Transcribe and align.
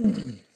Mm-hmm. 0.00 0.30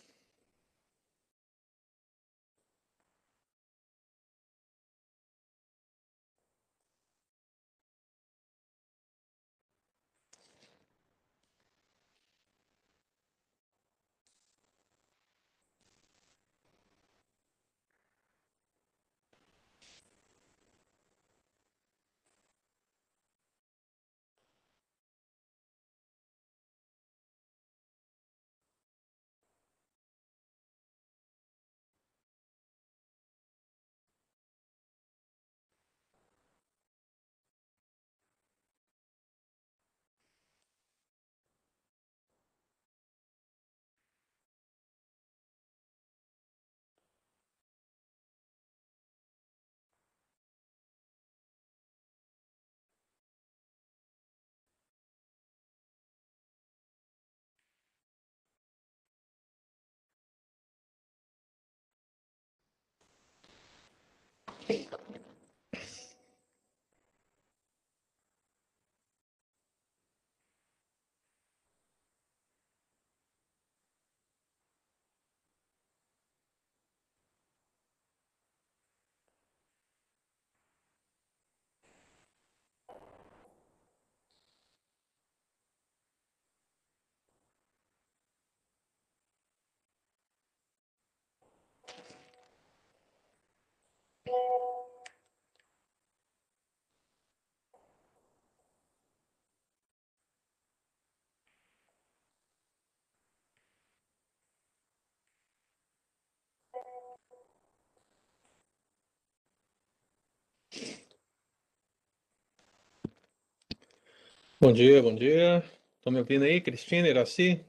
Bom 114.63 114.73
dia, 114.73 115.03
bom 115.03 115.13
dia. 115.13 115.65
Estão 115.97 116.13
me 116.13 116.21
ouvindo 116.21 116.45
aí, 116.45 116.61
Cristina, 116.61 117.09
Iraci? 117.09 117.61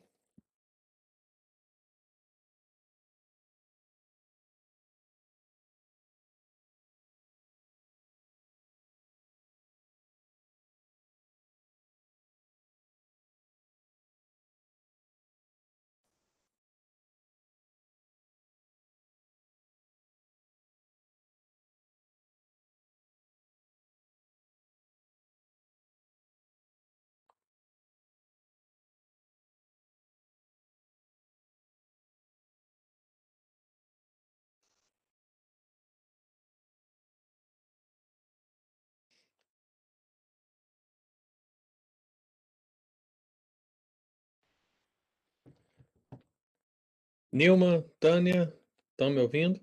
Nilma, 47.33 47.81
Tânia, 47.99 48.55
estão 48.91 49.09
me 49.09 49.19
ouvindo? 49.19 49.59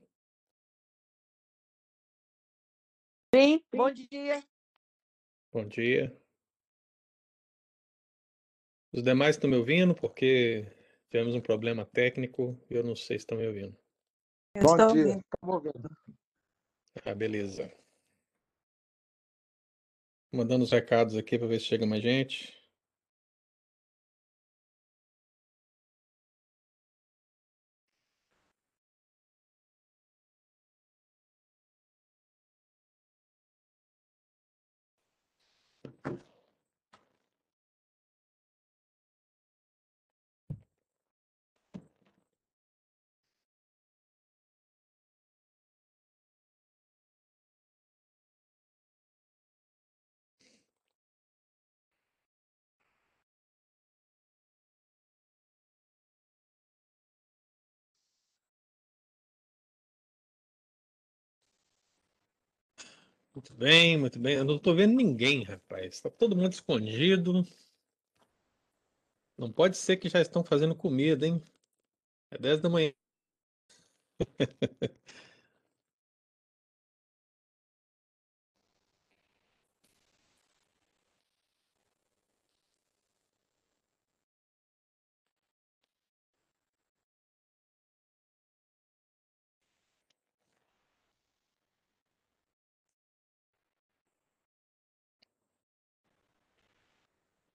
Sim, 3.33 3.65
bom 3.73 3.89
dia. 3.93 4.43
Bom 5.53 5.69
dia. 5.69 6.21
Os 8.93 9.05
demais 9.05 9.37
estão 9.37 9.49
me 9.49 9.55
ouvindo 9.55 9.95
porque 9.95 10.67
tivemos 11.11 11.37
um 11.37 11.41
problema 11.41 11.87
técnico 11.87 12.61
e 12.69 12.75
eu 12.75 12.83
não 12.83 12.97
sei 12.97 13.17
se 13.17 13.23
estão 13.23 13.39
me 13.39 13.47
ouvindo. 13.47 13.79
Eu 14.57 14.63
Bom 14.65 14.73
estou 14.75 14.93
dia, 14.93 15.03
ouvindo. 15.07 15.21
estamos 15.21 15.55
ouvindo. 15.55 15.91
Ah, 17.05 17.15
beleza. 17.15 17.73
Mandando 20.35 20.65
os 20.65 20.73
recados 20.73 21.17
aqui 21.17 21.39
para 21.39 21.47
ver 21.47 21.61
se 21.61 21.67
chega 21.67 21.87
mais 21.87 22.03
gente. 22.03 22.60
Muito 63.41 63.55
bem, 63.55 63.97
muito 63.97 64.19
bem. 64.19 64.35
Eu 64.37 64.45
não 64.45 64.57
estou 64.57 64.75
vendo 64.75 64.95
ninguém, 64.95 65.43
rapaz. 65.45 65.95
Está 65.95 66.11
todo 66.11 66.37
mundo 66.37 66.53
escondido. 66.53 67.43
Não 69.37 69.51
pode 69.51 69.77
ser 69.79 69.97
que 69.97 70.09
já 70.11 70.21
estão 70.21 70.45
fazendo 70.45 70.75
comida, 70.77 71.27
hein? 71.27 71.43
É 72.31 72.39
10 72.39 72.61
da 72.61 72.69
manhã. 72.71 72.93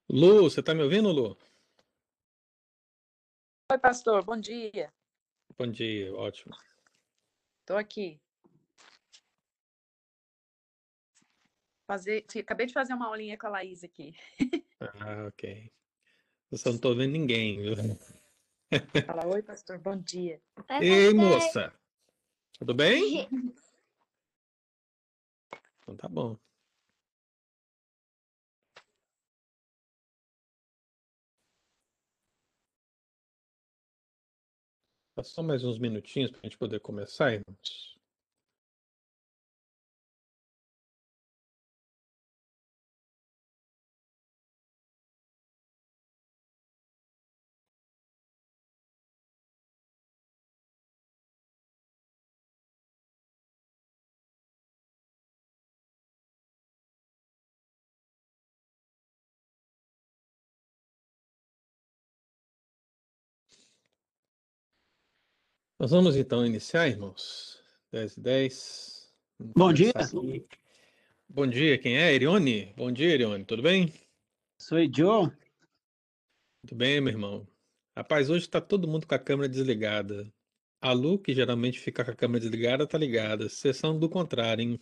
Lu, 0.08 0.44
você 0.44 0.60
está 0.60 0.74
me 0.74 0.84
ouvindo, 0.84 1.12
Lu? 1.12 1.36
Oi, 3.72 3.80
pastor, 3.80 4.24
bom 4.24 4.38
dia. 4.38 4.94
Bom 5.58 5.72
dia, 5.72 6.14
ótimo. 6.14 6.56
Estou 7.62 7.76
aqui. 7.76 8.22
Fazer... 11.88 12.24
Acabei 12.40 12.68
de 12.68 12.74
fazer 12.74 12.94
uma 12.94 13.08
aulinha 13.08 13.36
com 13.38 13.48
a 13.48 13.50
Laís 13.50 13.84
aqui. 13.84 14.16
Ah, 14.80 15.26
ok. 15.28 15.72
Eu 16.52 16.58
só 16.60 16.70
não 16.70 16.76
estou 16.76 16.96
vendo 16.96 17.12
ninguém, 17.12 17.62
viu? 17.62 17.76
Fala, 19.08 19.26
oi, 19.26 19.42
pastor, 19.42 19.80
bom 19.80 19.98
dia. 19.98 20.40
Ei, 20.80 21.12
moça. 21.14 21.74
Tudo 22.60 22.76
bem? 22.76 23.28
Então 25.80 25.96
tá 25.98 26.08
bom. 26.08 26.38
Só 35.24 35.42
mais 35.42 35.64
uns 35.64 35.78
minutinhos 35.78 36.30
para 36.32 36.42
a 36.44 36.46
gente 36.46 36.58
poder 36.58 36.80
começar, 36.80 37.32
irmãos. 37.34 37.95
Nós 65.80 65.92
vamos 65.92 66.16
então 66.16 66.46
iniciar, 66.46 66.88
irmãos. 66.88 67.62
10 67.92 68.18
e 68.18 68.22
10. 68.22 69.14
Vamos 69.40 69.54
Bom 69.56 69.74
dia. 69.74 69.92
aqui. 69.94 70.48
Bom 71.28 71.48
dia, 71.48 71.78
quem 71.78 71.98
é? 71.98 72.14
Erione? 72.14 72.74
Bom 72.78 72.92
dia, 72.92 73.10
Erione. 73.14 73.44
Tudo 73.44 73.62
bem? 73.62 73.94
Sou 74.58 74.78
Joe. 74.80 75.30
Tudo 76.66 76.76
bem, 76.78 77.02
meu 77.02 77.12
irmão. 77.12 77.48
Rapaz, 77.98 78.30
hoje 78.30 78.46
está 78.46 78.62
todo 78.62 78.88
mundo 78.88 79.06
com 79.06 79.16
a 79.16 79.20
câmera 79.20 79.50
desligada. 79.50 80.32
A 80.82 80.92
Lu, 80.94 81.20
que 81.20 81.34
geralmente 81.34 81.80
fica 81.80 82.06
com 82.06 82.12
a 82.12 82.16
câmera 82.16 82.40
desligada, 82.40 82.88
tá 82.88 82.98
ligada. 82.98 83.50
Sessão 83.50 83.98
do 84.00 84.10
contrário, 84.10 84.62
hein? 84.62 84.80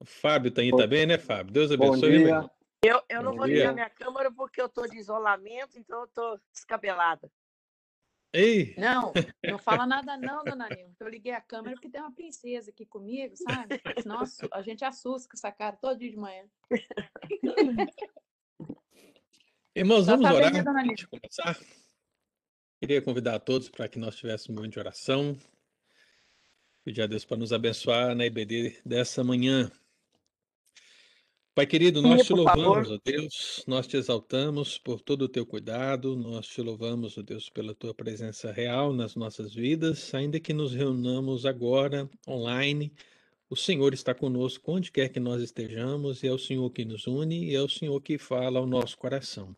O 0.00 0.04
Fábio 0.04 0.50
tá 0.50 0.60
aí 0.60 0.70
Bom- 0.70 0.76
também, 0.76 1.06
né, 1.06 1.16
Fábio? 1.16 1.52
Deus 1.52 1.74
Bom 1.74 1.86
abençoe, 1.86 2.10
meu 2.10 2.18
dia. 2.18 2.28
irmão. 2.28 2.50
Eu, 2.84 3.02
eu 3.08 3.22
não 3.22 3.34
vou 3.34 3.46
ligar 3.46 3.72
minha 3.72 3.88
câmera 3.88 4.30
porque 4.30 4.60
eu 4.60 4.68
tô 4.68 4.86
de 4.86 4.98
isolamento, 4.98 5.78
então 5.78 6.02
eu 6.02 6.06
tô 6.08 6.38
descabelada. 6.52 7.32
Ei, 8.32 8.74
Não, 8.76 9.12
não 9.44 9.58
fala 9.58 9.86
nada 10.04 10.16
não, 10.16 10.42
dona 10.42 10.68
Nilma. 10.68 10.92
Eu 10.98 11.08
liguei 11.08 11.32
a 11.32 11.40
câmera 11.40 11.76
porque 11.76 11.88
tem 11.88 12.00
uma 12.00 12.12
princesa 12.12 12.70
aqui 12.70 12.84
comigo, 12.84 13.36
sabe? 13.36 13.80
Nossa, 14.04 14.48
a 14.52 14.60
gente 14.60 14.84
assusta 14.84 15.28
com 15.28 15.36
essa 15.36 15.52
cara 15.52 15.76
todo 15.76 15.98
dia 15.98 16.10
de 16.10 16.16
manhã. 16.16 16.44
irmãos, 19.74 20.06
Tá 20.06 20.16
vamos 20.16 20.26
sabendo, 20.26 20.36
orar 20.36 20.52
né, 20.52 20.62
dona 20.64 20.82
antes 20.82 20.96
de 20.96 21.06
começar? 21.06 21.56
Queria 22.80 23.00
convidar 23.00 23.36
a 23.36 23.40
todos 23.40 23.68
para 23.68 23.88
que 23.88 24.00
nós 24.00 24.16
tivéssemos 24.16 24.50
um 24.50 24.54
momento 24.54 24.72
de 24.72 24.80
oração. 24.80 25.38
Pedir 26.84 27.02
a 27.02 27.06
Deus 27.06 27.24
para 27.24 27.36
nos 27.36 27.52
abençoar 27.52 28.16
na 28.16 28.26
IBD 28.26 28.80
dessa 28.84 29.22
manhã. 29.22 29.70
Pai 31.54 31.66
querido, 31.66 32.02
nós 32.02 32.22
Sim, 32.22 32.24
te 32.24 32.28
por 32.30 32.38
louvamos, 32.38 32.90
ó 32.90 32.98
Deus, 33.04 33.64
nós 33.68 33.86
te 33.86 33.96
exaltamos 33.96 34.76
por 34.76 35.00
todo 35.00 35.22
o 35.22 35.28
teu 35.28 35.46
cuidado, 35.46 36.16
nós 36.16 36.48
te 36.48 36.60
louvamos, 36.60 37.16
ó 37.16 37.22
Deus, 37.22 37.48
pela 37.48 37.72
tua 37.72 37.94
presença 37.94 38.50
real 38.50 38.92
nas 38.92 39.14
nossas 39.14 39.54
vidas, 39.54 40.12
ainda 40.12 40.40
que 40.40 40.52
nos 40.52 40.74
reunamos 40.74 41.46
agora 41.46 42.10
online, 42.26 42.92
o 43.48 43.54
Senhor 43.54 43.94
está 43.94 44.12
conosco 44.12 44.72
onde 44.72 44.90
quer 44.90 45.10
que 45.10 45.20
nós 45.20 45.40
estejamos, 45.40 46.24
e 46.24 46.26
é 46.26 46.32
o 46.32 46.38
Senhor 46.38 46.68
que 46.70 46.84
nos 46.84 47.06
une, 47.06 47.44
e 47.44 47.54
é 47.54 47.62
o 47.62 47.68
Senhor 47.68 48.00
que 48.00 48.18
fala 48.18 48.58
ao 48.58 48.66
nosso 48.66 48.98
coração. 48.98 49.56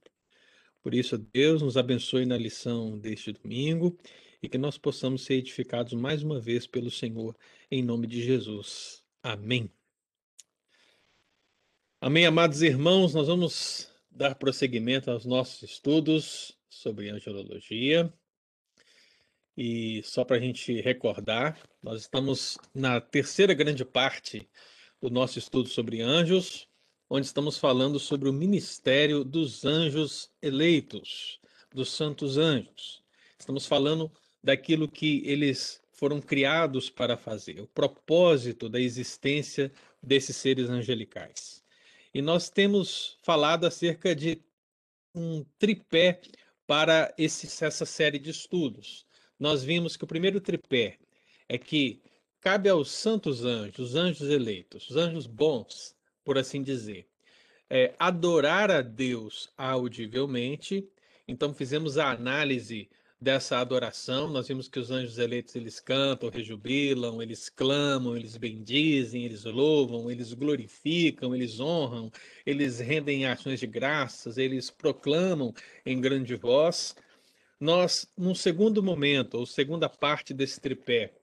Por 0.83 0.93
isso, 0.93 1.17
ó 1.17 1.19
Deus, 1.33 1.63
nos 1.63 1.79
abençoe 1.79 2.27
na 2.27 2.37
lição 2.37 2.99
deste 2.99 3.33
domingo 3.33 3.97
e 4.43 4.51
que 4.51 4.59
nós 4.59 4.77
possamos 4.77 5.23
ser 5.25 5.37
edificados 5.37 5.95
mais 5.95 6.23
uma 6.23 6.39
vez 6.39 6.67
pelo 6.67 6.91
Senhor, 6.91 7.35
em 7.71 7.83
nome 7.83 8.07
de 8.07 8.23
Jesus. 8.23 9.03
Amém. 9.23 9.76
Amém, 11.99 12.27
amados 12.27 12.61
irmãos, 12.61 13.15
nós 13.15 13.27
vamos 13.27 13.91
dar 14.11 14.35
prosseguimento 14.35 15.11
aos 15.11 15.25
nossos 15.25 15.63
estudos 15.63 16.55
sobre 16.69 17.09
angelologia. 17.09 18.13
E 19.57 20.03
só 20.05 20.23
para 20.23 20.37
a 20.37 20.39
gente 20.39 20.79
recordar, 20.83 21.59
nós 21.83 22.03
estamos 22.03 22.59
na 22.75 23.01
terceira 23.01 23.55
grande 23.55 23.83
parte 23.83 24.47
do 25.01 25.09
nosso 25.09 25.39
estudo 25.39 25.71
sobre 25.71 26.03
anjos, 26.03 26.69
onde 27.09 27.27
estamos 27.27 27.57
falando 27.57 27.99
sobre 27.99 28.29
o 28.29 28.33
ministério 28.33 29.25
dos 29.25 29.65
anjos 29.65 30.31
eleitos, 30.43 31.41
dos 31.75 31.91
santos 31.91 32.37
anjos. 32.37 33.03
Estamos 33.39 33.65
falando 33.65 34.13
daquilo 34.45 34.87
que 34.87 35.23
eles 35.25 35.83
foram 35.93 36.21
criados 36.21 36.91
para 36.91 37.17
fazer, 37.17 37.59
o 37.59 37.67
propósito 37.67 38.69
da 38.69 38.79
existência 38.79 39.73
desses 40.03 40.37
seres 40.37 40.69
angelicais. 40.69 41.56
E 42.17 42.23
nós 42.23 42.49
temos 42.49 43.19
falado 43.23 43.67
acerca 43.67 44.17
de 44.17 44.43
um 45.15 45.45
tripé 45.59 46.19
para 46.67 47.15
esse- 47.19 47.63
essa 47.63 47.85
série 47.85 48.19
de 48.19 48.31
estudos. 48.31 49.07
Nós 49.39 49.63
vimos 49.63 49.99
que 49.99 50.05
o 50.05 50.07
primeiro 50.07 50.41
tripé 50.41 50.99
é 51.47 51.59
que 51.59 52.03
cabe 52.41 52.71
aos 52.71 52.91
santos 52.91 53.45
anjos, 53.45 53.91
os 53.91 53.95
anjos 53.95 54.31
eleitos, 54.31 54.89
os 54.89 54.97
anjos 54.97 55.27
bons, 55.27 55.95
por 56.25 56.39
assim 56.39 56.63
dizer, 56.63 57.07
é, 57.69 57.95
adorar 57.99 58.71
a 58.71 58.81
Deus 58.81 59.51
audivelmente. 59.55 60.89
Então 61.29 61.53
fizemos 61.53 61.99
a 61.99 62.13
análise 62.13 62.89
dessa 63.21 63.59
adoração. 63.59 64.29
Nós 64.29 64.49
vimos 64.49 64.69
que 64.69 64.79
os 64.79 64.91
anjos 64.91 65.19
eleitos 65.19 65.57
eles 65.57 65.81
cantam, 65.81 66.29
rejubilam, 66.29 67.23
eles 67.23 67.49
clamam, 67.49 68.17
eles 68.17 68.37
bendizem, 68.37 69.25
eles 69.25 69.45
louvam, 69.45 70.11
eles 70.11 70.33
glorificam, 70.33 71.35
eles 71.35 71.59
honram, 71.59 72.11
eles 72.45 72.79
rendem 72.79 73.27
ações 73.27 73.61
de 73.61 73.67
graças, 73.67 74.39
eles 74.39 74.71
proclamam 74.71 75.53
em 75.85 76.01
grande 76.01 76.35
voz. 76.37 76.95
Nós, 77.59 78.07
num 78.17 78.35
segundo 78.35 78.83
momento, 78.83 79.39
ou 79.39 79.47
segunda 79.47 79.89
parte 79.89 80.35
desse 80.35 80.61
tripé, 80.61 81.15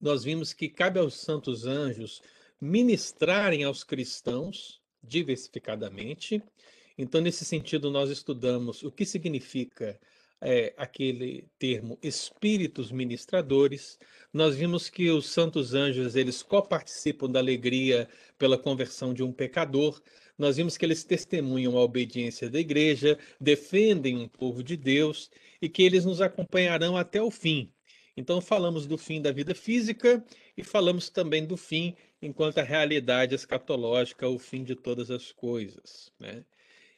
nós 0.00 0.22
vimos 0.22 0.52
que 0.52 0.68
cabe 0.68 0.98
aos 0.98 1.14
santos 1.14 1.66
anjos 1.66 2.22
ministrarem 2.60 3.64
aos 3.64 3.82
cristãos 3.82 4.80
diversificadamente. 5.02 6.42
Então, 6.96 7.20
nesse 7.20 7.44
sentido, 7.44 7.90
nós 7.90 8.08
estudamos 8.08 8.82
o 8.82 8.92
que 8.92 9.04
significa 9.04 9.98
é, 10.44 10.74
aquele 10.76 11.48
termo 11.58 11.98
espíritos 12.02 12.92
ministradores. 12.92 13.98
Nós 14.30 14.54
vimos 14.54 14.90
que 14.90 15.10
os 15.10 15.26
santos 15.30 15.72
anjos 15.72 16.14
eles 16.14 16.42
coparticipam 16.42 17.30
da 17.30 17.38
alegria 17.38 18.06
pela 18.36 18.58
conversão 18.58 19.14
de 19.14 19.22
um 19.22 19.32
pecador. 19.32 20.02
Nós 20.36 20.58
vimos 20.58 20.76
que 20.76 20.84
eles 20.84 21.02
testemunham 21.02 21.78
a 21.78 21.82
obediência 21.82 22.50
da 22.50 22.60
igreja, 22.60 23.18
defendem 23.40 24.18
um 24.18 24.28
povo 24.28 24.62
de 24.62 24.76
Deus 24.76 25.30
e 25.62 25.68
que 25.68 25.82
eles 25.82 26.04
nos 26.04 26.20
acompanharão 26.20 26.94
até 26.94 27.22
o 27.22 27.30
fim. 27.30 27.72
Então, 28.16 28.40
falamos 28.40 28.86
do 28.86 28.98
fim 28.98 29.22
da 29.22 29.32
vida 29.32 29.54
física 29.54 30.24
e 30.56 30.62
falamos 30.62 31.08
também 31.08 31.46
do 31.46 31.56
fim 31.56 31.96
enquanto 32.20 32.58
a 32.58 32.62
realidade 32.62 33.34
escatológica, 33.34 34.28
o 34.28 34.38
fim 34.38 34.62
de 34.62 34.76
todas 34.76 35.10
as 35.10 35.32
coisas. 35.32 36.12
Né? 36.20 36.44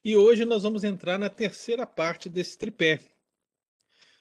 E 0.04 0.16
hoje 0.16 0.44
nós 0.44 0.64
vamos 0.64 0.84
entrar 0.84 1.16
na 1.18 1.30
terceira 1.30 1.86
parte 1.86 2.28
desse 2.28 2.58
tripé. 2.58 3.00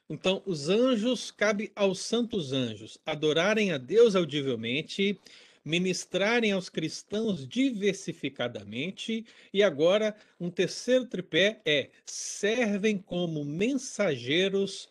Então, 0.07 0.43
os 0.45 0.69
anjos, 0.69 1.31
cabe 1.31 1.71
aos 1.75 1.99
santos 1.99 2.53
anjos 2.53 2.99
adorarem 3.05 3.71
a 3.71 3.79
Deus 3.79 4.15
audivelmente, 4.15 5.19
ministrarem 5.63 6.51
aos 6.51 6.69
cristãos 6.69 7.47
diversificadamente, 7.47 9.25
e 9.51 9.63
agora 9.63 10.15
um 10.39 10.51
terceiro 10.51 11.07
tripé 11.07 11.59
é 11.65 11.89
servem 12.05 12.99
como 12.99 13.43
mensageiros 13.43 14.87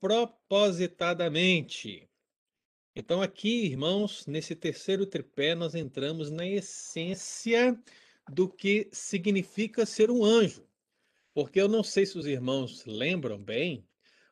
propositadamente. 0.00 2.08
Então, 2.96 3.20
aqui, 3.20 3.66
irmãos, 3.66 4.26
nesse 4.26 4.54
terceiro 4.54 5.04
tripé, 5.04 5.54
nós 5.54 5.74
entramos 5.74 6.30
na 6.30 6.46
essência 6.46 7.78
do 8.30 8.48
que 8.48 8.88
significa 8.92 9.84
ser 9.84 10.10
um 10.10 10.24
anjo. 10.24 10.66
Porque 11.34 11.60
eu 11.60 11.68
não 11.68 11.82
sei 11.82 12.06
se 12.06 12.16
os 12.16 12.26
irmãos 12.26 12.82
lembram 12.86 13.36
bem, 13.36 13.84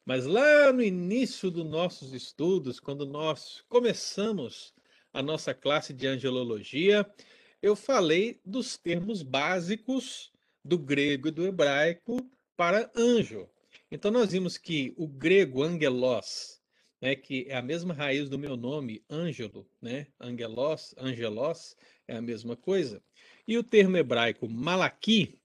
mas 0.05 0.27
lá 0.27 0.73
no 0.73 0.83
início 0.83 1.51
dos 1.51 1.65
nossos 1.65 2.13
estudos, 2.13 2.81
quando 2.81 3.07
nós 3.07 3.63
começamos 3.69 4.75
a 5.13 5.23
nossa 5.23 5.55
classe 5.55 5.93
de 5.93 6.07
angelologia, 6.07 7.09
eu 7.61 7.77
falei 7.77 8.41
dos 8.45 8.77
termos 8.77 9.23
básicos 9.23 10.33
do 10.65 10.77
grego 10.79 11.29
e 11.29 11.31
do 11.31 11.47
hebraico 11.47 12.17
para 12.57 12.91
anjo. 12.97 13.49
Então, 13.91 14.11
nós 14.11 14.33
vimos 14.33 14.59
que 14.59 14.93
o 14.97 15.07
grego 15.07 15.63
angelos, 15.63 16.61
né, 17.01 17.15
que 17.15 17.47
é 17.49 17.57
a 17.57 17.63
mesma 17.63 17.95
raiz 17.95 18.29
do 18.29 18.39
meu 18.39 18.57
nome, 18.57 19.05
Ângelo, 19.09 19.69
né? 19.81 20.07
Angelos, 20.21 20.95
angelos 20.99 21.77
é 22.09 22.17
a 22.17 22.23
mesma 22.23 22.57
coisa. 22.57 23.03
E 23.47 23.57
o 23.59 23.63
termo 23.63 23.97
hebraico 23.97 24.49
malaqui, 24.49 25.41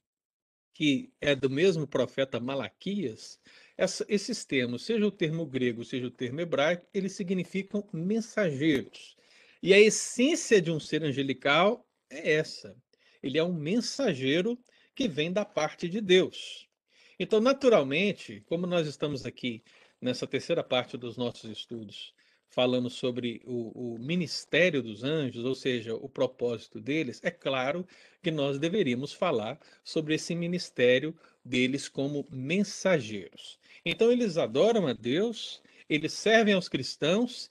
que 0.74 1.12
é 1.20 1.36
do 1.36 1.50
mesmo 1.50 1.88
profeta 1.88 2.40
Malaquias, 2.40 3.40
essa, 3.78 4.06
esses 4.10 4.44
termos, 4.44 4.84
seja 4.84 5.06
o 5.06 5.12
termo 5.12 5.46
grego, 5.46 5.86
seja 5.86 6.08
o 6.08 6.12
termo 6.12 6.42
hebraico, 6.42 6.88
eles 6.94 7.14
significam 7.14 7.88
mensageiros. 7.94 9.16
E 9.62 9.74
a 9.74 9.80
essência 9.80 10.62
de 10.62 10.72
um 10.72 10.80
ser 10.80 11.04
angelical 11.04 11.88
é 12.10 12.34
essa. 12.34 12.76
Ele 13.22 13.38
é 13.38 13.44
um 13.44 13.54
mensageiro 13.54 14.58
que 14.96 15.08
vem 15.08 15.32
da 15.32 15.46
parte 15.46 15.88
de 15.88 16.02
Deus. 16.02 16.68
Então, 17.20 17.40
naturalmente, 17.40 18.42
como 18.48 18.66
nós 18.66 18.88
estamos 18.88 19.26
aqui 19.26 19.64
nessa 20.02 20.28
terceira 20.28 20.64
parte 20.64 20.98
dos 20.98 21.18
nossos 21.18 21.50
estudos, 21.50 22.14
falando 22.50 22.89
sobre 22.89 23.42
o, 23.46 23.96
o, 23.96 24.00
ministério 24.00 24.82
dos 24.82 25.04
anjos, 25.04 25.46
ou 25.46 25.54
seja, 25.54 25.96
o 25.96 26.10
propósito 26.10 26.80
deles, 26.80 27.20
é 27.24 27.32
claro 27.32 27.86
que 28.22 28.32
nós 28.32 28.58
deveríamos 28.58 29.13
falar 29.13 29.60
sobre 29.84 30.16
esse 30.16 30.34
ministério 30.34 31.16
deles 31.44 31.88
como 31.88 32.27
mensageiros. 32.32 33.60
Então, 33.86 34.12
eles 34.12 34.38
adoram 34.38 34.88
a 34.88 34.94
Deus, 34.94 35.62
eles 35.89 36.13
servem 36.13 36.54
aos 36.54 36.68
cristãos, 36.68 37.50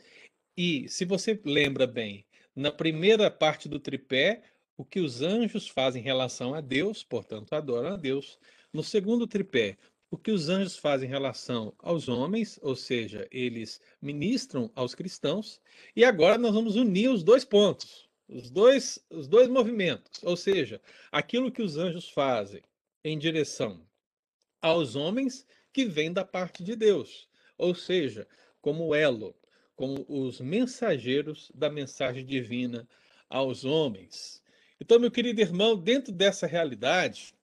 e 0.57 0.89
se 0.89 1.05
você 1.05 1.39
lembra 1.45 1.87
bem, 1.87 2.25
na 2.55 2.73
primeira 2.73 3.31
parte 3.31 3.69
do 3.69 3.79
tripé, 3.79 4.43
o 4.77 4.85
que 4.85 5.01
os 5.01 5.23
anjos 5.23 5.69
fazem 5.69 6.03
em 6.03 6.05
relação 6.05 6.55
a 6.55 6.61
Deus, 6.61 7.03
portanto, 7.03 7.53
adoram 7.55 7.95
a 7.95 7.97
Deus. 7.97 8.39
No 8.73 8.83
segundo 8.83 9.27
tripé, 9.27 9.77
o 10.17 10.19
que 10.19 10.31
os 10.31 10.49
anjos 10.49 10.79
fazem 10.79 11.07
em 11.07 11.13
relação 11.13 11.75
aos 11.79 12.09
homens, 12.09 12.59
ou 12.63 12.75
seja, 12.75 13.29
eles 13.31 13.79
ministram 14.01 14.71
aos 14.75 14.95
cristãos. 14.95 15.61
E 15.95 16.07
agora 16.07 16.39
nós 16.39 16.55
vamos 16.55 16.75
unir 16.75 17.11
os 17.11 17.23
dois 17.23 17.45
pontos, 17.45 18.09
os 18.27 18.51
dois, 18.51 18.99
os 19.11 19.29
dois 19.29 19.47
movimentos, 19.47 20.23
ou 20.23 20.35
seja, 20.35 20.81
aquilo 21.13 21.53
que 21.53 21.61
os 21.61 21.77
anjos 21.77 22.09
fazem 22.09 22.63
em 23.05 23.19
direção 23.19 23.87
aos 24.63 24.97
homens 24.97 25.47
que 25.71 25.85
vem 25.85 26.11
da 26.11 26.25
parte 26.25 26.65
de 26.65 26.75
Deus, 26.75 27.29
ou 27.59 27.75
seja, 27.75 28.27
como 28.63 28.95
elo, 28.95 29.37
como 29.75 30.03
os 30.09 30.41
mensageiros 30.41 31.53
da 31.55 31.69
mensagem 31.69 32.25
divina 32.25 32.89
aos 33.29 33.67
homens. 33.67 34.43
Então, 34.81 34.99
meu 34.99 35.11
querido 35.11 35.43
irmão, 35.43 35.77
dentro 35.77 36.11
dessa 36.11 36.47
realidade, 36.47 37.35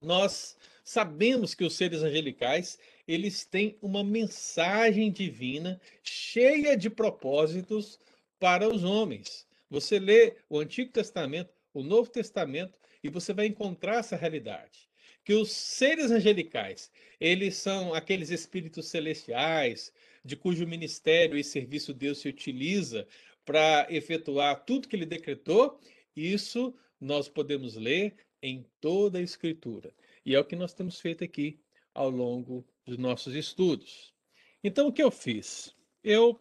nós 0.00 0.56
sabemos 0.84 1.54
que 1.54 1.64
os 1.64 1.74
seres 1.74 2.02
angelicais, 2.02 2.78
eles 3.08 3.46
têm 3.46 3.76
uma 3.80 4.04
mensagem 4.04 5.10
divina 5.10 5.80
cheia 6.02 6.76
de 6.76 6.90
propósitos 6.90 7.98
para 8.38 8.68
os 8.68 8.84
homens. 8.84 9.46
Você 9.70 9.98
lê 9.98 10.36
o 10.48 10.60
Antigo 10.60 10.92
Testamento, 10.92 11.50
o 11.72 11.82
Novo 11.82 12.10
Testamento, 12.10 12.78
e 13.02 13.08
você 13.08 13.32
vai 13.32 13.46
encontrar 13.46 14.00
essa 14.00 14.14
realidade. 14.14 14.88
Que 15.24 15.32
os 15.32 15.50
seres 15.50 16.10
angelicais, 16.10 16.92
eles 17.18 17.56
são 17.56 17.94
aqueles 17.94 18.30
espíritos 18.30 18.88
celestiais, 18.88 19.90
de 20.22 20.36
cujo 20.36 20.66
ministério 20.66 21.36
e 21.36 21.42
serviço 21.42 21.94
Deus 21.94 22.18
se 22.18 22.28
utiliza 22.28 23.06
para 23.44 23.86
efetuar 23.90 24.64
tudo 24.64 24.88
que 24.88 24.96
ele 24.96 25.06
decretou, 25.06 25.78
isso 26.16 26.74
nós 27.00 27.28
podemos 27.28 27.74
ler 27.74 28.14
em 28.42 28.66
toda 28.80 29.18
a 29.18 29.22
Escritura. 29.22 29.92
E 30.24 30.34
é 30.34 30.40
o 30.40 30.44
que 30.44 30.56
nós 30.56 30.72
temos 30.72 31.00
feito 31.00 31.22
aqui 31.22 31.60
ao 31.92 32.10
longo 32.10 32.66
dos 32.84 32.98
nossos 32.98 33.34
estudos. 33.34 34.14
Então, 34.62 34.88
o 34.88 34.92
que 34.92 35.02
eu 35.02 35.10
fiz? 35.10 35.74
Eu 36.02 36.40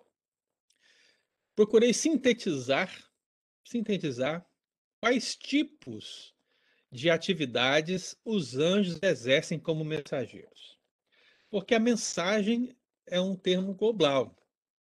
procurei 1.56 1.94
sintetizar, 1.94 2.90
sintetizar 3.64 4.46
quais 5.00 5.36
tipos 5.36 6.34
de 6.92 7.10
atividades 7.10 8.16
os 8.24 8.56
anjos 8.56 9.00
exercem 9.02 9.60
como 9.60 9.84
mensageiros. 9.84 10.78
Porque 11.50 11.76
a 11.76 11.80
mensagem 11.80 12.76
é 13.06 13.20
um 13.20 13.36
termo 13.36 13.74
global. 13.74 14.36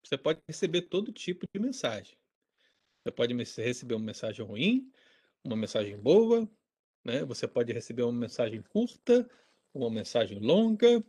Você 0.04 0.16
pode 0.16 0.40
receber 0.46 0.82
todo 0.82 1.12
tipo 1.12 1.46
de 1.52 1.60
mensagem. 1.60 2.16
Você 3.02 3.10
pode 3.10 3.34
receber 3.34 3.94
uma 3.94 4.06
mensagem 4.06 4.44
ruim, 4.44 4.92
uma 5.44 5.56
mensagem 5.56 5.96
boa, 5.98 6.48
né? 7.04 7.24
Você 7.24 7.46
pode 7.48 7.72
receber 7.72 8.02
uma 8.02 8.12
mensagem 8.12 8.62
curta, 8.62 9.28
uma 9.74 9.90
mensagem 9.90 10.38
longa. 10.38 11.04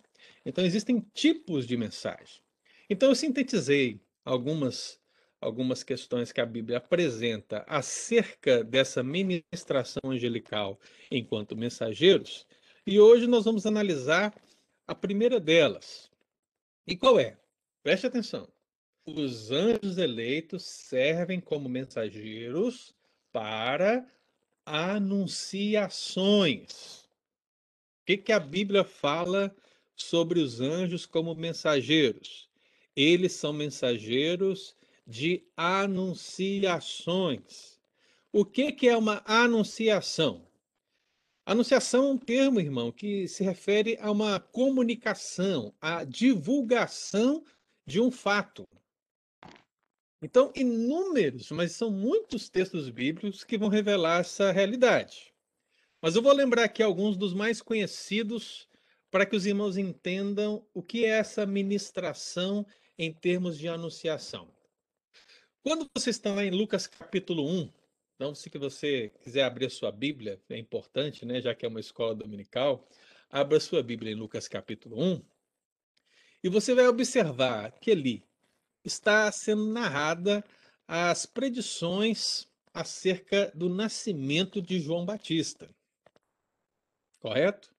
Então 0.45 0.65
existem 0.65 0.99
tipos 1.13 1.65
de 1.67 1.77
mensagem. 1.77 2.41
Então 2.89 3.09
eu 3.09 3.15
sintetizei 3.15 4.01
algumas 4.25 5.01
algumas 5.43 5.83
questões 5.83 6.31
que 6.31 6.39
a 6.39 6.45
Bíblia 6.45 6.77
apresenta 6.77 7.65
acerca 7.67 8.63
dessa 8.63 9.03
ministração 9.03 10.01
angelical 10.05 10.79
enquanto 11.11 11.55
mensageiros, 11.55 12.47
e 12.87 12.99
hoje 12.99 13.27
nós 13.27 13.45
vamos 13.45 13.65
analisar 13.65 14.33
a 14.87 14.95
primeira 14.95 15.39
delas. 15.39 16.09
E 16.87 16.95
qual 16.95 17.19
é? 17.19 17.37
Preste 17.81 18.07
atenção. 18.07 18.47
Os 19.05 19.51
anjos 19.51 19.97
eleitos 19.97 20.63
servem 20.63 21.39
como 21.39 21.67
mensageiros 21.67 22.95
para 23.31 24.05
anunciações. 24.65 27.03
O 28.01 28.05
que, 28.05 28.17
que 28.17 28.31
a 28.31 28.39
Bíblia 28.39 28.83
fala 28.83 29.55
sobre 29.95 30.39
os 30.39 30.59
anjos 30.61 31.05
como 31.05 31.35
mensageiros? 31.35 32.49
Eles 32.95 33.33
são 33.33 33.53
mensageiros 33.53 34.75
de 35.05 35.43
anunciações. 35.55 37.79
O 38.31 38.43
que, 38.45 38.71
que 38.71 38.87
é 38.87 38.97
uma 38.97 39.21
anunciação? 39.25 40.47
Anunciação 41.45 42.07
é 42.07 42.11
um 42.11 42.17
termo, 42.17 42.59
irmão, 42.59 42.91
que 42.91 43.27
se 43.27 43.43
refere 43.43 43.97
a 43.99 44.09
uma 44.09 44.39
comunicação, 44.39 45.73
a 45.81 46.05
divulgação 46.05 47.43
de 47.85 47.99
um 47.99 48.09
fato. 48.09 48.65
Então, 50.23 50.53
inúmeros, 50.55 51.51
mas 51.51 51.73
são 51.73 51.91
muitos 51.91 52.47
textos 52.47 52.89
bíblicos 52.89 53.43
que 53.43 53.57
vão 53.57 53.67
revelar 53.67 54.21
essa 54.21 54.53
realidade. 54.53 55.33
Mas 56.01 56.15
eu 56.15 56.21
vou 56.21 56.31
lembrar 56.33 56.63
aqui 56.63 56.81
alguns 56.81 57.17
dos 57.17 57.33
mais 57.33 57.61
conhecidos 57.61 58.69
para 59.11 59.25
que 59.25 59.35
os 59.35 59.45
irmãos 59.45 59.75
entendam 59.77 60.65
o 60.73 60.81
que 60.81 61.03
é 61.03 61.09
essa 61.09 61.45
ministração 61.45 62.65
em 62.97 63.11
termos 63.11 63.57
de 63.57 63.67
anunciação. 63.67 64.47
Quando 65.61 65.89
você 65.93 66.09
está 66.09 66.33
lá 66.33 66.45
em 66.45 66.51
Lucas 66.51 66.87
capítulo 66.87 67.45
1, 67.45 67.69
então 68.15 68.33
se 68.33 68.49
você 68.57 69.11
quiser 69.21 69.43
abrir 69.43 69.65
a 69.65 69.69
sua 69.69 69.91
Bíblia, 69.91 70.41
é 70.49 70.57
importante, 70.57 71.25
né, 71.25 71.41
já 71.41 71.53
que 71.53 71.65
é 71.65 71.69
uma 71.69 71.81
escola 71.81 72.15
dominical, 72.15 72.87
abra 73.29 73.57
a 73.57 73.61
sua 73.61 73.83
Bíblia 73.83 74.13
em 74.13 74.15
Lucas 74.15 74.47
capítulo 74.47 75.01
1, 75.01 75.21
e 76.45 76.49
você 76.49 76.73
vai 76.73 76.87
observar 76.87 77.71
que 77.79 77.91
ali 77.91 78.23
está 78.83 79.31
sendo 79.31 79.65
narrada 79.67 80.43
as 80.87 81.25
predições 81.25 82.47
acerca 82.73 83.51
do 83.53 83.69
nascimento 83.69 84.61
de 84.61 84.79
João 84.79 85.05
Batista. 85.05 85.69
Correto? 87.19 87.73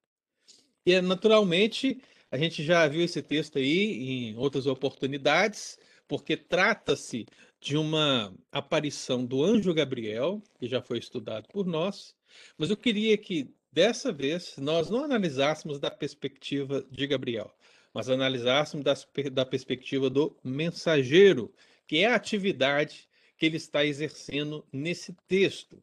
E 0.85 0.93
é, 0.93 1.01
naturalmente, 1.01 2.01
a 2.31 2.37
gente 2.37 2.63
já 2.63 2.87
viu 2.87 3.03
esse 3.03 3.21
texto 3.21 3.57
aí 3.57 4.31
em 4.31 4.37
outras 4.37 4.65
oportunidades, 4.65 5.77
porque 6.07 6.37
trata-se 6.37 7.25
de 7.59 7.77
uma 7.77 8.33
aparição 8.51 9.25
do 9.25 9.43
anjo 9.43 9.73
Gabriel, 9.73 10.41
que 10.59 10.67
já 10.67 10.81
foi 10.81 10.99
estudado 10.99 11.47
por 11.47 11.65
nós, 11.65 12.15
mas 12.57 12.69
eu 12.69 12.77
queria 12.77 13.17
que 13.17 13.53
dessa 13.71 14.11
vez 14.11 14.55
nós 14.57 14.89
não 14.89 15.03
analisássemos 15.03 15.79
da 15.79 15.89
perspectiva 15.89 16.85
de 16.89 17.07
Gabriel, 17.07 17.53
mas 17.95 18.09
analisássemos 18.09 18.83
das, 18.83 19.07
da 19.31 19.45
perspectiva 19.45 20.09
do 20.09 20.37
mensageiro, 20.43 21.53
que 21.87 21.99
é 21.99 22.07
a 22.07 22.15
atividade 22.15 23.07
que 23.37 23.45
ele 23.45 23.55
está 23.55 23.85
exercendo 23.85 24.67
nesse 24.69 25.13
texto. 25.29 25.81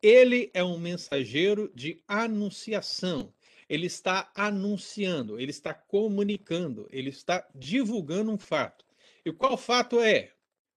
Ele 0.00 0.50
é 0.54 0.64
um 0.64 0.78
mensageiro 0.78 1.70
de 1.74 2.02
anunciação. 2.08 3.34
Ele 3.68 3.84
está 3.84 4.32
anunciando, 4.34 5.38
ele 5.38 5.50
está 5.50 5.74
comunicando, 5.74 6.88
ele 6.90 7.10
está 7.10 7.46
divulgando 7.54 8.32
um 8.32 8.38
fato. 8.38 8.86
E 9.22 9.30
qual 9.30 9.58
fato 9.58 10.00
é? 10.00 10.32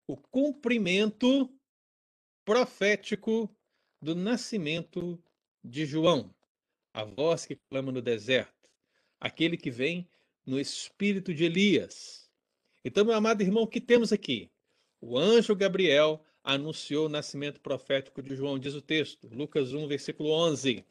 O 0.06 0.17
cumprimento 0.17 1.50
profético 2.43 3.50
do 4.02 4.13
nascimento 4.13 5.17
de 5.63 5.86
João, 5.86 6.36
a 6.93 7.06
voz 7.06 7.46
que 7.46 7.56
clama 7.69 7.89
no 7.89 8.02
deserto, 8.02 8.69
aquele 9.17 9.56
que 9.56 9.72
vem 9.72 10.10
no 10.45 10.60
espírito 10.60 11.34
de 11.34 11.45
Elias. 11.45 12.29
Então, 12.84 13.06
meu 13.06 13.13
amado 13.13 13.41
irmão, 13.41 13.63
o 13.63 13.67
que 13.67 13.79
temos 13.79 14.12
aqui? 14.12 14.51
O 14.99 15.17
anjo 15.17 15.56
Gabriel 15.56 16.23
anunciou 16.43 17.06
o 17.06 17.10
nascimento 17.10 17.62
profético 17.62 18.21
de 18.21 18.36
João, 18.36 18.60
diz 18.60 18.73
o 18.73 18.82
texto, 18.82 19.27
Lucas 19.32 19.73
1, 19.73 19.88
versículo 19.88 20.29
11. 20.32 20.86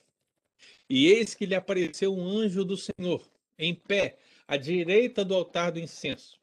E 0.89 1.07
eis 1.07 1.35
que 1.35 1.47
lhe 1.47 1.55
apareceu 1.55 2.15
um 2.15 2.27
anjo 2.27 2.65
do 2.65 2.77
Senhor, 2.77 3.29
em 3.59 3.75
pé, 3.75 4.19
à 4.47 4.57
direita 4.57 5.25
do 5.25 5.35
altar 5.35 5.73
do 5.73 5.79
incenso. 5.79 6.41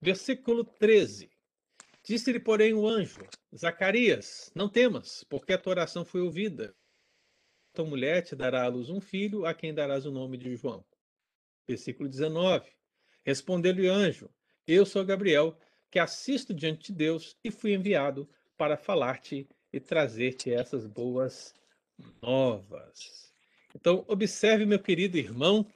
Versículo 0.00 0.64
13. 0.64 1.30
Disse-lhe, 2.02 2.38
porém, 2.38 2.74
o 2.74 2.86
anjo: 2.86 3.26
Zacarias, 3.54 4.50
não 4.54 4.68
temas, 4.68 5.24
porque 5.24 5.52
a 5.52 5.58
tua 5.58 5.72
oração 5.72 6.04
foi 6.04 6.20
ouvida. 6.20 6.74
Tua 7.72 7.84
mulher 7.84 8.22
te 8.22 8.36
dará 8.36 8.64
à 8.64 8.68
luz 8.68 8.88
um 8.88 9.00
filho, 9.00 9.44
a 9.44 9.52
quem 9.52 9.74
darás 9.74 10.06
o 10.06 10.10
nome 10.10 10.36
de 10.36 10.54
João. 10.56 10.84
Versículo 11.66 12.08
19. 12.08 12.70
Respondeu-lhe 13.24 13.88
o 13.88 13.92
anjo: 13.92 14.30
Eu 14.66 14.86
sou 14.86 15.04
Gabriel, 15.04 15.58
que 15.90 15.98
assisto 15.98 16.54
diante 16.54 16.92
de 16.92 16.98
Deus 16.98 17.36
e 17.42 17.50
fui 17.50 17.74
enviado 17.74 18.28
para 18.56 18.76
falar-te 18.76 19.48
e 19.72 19.80
trazer-te 19.80 20.52
essas 20.52 20.86
boas 20.86 21.54
novas. 22.22 23.32
Então, 23.74 24.04
observe, 24.08 24.64
meu 24.64 24.78
querido 24.78 25.18
irmão, 25.18 25.66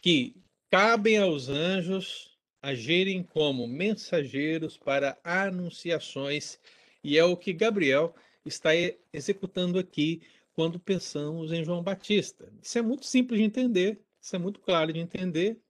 que 0.00 0.34
cabem 0.70 1.18
aos 1.18 1.48
anjos 1.48 2.36
agirem 2.60 3.22
como 3.22 3.66
mensageiros 3.68 4.76
para 4.76 5.18
anunciações, 5.22 6.58
e 7.04 7.16
é 7.16 7.24
o 7.24 7.36
que 7.36 7.52
Gabriel 7.52 8.14
está 8.44 8.70
executando 9.12 9.78
aqui 9.78 10.22
quando 10.52 10.80
pensamos 10.80 11.52
em 11.52 11.64
João 11.64 11.82
Batista. 11.82 12.52
Isso 12.60 12.78
é 12.78 12.82
muito 12.82 13.06
simples 13.06 13.38
de 13.38 13.46
entender, 13.46 14.00
isso 14.20 14.36
é 14.36 14.38
muito 14.38 14.60
claro 14.60 14.92
de 14.92 14.98
entender, 14.98 15.60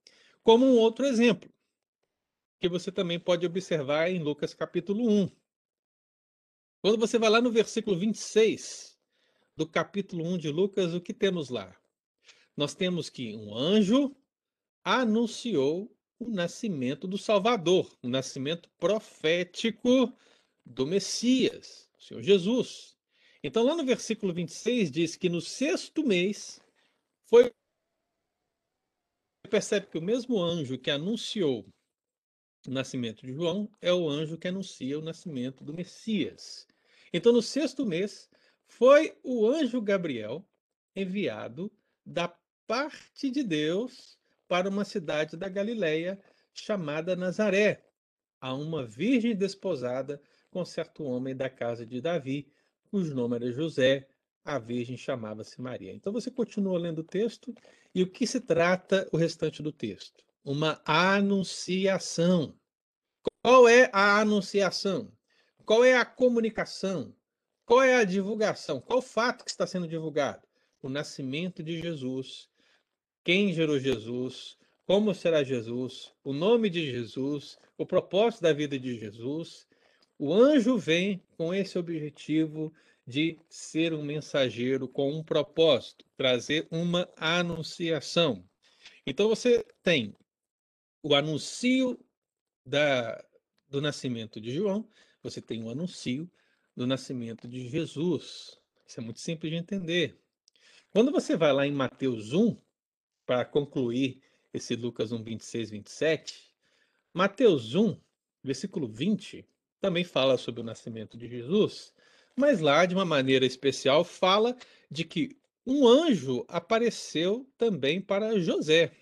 como 0.43 0.67
um 0.67 0.77
outro 0.77 1.07
exemplo, 1.07 1.51
que 2.61 2.69
você 2.69 2.91
também 2.91 3.19
pode 3.19 3.47
observar 3.47 4.11
em 4.11 4.23
Lucas 4.23 4.55
capítulo 4.55 5.09
1. 5.09 5.31
Quando 6.81 6.99
você 6.99 7.19
vai 7.19 7.29
lá 7.29 7.41
no 7.41 7.51
versículo 7.51 7.99
26 7.99 8.99
do 9.57 9.67
capítulo 9.67 10.25
1 10.25 10.39
de 10.39 10.51
Lucas, 10.51 10.95
o 10.95 11.01
que 11.01 11.13
temos 11.13 11.49
lá? 11.49 11.77
Nós 12.57 12.75
temos 12.75 13.11
que 13.11 13.35
um 13.35 13.57
anjo 13.57 14.17
anunciou 14.85 15.95
o 16.19 16.29
nascimento 16.29 17.07
do 17.07 17.19
Salvador, 17.19 17.97
o 18.03 18.09
nascimento 18.09 18.69
profético 18.79 20.13
do 20.65 20.87
Messias, 20.87 21.89
o 21.99 22.03
Senhor 22.03 22.23
Jesus. 22.23 22.97
Então, 23.43 23.65
lá 23.65 23.77
no 23.77 23.85
versículo 23.85 24.33
26 24.33 24.91
diz 24.91 25.17
que 25.17 25.29
no 25.29 25.41
sexto 25.41 26.05
mês 26.05 26.61
foi. 27.27 27.53
Percebe 29.49 29.87
que 29.87 29.99
o 29.99 30.03
mesmo 30.03 30.41
anjo 30.41 30.79
que 30.79 30.91
anunciou 30.91 31.67
o 32.67 32.71
nascimento 32.71 33.25
de 33.25 33.33
João 33.33 33.71
é 33.81 33.93
o 33.93 34.09
anjo 34.09 34.37
que 34.37 34.49
anuncia 34.49 34.99
o 34.99 35.03
nascimento 35.03 35.65
do 35.65 35.73
Messias. 35.73 36.67
Então, 37.13 37.33
no 37.33 37.41
sexto 37.41 37.87
mês, 37.87 38.29
foi 38.67 39.17
o 39.23 39.47
anjo 39.47 39.81
Gabriel 39.81 40.47
enviado 40.95 41.73
da 42.05 42.29
parte 42.67 43.31
de 43.31 43.43
Deus 43.43 44.19
para 44.47 44.69
uma 44.69 44.85
cidade 44.85 45.37
da 45.37 45.49
Galileia 45.49 46.21
chamada 46.53 47.17
Nazaré, 47.17 47.85
a 48.41 48.55
uma 48.55 48.85
virgem 48.85 49.35
desposada 49.35 50.21
com 50.51 50.65
certo 50.65 51.05
homem 51.05 51.35
da 51.35 51.49
casa 51.49 51.87
de 51.87 52.01
Davi, 52.01 52.51
cujo 52.91 53.15
nome 53.15 53.37
era 53.37 53.53
José, 53.53 54.09
a 54.49 54.59
virgem 54.59 54.97
chamava-se 54.97 55.61
Maria. 55.61 55.93
Então 55.93 56.11
você 56.11 56.31
continua 56.31 56.79
lendo 56.79 57.01
o 57.01 57.05
texto 57.05 57.55
e 57.95 58.03
o 58.03 58.11
que 58.11 58.27
se 58.27 58.41
trata 58.41 59.07
o 59.13 59.17
restante 59.19 59.63
do 59.63 59.71
texto? 59.71 60.25
Uma 60.43 60.81
anunciação. 60.87 62.55
Qual 63.43 63.69
é 63.69 63.91
a 63.93 64.19
anunciação? 64.21 65.13
Qual 65.67 65.85
é 65.85 65.97
a 65.97 66.05
comunicação? 66.05 67.15
Qual 67.67 67.83
é 67.83 67.97
a 67.97 68.05
divulgação? 68.05 68.81
Qual 68.81 69.01
o 69.01 69.03
fato 69.03 69.45
que 69.45 69.51
está 69.51 69.67
sendo 69.67 69.87
divulgado? 69.87 70.49
O 70.81 70.89
nascimento 70.89 71.63
de 71.63 71.83
Jesus. 71.83 72.49
Quem 73.23 73.53
gerou 73.53 73.79
Jesus? 73.79 74.57
Como 74.87 75.15
será 75.15 75.45
Jesus? 75.45 76.11
O 76.25 76.33
nome 76.33 76.71
de 76.71 76.91
Jesus? 76.91 77.59
O 77.77 77.85
propósito 77.85 78.41
da 78.41 78.55
vida 78.55 78.79
de 78.79 78.99
Jesus? 78.99 79.67
O 80.19 80.33
anjo 80.33 80.79
vem 80.79 81.23
com 81.37 81.53
esse 81.53 81.79
objetivo 81.79 82.73
de 83.09 83.41
ser 83.49 83.95
um 83.95 84.03
mensageiro 84.03 84.87
com 84.87 85.11
um 85.11 85.25
propósito, 85.25 86.05
trazer 86.15 86.69
uma 86.71 87.09
anunciação. 87.17 88.45
Então 89.07 89.31
você 89.31 89.65
tem 89.83 90.15
o 91.03 91.15
anuncio 91.15 91.99
da, 92.67 93.25
do 93.67 93.81
nascimento 93.81 94.39
de 94.39 94.53
João, 94.53 94.87
você 95.23 95.41
tem 95.41 95.65
o 95.65 95.71
anuncio 95.71 96.31
do 96.77 96.87
nascimento 96.87 97.49
de 97.49 97.67
Jesus. 97.71 98.61
Isso 98.87 99.01
é 99.01 99.03
muito 99.03 99.21
simples 99.21 99.51
de 99.53 99.57
entender. 99.57 100.21
Quando 100.91 101.11
você 101.11 101.35
vai 101.35 101.55
lá 101.55 101.67
em 101.67 101.73
Mateus 101.73 102.35
1, 102.35 102.61
para 103.25 103.43
concluir 103.47 104.21
esse 104.53 104.77
Lucas 104.77 105.13
1, 105.13 105.23
26, 105.23 105.71
27, 105.71 106.55
Mateus 107.15 107.75
1, 107.75 107.99
versículo 108.45 108.87
20, 108.87 109.49
também 109.81 110.05
fala 110.05 110.37
sobre 110.37 110.61
o 110.61 110.65
nascimento 110.65 111.17
de 111.17 111.27
Jesus, 111.27 111.95
mas 112.39 112.61
lá, 112.61 112.87
de 112.87 112.95
uma 112.95 113.05
maneira 113.05 113.45
especial, 113.45 114.05
fala 114.05 114.57
de 114.91 115.05
que 115.05 115.37
um 115.67 115.87
anjo 115.87 116.45
apareceu 116.49 117.47
também 117.59 118.01
para 118.01 118.39
José. 118.39 118.93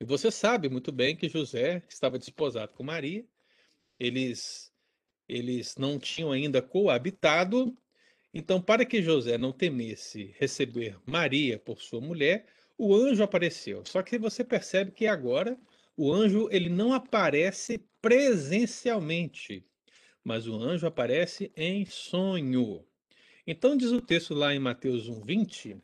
E 0.00 0.04
você 0.04 0.30
sabe 0.30 0.68
muito 0.68 0.92
bem 0.92 1.16
que 1.16 1.28
José 1.28 1.82
estava 1.88 2.18
desposado 2.18 2.72
com 2.74 2.82
Maria, 2.82 3.26
eles, 3.98 4.72
eles 5.28 5.76
não 5.76 5.98
tinham 5.98 6.30
ainda 6.30 6.60
coabitado, 6.62 7.76
então, 8.32 8.60
para 8.60 8.84
que 8.84 9.02
José 9.02 9.38
não 9.38 9.52
temesse 9.52 10.34
receber 10.38 10.98
Maria 11.06 11.58
por 11.58 11.80
sua 11.80 12.00
mulher, 12.00 12.46
o 12.76 12.94
anjo 12.94 13.22
apareceu. 13.22 13.82
Só 13.86 14.02
que 14.02 14.18
você 14.18 14.44
percebe 14.44 14.92
que 14.92 15.06
agora 15.06 15.58
o 15.96 16.12
anjo 16.12 16.48
ele 16.52 16.68
não 16.68 16.92
aparece 16.92 17.84
presencialmente, 18.00 19.66
mas 20.28 20.46
o 20.46 20.54
anjo 20.54 20.86
aparece 20.86 21.50
em 21.56 21.86
sonho. 21.86 22.84
Então 23.46 23.74
diz 23.74 23.90
o 23.90 24.02
texto 24.02 24.34
lá 24.34 24.54
em 24.54 24.58
Mateus 24.58 25.08
1:20 25.08 25.80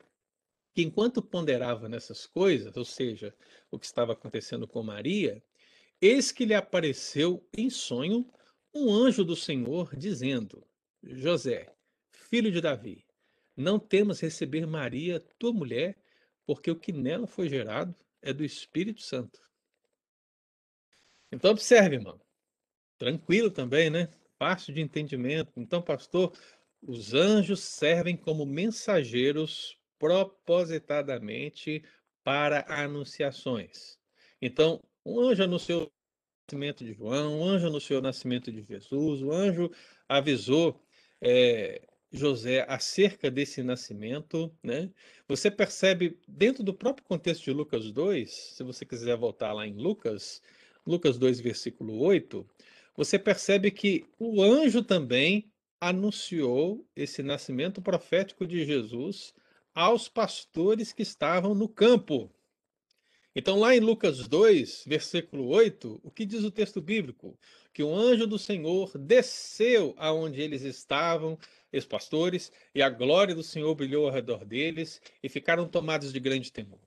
que 0.74 0.82
enquanto 0.82 1.22
ponderava 1.22 1.88
nessas 1.88 2.26
coisas, 2.26 2.76
ou 2.76 2.84
seja, 2.84 3.34
o 3.70 3.78
que 3.78 3.86
estava 3.86 4.12
acontecendo 4.12 4.68
com 4.68 4.82
Maria, 4.82 5.42
eis 5.98 6.30
que 6.30 6.44
lhe 6.44 6.52
apareceu 6.52 7.48
em 7.56 7.70
sonho 7.70 8.30
um 8.74 8.92
anjo 8.92 9.24
do 9.24 9.34
Senhor 9.34 9.96
dizendo: 9.96 10.62
José, 11.02 11.72
filho 12.12 12.52
de 12.52 12.60
Davi, 12.60 13.02
não 13.56 13.78
temas 13.78 14.20
receber 14.20 14.66
Maria, 14.66 15.20
tua 15.38 15.54
mulher, 15.54 15.96
porque 16.44 16.70
o 16.70 16.78
que 16.78 16.92
nela 16.92 17.26
foi 17.26 17.48
gerado 17.48 17.94
é 18.20 18.30
do 18.30 18.44
Espírito 18.44 19.00
Santo. 19.00 19.40
Então, 21.32 21.50
observe, 21.50 21.96
irmão. 21.96 22.20
Tranquilo 22.98 23.50
também, 23.50 23.88
né? 23.88 24.10
Fácil 24.44 24.74
de 24.74 24.82
entendimento. 24.82 25.54
Então, 25.56 25.80
pastor, 25.80 26.30
os 26.82 27.14
anjos 27.14 27.60
servem 27.60 28.14
como 28.14 28.44
mensageiros 28.44 29.78
propositadamente 29.98 31.82
para 32.22 32.62
anunciações. 32.68 33.98
Então, 34.42 34.82
um 35.02 35.18
anjo 35.18 35.44
anunciou 35.44 35.90
nascimento 36.46 36.84
de 36.84 36.92
João, 36.92 37.40
um 37.40 37.44
anjo 37.46 37.68
anunciou 37.68 38.00
o 38.00 38.02
nascimento 38.02 38.52
de 38.52 38.62
Jesus, 38.62 39.22
o 39.22 39.32
anjo 39.32 39.70
avisou 40.06 40.78
é, 41.22 41.80
José 42.12 42.66
acerca 42.68 43.30
desse 43.30 43.62
nascimento, 43.62 44.54
né? 44.62 44.90
Você 45.26 45.50
percebe 45.50 46.20
dentro 46.28 46.62
do 46.62 46.74
próprio 46.74 47.06
contexto 47.06 47.44
de 47.44 47.50
Lucas 47.50 47.90
2, 47.90 48.30
se 48.30 48.62
você 48.62 48.84
quiser 48.84 49.16
voltar 49.16 49.54
lá 49.54 49.66
em 49.66 49.72
Lucas, 49.74 50.42
Lucas 50.86 51.16
2, 51.16 51.40
versículo 51.40 51.98
8, 51.98 52.46
você 52.96 53.18
percebe 53.18 53.70
que 53.70 54.04
o 54.18 54.42
anjo 54.42 54.82
também 54.82 55.50
anunciou 55.80 56.86
esse 56.94 57.22
nascimento 57.22 57.82
profético 57.82 58.46
de 58.46 58.64
Jesus 58.64 59.34
aos 59.74 60.08
pastores 60.08 60.92
que 60.92 61.02
estavam 61.02 61.54
no 61.54 61.68
campo. 61.68 62.30
Então, 63.36 63.58
lá 63.58 63.74
em 63.74 63.80
Lucas 63.80 64.28
2, 64.28 64.84
versículo 64.86 65.48
8, 65.48 66.00
o 66.04 66.10
que 66.10 66.24
diz 66.24 66.44
o 66.44 66.52
texto 66.52 66.80
bíblico? 66.80 67.36
Que 67.72 67.82
o 67.82 67.92
anjo 67.92 68.28
do 68.28 68.38
Senhor 68.38 68.96
desceu 68.96 69.92
aonde 69.96 70.40
eles 70.40 70.62
estavam, 70.62 71.36
os 71.72 71.84
pastores, 71.84 72.52
e 72.72 72.80
a 72.80 72.88
glória 72.88 73.34
do 73.34 73.42
Senhor 73.42 73.74
brilhou 73.74 74.06
ao 74.06 74.12
redor 74.12 74.44
deles, 74.44 75.02
e 75.20 75.28
ficaram 75.28 75.66
tomados 75.66 76.12
de 76.12 76.20
grande 76.20 76.52
temor. 76.52 76.78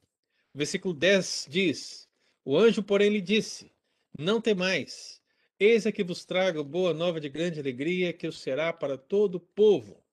Versículo 0.55 0.93
10 0.93 1.47
diz: 1.49 2.07
O 2.45 2.57
anjo, 2.57 2.81
porém, 2.81 3.09
lhe 3.09 3.21
disse: 3.21 3.69
não 4.17 4.41
temais, 4.41 5.16
eis 5.59 5.85
aqui 5.85 6.03
vos 6.03 6.25
trago 6.25 6.63
boa 6.63 6.93
nova 6.93 7.19
de 7.19 7.29
grande 7.29 7.59
alegria, 7.59 8.13
que 8.13 8.27
o 8.27 8.31
será 8.31 8.71
para 8.71 8.97
todo 8.97 9.35
o 9.35 9.39
povo. 9.39 10.03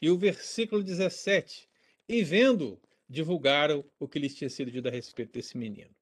E 0.00 0.10
o 0.10 0.18
versículo 0.18 0.82
17: 0.82 1.68
E 2.08 2.22
vendo, 2.22 2.80
divulgaram 3.08 3.84
o 3.98 4.08
que 4.08 4.18
lhes 4.18 4.34
tinha 4.34 4.50
sido 4.50 4.70
dito 4.70 4.88
a 4.88 4.90
respeito 4.90 5.32
desse 5.32 5.56
menino. 5.56 5.94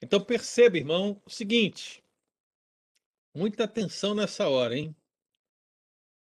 Então 0.00 0.22
perceba, 0.22 0.76
irmão, 0.76 1.20
o 1.24 1.30
seguinte: 1.30 2.02
muita 3.34 3.64
atenção 3.64 4.14
nessa 4.14 4.48
hora, 4.48 4.76
hein? 4.76 4.96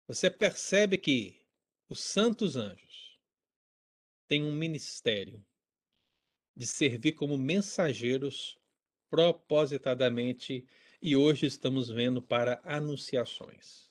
Você 0.06 0.30
percebe 0.30 0.98
que 0.98 1.40
os 1.88 2.00
santos 2.00 2.56
anjos 2.56 3.18
têm 4.28 4.44
um 4.44 4.52
ministério 4.52 5.44
de 6.54 6.66
servir 6.66 7.12
como 7.12 7.38
mensageiros 7.38 8.58
propositadamente 9.08 10.66
e 11.02 11.16
hoje 11.16 11.46
estamos 11.46 11.90
vendo 11.90 12.22
para 12.22 12.60
anunciações. 12.64 13.90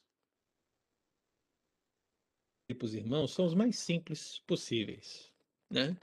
Tipos 2.70 2.94
irmãos 2.94 3.34
são 3.34 3.46
os 3.46 3.54
mais 3.54 3.78
simples 3.78 4.40
possíveis, 4.48 5.30
né? 5.70 5.98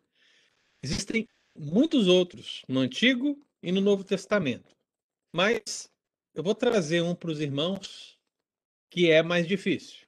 Existem 0.82 1.26
muitos 1.56 2.06
outros 2.06 2.62
no 2.68 2.80
Antigo 2.80 3.42
e 3.62 3.72
no 3.72 3.80
Novo 3.80 4.04
Testamento, 4.04 4.76
mas 5.34 5.90
eu 6.34 6.42
vou 6.42 6.54
trazer 6.54 7.02
um 7.02 7.14
para 7.14 7.30
os 7.30 7.40
irmãos 7.40 8.20
que 8.90 9.10
é 9.10 9.22
mais 9.22 9.48
difícil, 9.48 10.06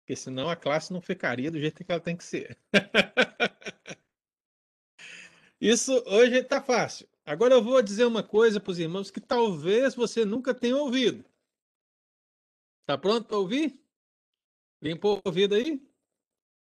porque 0.00 0.16
senão 0.16 0.48
a 0.48 0.56
classe 0.56 0.94
não 0.94 1.02
ficaria 1.02 1.50
do 1.50 1.60
jeito 1.60 1.84
que 1.84 1.92
ela 1.92 2.00
tem 2.00 2.16
que 2.16 2.24
ser. 2.24 2.58
Isso 5.60 5.92
hoje 6.06 6.36
está 6.36 6.62
fácil. 6.62 7.06
Agora 7.28 7.52
eu 7.52 7.62
vou 7.62 7.82
dizer 7.82 8.06
uma 8.06 8.22
coisa 8.22 8.58
para 8.58 8.70
os 8.70 8.78
irmãos 8.78 9.10
que 9.10 9.20
talvez 9.20 9.94
você 9.94 10.24
nunca 10.24 10.54
tenha 10.54 10.74
ouvido. 10.74 11.22
Tá 12.86 12.96
pronto 12.96 13.28
para 13.28 13.36
ouvir? 13.36 13.78
Limpa 14.80 15.08
o 15.08 15.20
ouvido 15.22 15.54
aí? 15.54 15.86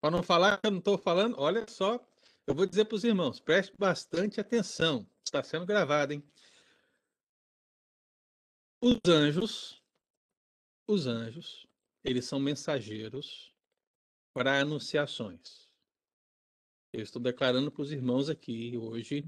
Para 0.01 0.09
não 0.09 0.23
falar 0.23 0.59
que 0.59 0.65
eu 0.65 0.71
não 0.71 0.79
estou 0.79 0.97
falando, 0.97 1.35
olha 1.37 1.63
só, 1.69 2.03
eu 2.47 2.55
vou 2.55 2.65
dizer 2.65 2.85
para 2.85 2.95
os 2.95 3.03
irmãos, 3.03 3.39
preste 3.39 3.71
bastante 3.77 4.39
atenção. 4.39 5.07
Está 5.23 5.43
sendo 5.43 5.63
gravado, 5.63 6.13
hein? 6.13 6.23
Os 8.81 8.97
anjos, 9.07 9.83
os 10.87 11.05
anjos, 11.05 11.67
eles 12.03 12.25
são 12.25 12.39
mensageiros 12.39 13.53
para 14.33 14.59
anunciações. 14.59 15.69
Eu 16.91 17.03
estou 17.03 17.21
declarando 17.21 17.71
para 17.71 17.83
os 17.83 17.91
irmãos 17.91 18.27
aqui 18.27 18.75
hoje 18.75 19.23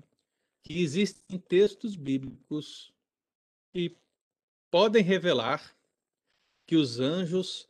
que 0.64 0.82
existem 0.82 1.40
textos 1.40 1.96
bíblicos 1.96 2.94
que 3.72 3.98
podem 4.70 5.04
revelar 5.04 5.76
que 6.66 6.76
os 6.76 7.00
anjos 7.00 7.68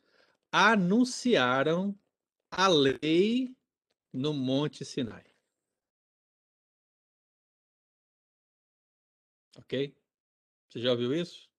anunciaram 0.52 1.98
a 2.52 2.68
lei 2.68 3.56
no 4.12 4.34
Monte 4.34 4.84
Sinai. 4.84 5.26
Ok? 9.58 9.96
Você 10.68 10.82
já 10.82 10.92
ouviu 10.92 11.14
isso? 11.14 11.50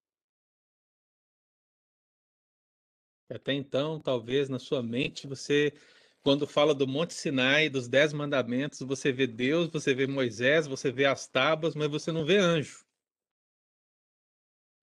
Até 3.29 3.53
então, 3.53 4.01
talvez 4.01 4.49
na 4.49 4.59
sua 4.59 4.83
mente 4.83 5.27
você, 5.27 5.73
quando 6.23 6.47
fala 6.47 6.75
do 6.75 6.87
Monte 6.87 7.15
Sinai, 7.15 7.69
dos 7.69 7.89
Dez 7.89 8.13
Mandamentos, 8.13 8.81
você 8.81 9.11
vê 9.13 9.27
Deus, 9.27 9.69
você 9.69 9.95
vê 9.95 10.07
Moisés, 10.07 10.67
você 10.67 10.93
vê 10.93 11.07
as 11.07 11.27
tábuas, 11.27 11.75
mas 11.75 11.89
você 11.89 12.13
não 12.13 12.25
vê 12.25 12.37
anjo. 12.39 12.85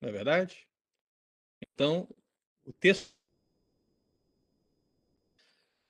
Não 0.01 0.09
é 0.09 0.11
verdade? 0.11 0.67
Então, 1.61 2.07
o 2.65 2.73
texto 2.73 3.13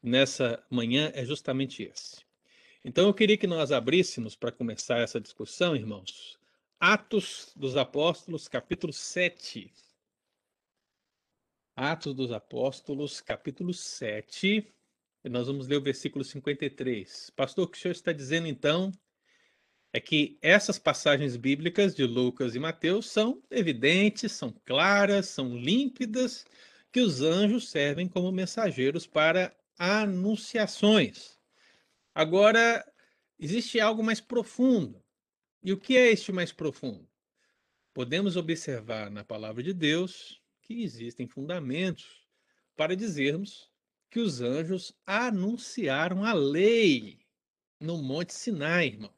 nessa 0.02 0.64
manhã 0.70 1.12
é 1.14 1.26
justamente 1.26 1.84
esse. 1.84 2.26
Então, 2.84 3.08
eu 3.08 3.14
queria 3.14 3.38
que 3.38 3.48
nós 3.48 3.72
abríssemos 3.72 4.36
para 4.36 4.52
começar 4.52 5.00
essa 5.00 5.20
discussão, 5.20 5.76
irmãos, 5.76 6.38
Atos 6.80 7.52
dos 7.56 7.76
Apóstolos, 7.76 8.48
capítulo 8.48 8.94
7. 8.94 9.74
Atos 11.76 12.14
dos 12.14 12.32
Apóstolos, 12.32 13.20
capítulo 13.20 13.74
7. 13.74 14.74
Nós 15.30 15.48
vamos 15.48 15.68
ler 15.68 15.78
o 15.78 15.82
versículo 15.82 16.24
53. 16.24 17.32
Pastor, 17.36 17.66
o 17.66 17.68
que 17.68 17.78
o 17.78 17.82
senhor 17.82 17.92
está 17.92 18.12
dizendo 18.12 18.48
então 18.48 18.92
é 19.92 20.00
que 20.00 20.38
essas 20.42 20.78
passagens 20.78 21.36
bíblicas 21.36 21.96
de 21.96 22.06
Lucas 22.06 22.56
e 22.56 22.60
Mateus 22.60 23.10
são 23.10 23.42
evidentes, 23.50 24.32
são 24.32 24.54
claras, 24.66 25.28
são 25.28 25.58
límpidas, 25.58 26.46
que 26.92 27.02
os 27.02 27.22
anjos 27.22 27.70
servem 27.70 28.08
como 28.08 28.32
mensageiros 28.32 29.06
para 29.08 29.56
anunciações. 29.78 31.38
Agora, 32.14 32.86
existe 33.40 33.80
algo 33.80 34.04
mais 34.04 34.22
profundo. 34.22 35.04
E 35.64 35.74
o 35.74 35.78
que 35.78 35.98
é 35.98 36.12
este 36.12 36.32
mais 36.32 36.52
profundo? 36.52 37.08
Podemos 37.94 38.36
observar 38.36 39.10
na 39.10 39.24
palavra 39.24 39.64
de 39.64 39.74
Deus 39.74 40.42
que 40.62 40.84
existem 40.84 41.28
fundamentos 41.28 42.26
para 42.76 42.96
dizermos 42.96 43.67
que 44.10 44.20
os 44.20 44.42
anjos 44.42 44.94
anunciaram 45.06 46.24
a 46.24 46.34
lei 46.34 47.20
no 47.80 48.02
Monte 48.02 48.34
Sinai, 48.34 48.88
irmão. 48.88 49.14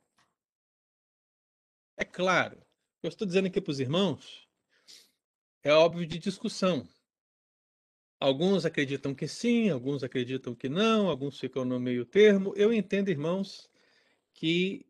É 1.98 2.06
claro, 2.06 2.62
eu 3.04 3.10
estou 3.10 3.28
dizendo 3.28 3.48
aqui 3.48 3.62
para 3.62 3.72
os 3.72 3.80
irmãos, 3.80 4.48
é 5.64 5.72
óbvio 5.72 6.06
de 6.06 6.18
discussão. 6.18 6.88
Alguns 8.20 8.66
acreditam 8.66 9.16
que 9.16 9.28
sim, 9.28 9.70
alguns 9.70 10.04
acreditam 10.04 10.54
que 10.54 10.68
não, 10.68 11.08
alguns 11.08 11.40
ficam 11.40 11.64
no 11.64 11.80
meio 11.80 12.06
termo. 12.06 12.54
Eu 12.56 12.74
entendo, 12.74 13.10
irmãos, 13.10 13.70
que 14.34 14.86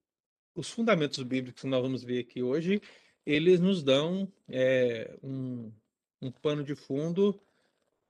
os 0.56 0.70
fundamentos 0.70 1.22
bíblicos 1.24 1.62
que 1.62 1.68
nós 1.68 1.82
vamos 1.82 2.04
ver 2.04 2.20
aqui 2.20 2.42
hoje, 2.42 2.82
eles 3.26 3.60
nos 3.60 3.84
dão 3.84 4.32
é, 4.48 5.16
um, 5.22 5.72
um 6.22 6.32
pano 6.32 6.64
de 6.64 6.76
fundo 6.76 7.40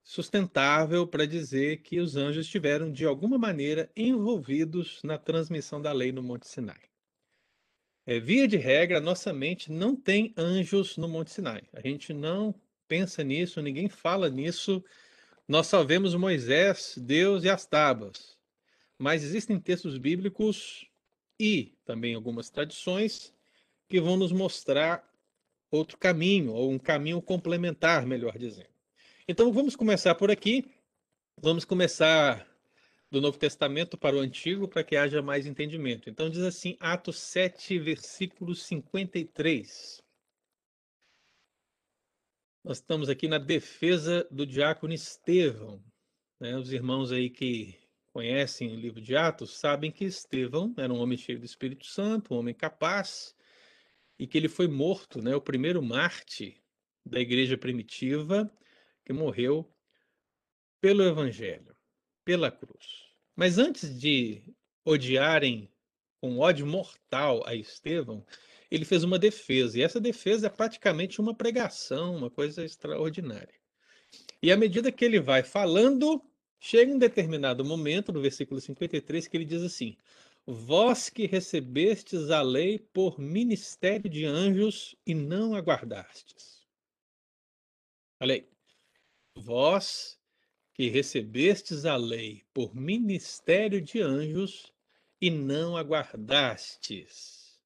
sustentável 0.10 1.06
para 1.06 1.28
dizer 1.28 1.84
que 1.84 2.00
os 2.00 2.16
anjos 2.16 2.48
estiveram, 2.48 2.92
de 2.92 3.06
alguma 3.06 3.38
maneira, 3.38 3.92
envolvidos 3.96 5.00
na 5.04 5.20
transmissão 5.20 5.80
da 5.80 5.92
lei 5.92 6.12
no 6.12 6.24
Monte 6.24 6.48
Sinai. 6.48 6.82
É, 8.08 8.20
via 8.20 8.48
de 8.48 8.58
regra, 8.58 9.00
nossa 9.00 9.32
mente 9.32 9.72
não 9.72 9.96
tem 9.96 10.34
anjos 10.36 10.98
no 10.98 11.08
Monte 11.08 11.30
Sinai. 11.30 11.62
A 11.72 11.80
gente 11.80 12.12
não 12.12 12.60
pensa 12.88 13.24
nisso, 13.24 13.62
ninguém 13.62 13.88
fala 13.88 14.32
nisso. 14.32 14.84
Nós 15.48 15.68
só 15.68 15.84
vemos 15.84 16.16
Moisés, 16.16 16.96
Deus 16.98 17.44
e 17.44 17.50
as 17.50 17.68
tábuas. 17.68 18.36
Mas 18.98 19.24
existem 19.24 19.60
textos 19.60 19.96
bíblicos 20.00 20.90
e 21.40 21.78
também 21.86 22.16
algumas 22.16 22.50
tradições 22.50 23.32
que 23.88 24.02
vão 24.02 24.18
nos 24.18 24.32
mostrar 24.32 25.08
outro 25.70 26.00
caminho, 26.00 26.52
ou 26.52 26.72
um 26.72 26.80
caminho 26.80 27.22
complementar, 27.22 28.08
melhor 28.08 28.40
dizendo. 28.40 28.79
Então 29.32 29.54
vamos 29.54 29.76
começar 29.76 30.16
por 30.16 30.32
aqui. 30.32 30.66
Vamos 31.40 31.64
começar 31.64 32.48
do 33.12 33.22
Novo 33.22 33.38
Testamento 33.38 33.96
para 33.96 34.16
o 34.16 34.20
Antigo, 34.22 34.68
para 34.68 34.84
que 34.84 34.96
haja 34.96 35.22
mais 35.22 35.46
entendimento. 35.46 36.10
Então 36.10 36.32
diz 36.32 36.42
assim, 36.42 36.76
Atos 36.80 37.20
7, 37.20 37.78
versículo 37.78 38.56
53. 38.56 40.04
Nós 42.64 42.78
estamos 42.78 43.08
aqui 43.08 43.28
na 43.28 43.38
defesa 43.38 44.28
do 44.32 44.48
diácono 44.48 44.96
Estevão. 44.96 45.80
Né? 46.40 46.58
Os 46.58 46.74
irmãos 46.74 47.12
aí 47.12 47.30
que 47.30 47.78
conhecem 48.12 48.72
o 48.72 48.80
livro 48.80 49.00
de 49.00 49.16
Atos 49.16 49.60
sabem 49.60 49.92
que 49.92 50.06
Estevão 50.06 50.74
era 50.76 50.92
um 50.92 50.98
homem 50.98 51.20
cheio 51.20 51.38
do 51.38 51.46
Espírito 51.46 51.86
Santo, 51.86 52.34
um 52.34 52.38
homem 52.40 52.56
capaz, 52.56 53.36
e 54.18 54.26
que 54.26 54.40
ele 54.40 54.50
foi 54.50 54.68
morto, 54.68 55.22
né, 55.22 55.36
o 55.36 55.42
primeiro 55.42 55.84
Marte 55.84 56.60
da 57.06 57.20
igreja 57.20 57.56
primitiva, 57.56 58.52
que 59.10 59.14
morreu 59.14 59.68
pelo 60.80 61.02
Evangelho, 61.02 61.76
pela 62.24 62.52
cruz. 62.52 63.08
Mas 63.36 63.58
antes 63.58 64.00
de 64.00 64.44
odiarem 64.86 65.68
com 66.22 66.38
ódio 66.38 66.68
mortal 66.68 67.44
a 67.48 67.56
Estevão, 67.56 68.24
ele 68.70 68.86
fez 68.86 69.04
uma 69.04 69.18
defesa, 69.18 69.80
e 69.80 69.82
essa 69.82 70.00
defesa 70.00 70.46
é 70.46 70.50
praticamente 70.52 71.20
uma 71.20 71.34
pregação, 71.34 72.16
uma 72.16 72.30
coisa 72.30 72.64
extraordinária. 72.64 73.60
E 74.44 74.52
à 74.52 74.58
medida 74.58 74.92
que 74.92 75.04
ele 75.04 75.20
vai 75.20 75.42
falando, 75.42 76.24
Chega 76.62 76.94
um 76.94 77.00
determinado 77.00 77.64
momento, 77.64 78.12
no 78.12 78.22
versículo 78.22 78.60
53, 78.60 79.30
que 79.30 79.38
ele 79.38 79.46
diz 79.46 79.64
assim: 79.64 79.96
Vós 80.46 81.10
que 81.10 81.26
recebestes 81.26 82.30
a 82.32 82.42
lei 82.42 82.78
por 82.78 83.18
ministério 83.18 84.10
de 84.10 84.26
anjos 84.26 84.94
e 85.06 85.16
não 85.16 85.56
aguardastes. 85.56 86.68
Olha 88.22 88.36
aí. 88.36 88.59
Vós 89.40 90.20
que 90.74 90.90
recebestes 90.90 91.86
a 91.86 91.96
lei 91.96 92.46
por 92.54 92.76
ministério 92.76 93.82
de 93.82 94.02
anjos 94.02 94.74
e 95.20 95.30
não 95.30 95.76
aguardastes. 95.76 97.60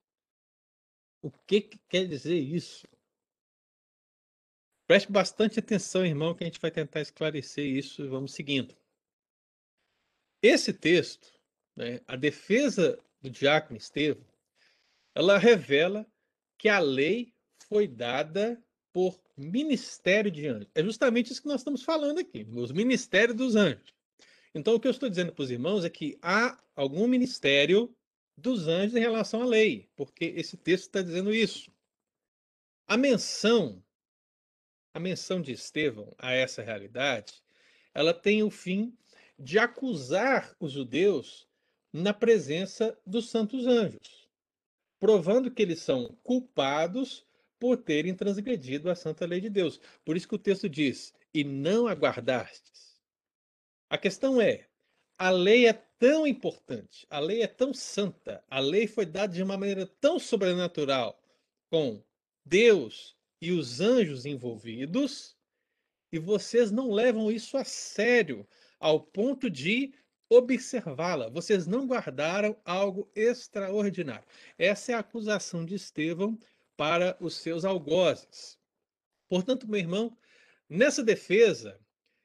O 1.22 1.32
que, 1.32 1.62
que 1.62 1.78
quer 1.90 2.08
dizer 2.08 2.38
isso? 2.38 2.88
Preste 4.88 5.12
bastante 5.12 5.60
atenção, 5.60 6.06
irmão, 6.06 6.34
que 6.34 6.44
a 6.44 6.48
gente 6.48 6.60
vai 6.60 6.72
tentar 6.72 7.02
esclarecer 7.02 7.66
isso 7.66 8.04
e 8.04 8.08
vamos 8.08 8.34
seguindo. 8.34 8.76
Esse 10.42 10.74
texto, 10.74 11.34
né, 11.76 12.02
a 12.08 12.16
defesa 12.16 13.00
do 13.22 13.30
diácono 13.30 13.78
Estevão, 13.78 14.26
ela 15.16 15.38
revela 15.38 16.06
que 16.58 16.70
a 16.70 16.80
lei 16.80 17.34
foi 17.68 17.88
dada 17.88 18.63
por 18.94 19.20
ministério 19.36 20.30
de 20.30 20.48
anjos. 20.48 20.70
É 20.76 20.84
justamente 20.84 21.32
isso 21.32 21.42
que 21.42 21.48
nós 21.48 21.62
estamos 21.62 21.84
falando 21.84 22.20
aqui, 22.20 22.48
os 22.56 22.72
ministérios 22.72 23.36
dos 23.36 23.56
anjos. 23.56 23.94
Então, 24.54 24.76
o 24.76 24.80
que 24.80 24.88
eu 24.88 24.92
estou 24.92 25.10
dizendo 25.10 25.34
para 25.34 25.44
os 25.44 25.50
irmãos 25.50 25.84
é 25.84 25.90
que 25.90 26.18
há 26.22 26.58
algum 26.76 27.08
ministério 27.08 27.94
dos 28.38 28.68
anjos 28.68 28.96
em 28.96 29.00
relação 29.00 29.42
à 29.42 29.46
lei, 29.46 29.90
porque 29.96 30.26
esse 30.26 30.56
texto 30.56 30.86
está 30.86 31.02
dizendo 31.02 31.34
isso. 31.34 31.72
A 32.88 32.96
menção, 32.96 33.84
a 34.94 35.00
menção 35.00 35.42
de 35.42 35.52
Estevão 35.52 36.14
a 36.20 36.32
essa 36.32 36.62
realidade, 36.62 37.42
ela 37.94 38.14
tem 38.14 38.44
o 38.44 38.52
fim 38.52 38.96
de 39.40 39.58
acusar 39.58 40.56
os 40.60 40.72
judeus 40.72 41.48
na 41.92 42.14
presença 42.14 42.98
dos 43.06 43.30
santos 43.30 43.66
anjos, 43.66 44.28
provando 45.00 45.50
que 45.50 45.62
eles 45.62 45.80
são 45.80 46.16
culpados 46.24 47.26
por 47.64 47.78
terem 47.78 48.14
transgredido 48.14 48.90
a 48.90 48.96
santa 48.96 49.26
lei 49.26 49.40
de 49.40 49.50
Deus. 49.50 49.80
Por 50.04 50.18
isso 50.18 50.28
que 50.28 50.36
o 50.36 50.38
texto 50.38 50.68
diz: 50.68 51.14
"E 51.34 51.46
não 51.46 51.88
aguardastes". 51.88 53.02
A 53.90 53.98
questão 53.98 54.42
é: 54.42 54.68
a 55.18 55.30
lei 55.30 55.66
é 55.66 55.72
tão 55.72 56.28
importante, 56.28 57.08
a 57.10 57.20
lei 57.20 57.42
é 57.42 57.48
tão 57.48 57.74
santa, 57.74 58.44
a 58.50 58.60
lei 58.60 58.86
foi 58.86 59.06
dada 59.06 59.34
de 59.34 59.42
uma 59.42 59.58
maneira 59.58 59.88
tão 60.02 60.20
sobrenatural, 60.20 61.18
com 61.72 62.04
Deus 62.44 63.16
e 63.42 63.54
os 63.54 63.80
anjos 63.80 64.26
envolvidos, 64.26 65.38
e 66.12 66.20
vocês 66.20 66.70
não 66.70 66.92
levam 66.92 67.32
isso 67.32 67.56
a 67.56 67.64
sério, 67.64 68.46
ao 68.78 69.00
ponto 69.00 69.50
de 69.50 69.94
observá-la. 70.30 71.30
Vocês 71.30 71.66
não 71.66 71.88
guardaram 71.88 72.58
algo 72.66 73.10
extraordinário. 73.16 74.26
Essa 74.58 74.92
é 74.92 74.96
a 74.96 75.00
acusação 75.00 75.64
de 75.66 75.76
Estevão 75.76 76.38
para 76.76 77.18
os 77.20 77.36
seus 77.36 77.66
algozes. 77.66 78.58
Portanto, 79.30 79.68
meu 79.68 79.80
irmão, 79.80 80.18
nessa 80.70 81.04
defesa, 81.04 81.80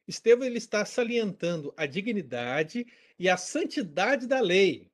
Estevão 0.07 0.47
ele 0.47 0.59
está 0.59 0.85
salientando 0.85 1.73
a 1.77 1.87
dignidade 1.87 2.87
e 3.19 3.29
a 3.29 3.37
santidade 3.37 4.27
da 4.27 4.41
lei 4.41 4.91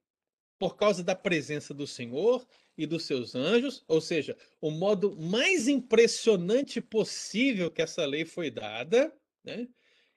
por 0.58 0.76
causa 0.76 1.02
da 1.04 1.14
presença 1.14 1.72
do 1.72 1.86
Senhor 1.86 2.46
e 2.76 2.86
dos 2.86 3.04
seus 3.04 3.34
anjos, 3.34 3.84
ou 3.86 4.00
seja, 4.00 4.36
o 4.60 4.70
modo 4.70 5.16
mais 5.16 5.68
impressionante 5.68 6.80
possível 6.80 7.70
que 7.70 7.82
essa 7.82 8.04
lei 8.04 8.24
foi 8.24 8.50
dada, 8.50 9.14
né? 9.44 9.68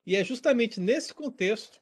E 0.06 0.16
é 0.16 0.24
justamente 0.24 0.80
nesse 0.80 1.14
contexto 1.14 1.82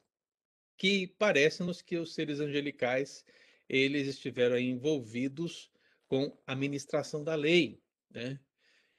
que 0.76 1.06
parece-nos 1.18 1.80
que 1.80 1.96
os 1.96 2.12
seres 2.12 2.40
angelicais 2.40 3.24
eles 3.68 4.06
estiveram 4.08 4.58
envolvidos 4.58 5.70
com 6.08 6.36
a 6.46 6.54
ministração 6.54 7.22
da 7.22 7.34
lei, 7.34 7.80
né? 8.10 8.38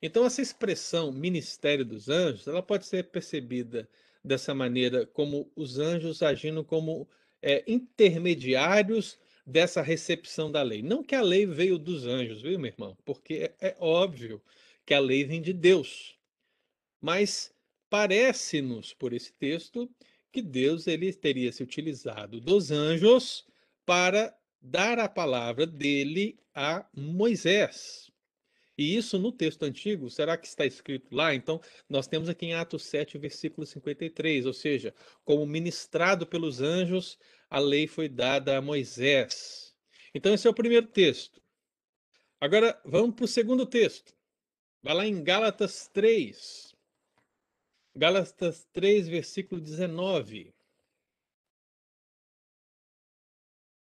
Então 0.02 0.26
essa 0.26 0.42
expressão 0.42 1.12
ministério 1.12 1.84
dos 1.84 2.08
anjos, 2.10 2.48
ela 2.48 2.62
pode 2.62 2.86
ser 2.86 3.10
percebida 3.10 3.90
dessa 4.24 4.54
maneira 4.54 5.06
como 5.08 5.52
os 5.56 5.80
anjos 5.80 6.22
agindo 6.22 6.64
como 6.64 7.10
é, 7.42 7.64
intermediários 7.68 9.18
dessa 9.46 9.82
recepção 9.82 10.52
da 10.52 10.62
lei. 10.62 10.84
Não 10.84 11.04
que 11.04 11.16
a 11.16 11.22
lei 11.22 11.46
veio 11.46 11.80
dos 11.80 12.06
anjos, 12.06 12.42
viu, 12.42 12.60
meu 12.60 12.72
irmão? 12.72 12.98
Porque 13.06 13.52
é, 13.60 13.70
é 13.70 13.76
óbvio 13.80 14.42
que 14.86 14.94
a 14.94 15.00
lei 15.00 15.24
vem 15.24 15.42
de 15.42 15.54
Deus. 15.54 16.18
Mas 17.02 17.54
parece-nos, 17.90 18.94
por 18.94 19.14
esse 19.14 19.32
texto, 19.34 19.90
que 20.32 20.42
Deus 20.42 20.86
ele 20.88 21.14
teria 21.14 21.52
se 21.52 21.64
utilizado 21.64 22.42
dos 22.42 22.70
anjos 22.72 23.46
para 23.86 24.37
dar 24.70 25.00
a 25.00 25.08
palavra 25.08 25.66
dele 25.66 26.38
a 26.54 26.86
Moisés. 26.94 28.12
E 28.78 28.96
isso 28.96 29.18
no 29.18 29.32
texto 29.32 29.64
antigo, 29.64 30.10
será 30.10 30.38
que 30.38 30.46
está 30.46 30.66
escrito 30.66 31.16
lá? 31.16 31.34
Então, 31.34 31.60
nós 31.90 32.06
temos 32.06 32.30
aqui 32.30 32.48
em 32.48 32.54
Atos 32.54 32.84
7, 32.84 33.18
versículo 33.18 33.66
53, 33.66 34.46
ou 34.46 34.54
seja, 34.54 34.94
como 35.26 35.48
ministrado 35.48 36.28
pelos 36.28 36.62
anjos, 36.62 37.18
a 37.50 37.58
lei 37.60 37.88
foi 37.88 38.08
dada 38.08 38.56
a 38.56 38.62
Moisés. 38.62 39.76
Então, 40.14 40.34
esse 40.34 40.46
é 40.46 40.50
o 40.50 40.54
primeiro 40.54 40.86
texto. 40.86 41.42
Agora, 42.40 42.80
vamos 42.86 43.16
para 43.16 43.26
o 43.26 43.28
segundo 43.28 43.66
texto. 43.66 44.16
Vai 44.84 44.94
lá 44.94 45.08
em 45.08 45.24
Gálatas 45.24 45.88
3. 45.88 46.76
Gálatas 47.96 48.68
3, 48.74 49.08
versículo 49.08 49.60
19. 49.60 50.54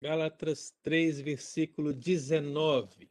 Gálatas 0.02 0.74
3, 0.82 1.20
versículo 1.20 1.94
19. 1.94 3.10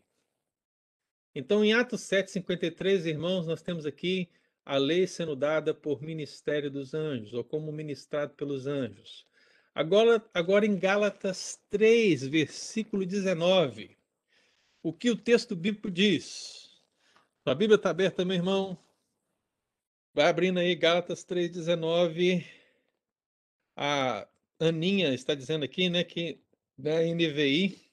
Então, 1.34 1.64
em 1.64 1.74
Atos 1.74 2.00
7,53, 2.02 3.06
irmãos, 3.06 3.46
nós 3.46 3.60
temos 3.60 3.84
aqui 3.84 4.30
a 4.64 4.76
lei 4.76 5.06
sendo 5.06 5.36
dada 5.36 5.74
por 5.74 6.02
ministério 6.02 6.70
dos 6.70 6.94
anjos, 6.94 7.34
ou 7.34 7.44
como 7.44 7.70
ministrado 7.70 8.34
pelos 8.34 8.66
anjos. 8.66 9.26
Agora, 9.74 10.24
agora 10.32 10.66
em 10.66 10.78
Gálatas 10.78 11.60
3, 11.68 12.26
versículo 12.26 13.04
19, 13.04 13.96
o 14.82 14.92
que 14.92 15.10
o 15.10 15.16
texto 15.16 15.54
bíblico 15.54 15.90
diz? 15.90 16.80
A 17.44 17.54
Bíblia 17.54 17.76
está 17.76 17.90
aberta, 17.90 18.24
meu 18.24 18.36
irmão? 18.36 18.78
Vai 20.12 20.26
abrindo 20.26 20.58
aí 20.58 20.74
Gálatas 20.74 21.24
3,19. 21.24 22.44
A 23.76 24.26
Aninha 24.58 25.14
está 25.14 25.34
dizendo 25.34 25.64
aqui, 25.64 25.88
né, 25.88 26.02
que 26.02 26.42
da 26.78 27.02
NVI 27.02 27.90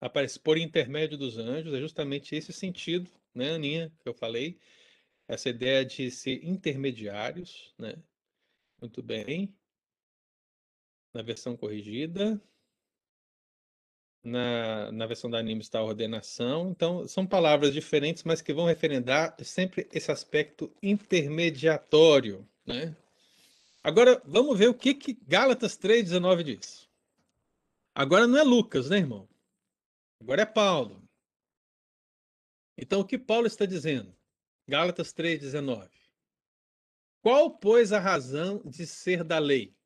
aparece 0.00 0.40
por 0.40 0.56
intermédio 0.56 1.18
dos 1.18 1.38
anjos, 1.38 1.74
é 1.74 1.78
justamente 1.78 2.34
esse 2.34 2.52
sentido, 2.52 3.08
né, 3.34 3.52
Aninha, 3.52 3.92
que 4.00 4.08
eu 4.08 4.14
falei, 4.14 4.58
essa 5.28 5.48
ideia 5.48 5.84
de 5.84 6.10
ser 6.10 6.44
intermediários, 6.44 7.72
né? 7.78 7.94
Muito 8.80 9.02
bem. 9.02 9.54
Na 11.14 11.22
versão 11.22 11.56
corrigida. 11.56 12.40
Na, 14.24 14.90
na 14.90 15.06
versão 15.06 15.30
da 15.30 15.38
anime 15.38 15.60
está 15.60 15.78
a 15.78 15.84
ordenação. 15.84 16.70
Então, 16.70 17.06
são 17.06 17.26
palavras 17.26 17.72
diferentes, 17.72 18.24
mas 18.24 18.42
que 18.42 18.52
vão 18.52 18.66
referendar 18.66 19.36
sempre 19.44 19.88
esse 19.92 20.10
aspecto 20.10 20.72
intermediatório, 20.82 22.48
né? 22.66 22.96
Agora, 23.82 24.20
vamos 24.24 24.58
ver 24.58 24.68
o 24.68 24.74
que, 24.74 24.94
que 24.94 25.14
Gálatas 25.26 25.76
3,19 25.76 26.42
diz. 26.42 26.91
Agora 27.94 28.26
não 28.26 28.38
é 28.38 28.42
Lucas, 28.42 28.88
né, 28.88 28.98
irmão? 28.98 29.28
Agora 30.20 30.42
é 30.42 30.46
Paulo. 30.46 31.02
Então, 32.76 33.00
o 33.00 33.04
que 33.04 33.18
Paulo 33.18 33.46
está 33.46 33.66
dizendo? 33.66 34.16
Gálatas 34.66 35.12
3,19. 35.12 35.90
Qual, 37.20 37.58
pois, 37.58 37.92
a 37.92 38.00
razão 38.00 38.62
de 38.64 38.86
ser 38.86 39.22
da 39.22 39.38
lei? 39.38 39.76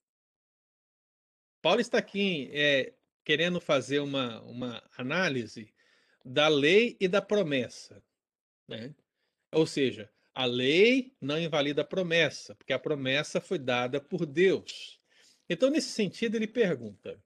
Paulo 1.61 1.81
está 1.81 1.99
aqui 1.99 2.49
é, 2.53 2.95
querendo 3.25 3.61
fazer 3.61 3.99
uma, 3.99 4.41
uma 4.43 4.83
análise 4.97 5.75
da 6.25 6.49
lei 6.49 6.97
e 7.01 7.09
da 7.09 7.21
promessa. 7.21 8.03
Né? 8.69 8.95
Ou 9.53 9.67
seja, 9.67 10.11
a 10.35 10.45
lei 10.45 11.15
não 11.21 11.39
invalida 11.39 11.83
a 11.83 11.85
promessa, 11.85 12.55
porque 12.55 12.73
a 12.73 12.79
promessa 12.79 13.41
foi 13.41 13.59
dada 13.59 14.01
por 14.01 14.25
Deus. 14.25 15.01
Então, 15.49 15.71
nesse 15.71 15.89
sentido, 15.89 16.37
ele 16.37 16.47
pergunta: 16.47 17.23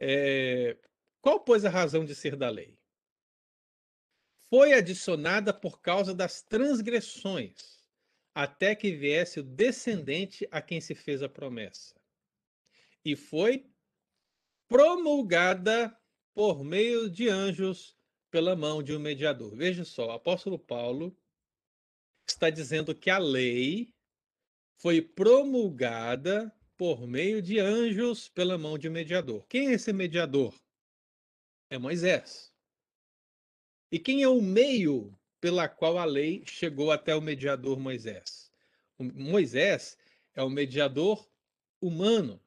é, 0.00 0.78
qual, 1.20 1.40
pois, 1.40 1.64
a 1.66 1.70
razão 1.70 2.04
de 2.04 2.14
ser 2.14 2.34
da 2.34 2.48
lei? 2.48 2.78
Foi 4.48 4.72
adicionada 4.72 5.52
por 5.52 5.80
causa 5.80 6.14
das 6.14 6.42
transgressões, 6.42 7.84
até 8.34 8.74
que 8.74 8.96
viesse 8.96 9.40
o 9.40 9.44
descendente 9.44 10.48
a 10.50 10.62
quem 10.62 10.80
se 10.80 10.94
fez 10.94 11.22
a 11.22 11.28
promessa. 11.28 11.94
E 13.04 13.14
foi 13.14 13.70
promulgada 14.66 15.96
por 16.32 16.64
meio 16.64 17.10
de 17.10 17.28
anjos 17.28 17.96
pela 18.30 18.56
mão 18.56 18.82
de 18.82 18.94
um 18.94 18.98
mediador. 18.98 19.54
Veja 19.54 19.84
só, 19.84 20.06
o 20.06 20.12
apóstolo 20.12 20.58
Paulo 20.58 21.16
está 22.26 22.48
dizendo 22.48 22.94
que 22.94 23.10
a 23.10 23.18
lei 23.18 23.94
foi 24.76 25.02
promulgada 25.02 26.52
por 26.80 27.06
meio 27.06 27.42
de 27.42 27.58
anjos 27.58 28.30
pela 28.30 28.56
mão 28.56 28.78
de 28.78 28.88
mediador. 28.88 29.46
Quem 29.48 29.68
é 29.68 29.72
esse 29.72 29.92
mediador? 29.92 30.58
É 31.68 31.76
Moisés. 31.76 32.50
E 33.92 33.98
quem 33.98 34.22
é 34.22 34.28
o 34.30 34.40
meio 34.40 35.14
pela 35.42 35.68
qual 35.68 35.98
a 35.98 36.06
lei 36.06 36.42
chegou 36.46 36.90
até 36.90 37.14
o 37.14 37.20
mediador 37.20 37.78
Moisés? 37.78 38.50
O 38.96 39.04
Moisés 39.04 39.98
é 40.32 40.42
o 40.42 40.48
mediador 40.48 41.28
humano. 41.82 42.42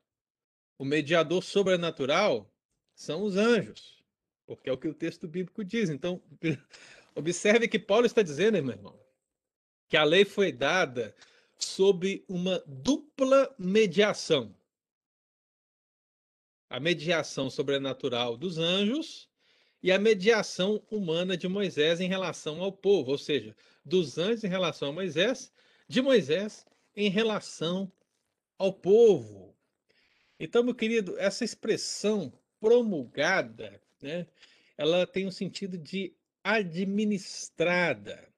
O 0.79 0.83
mediador 0.83 1.43
sobrenatural 1.43 2.51
são 2.95 3.21
os 3.21 3.37
anjos, 3.37 4.03
porque 4.47 4.67
é 4.67 4.73
o 4.73 4.79
que 4.79 4.87
o 4.87 4.95
texto 4.95 5.27
bíblico 5.27 5.63
diz. 5.63 5.91
Então, 5.91 6.19
observe 7.13 7.67
que 7.67 7.77
Paulo 7.77 8.07
está 8.07 8.23
dizendo, 8.23 8.63
meu 8.63 8.73
irmão, 8.73 8.99
que 9.87 9.95
a 9.95 10.03
lei 10.03 10.25
foi 10.25 10.51
dada 10.51 11.15
sob 11.63 12.23
uma 12.27 12.63
dupla 12.67 13.53
mediação 13.57 14.55
a 16.73 16.79
mediação 16.79 17.51
sobrenatural 17.51 18.35
dos 18.35 18.57
anjos 18.57 19.29
e 19.83 19.91
a 19.91 19.99
mediação 19.99 20.81
humana 20.89 21.37
de 21.37 21.47
Moisés 21.47 22.01
em 22.01 22.07
relação 22.07 22.63
ao 22.63 22.71
povo, 22.71 23.11
ou 23.11 23.17
seja, 23.19 23.55
dos 23.85 24.17
anjos 24.17 24.43
em 24.43 24.47
relação 24.47 24.89
a 24.89 24.91
Moisés, 24.91 25.53
de 25.87 26.01
Moisés 26.01 26.65
em 26.95 27.11
relação 27.11 27.91
ao 28.57 28.73
povo. 28.73 29.55
Então, 30.39 30.63
meu 30.63 30.73
querido, 30.73 31.15
essa 31.19 31.45
expressão 31.45 32.33
promulgada, 32.59 33.79
né, 34.01 34.25
ela 34.75 35.05
tem 35.05 35.27
um 35.27 35.31
sentido 35.31 35.77
de 35.77 36.15
administrada. 36.43 38.32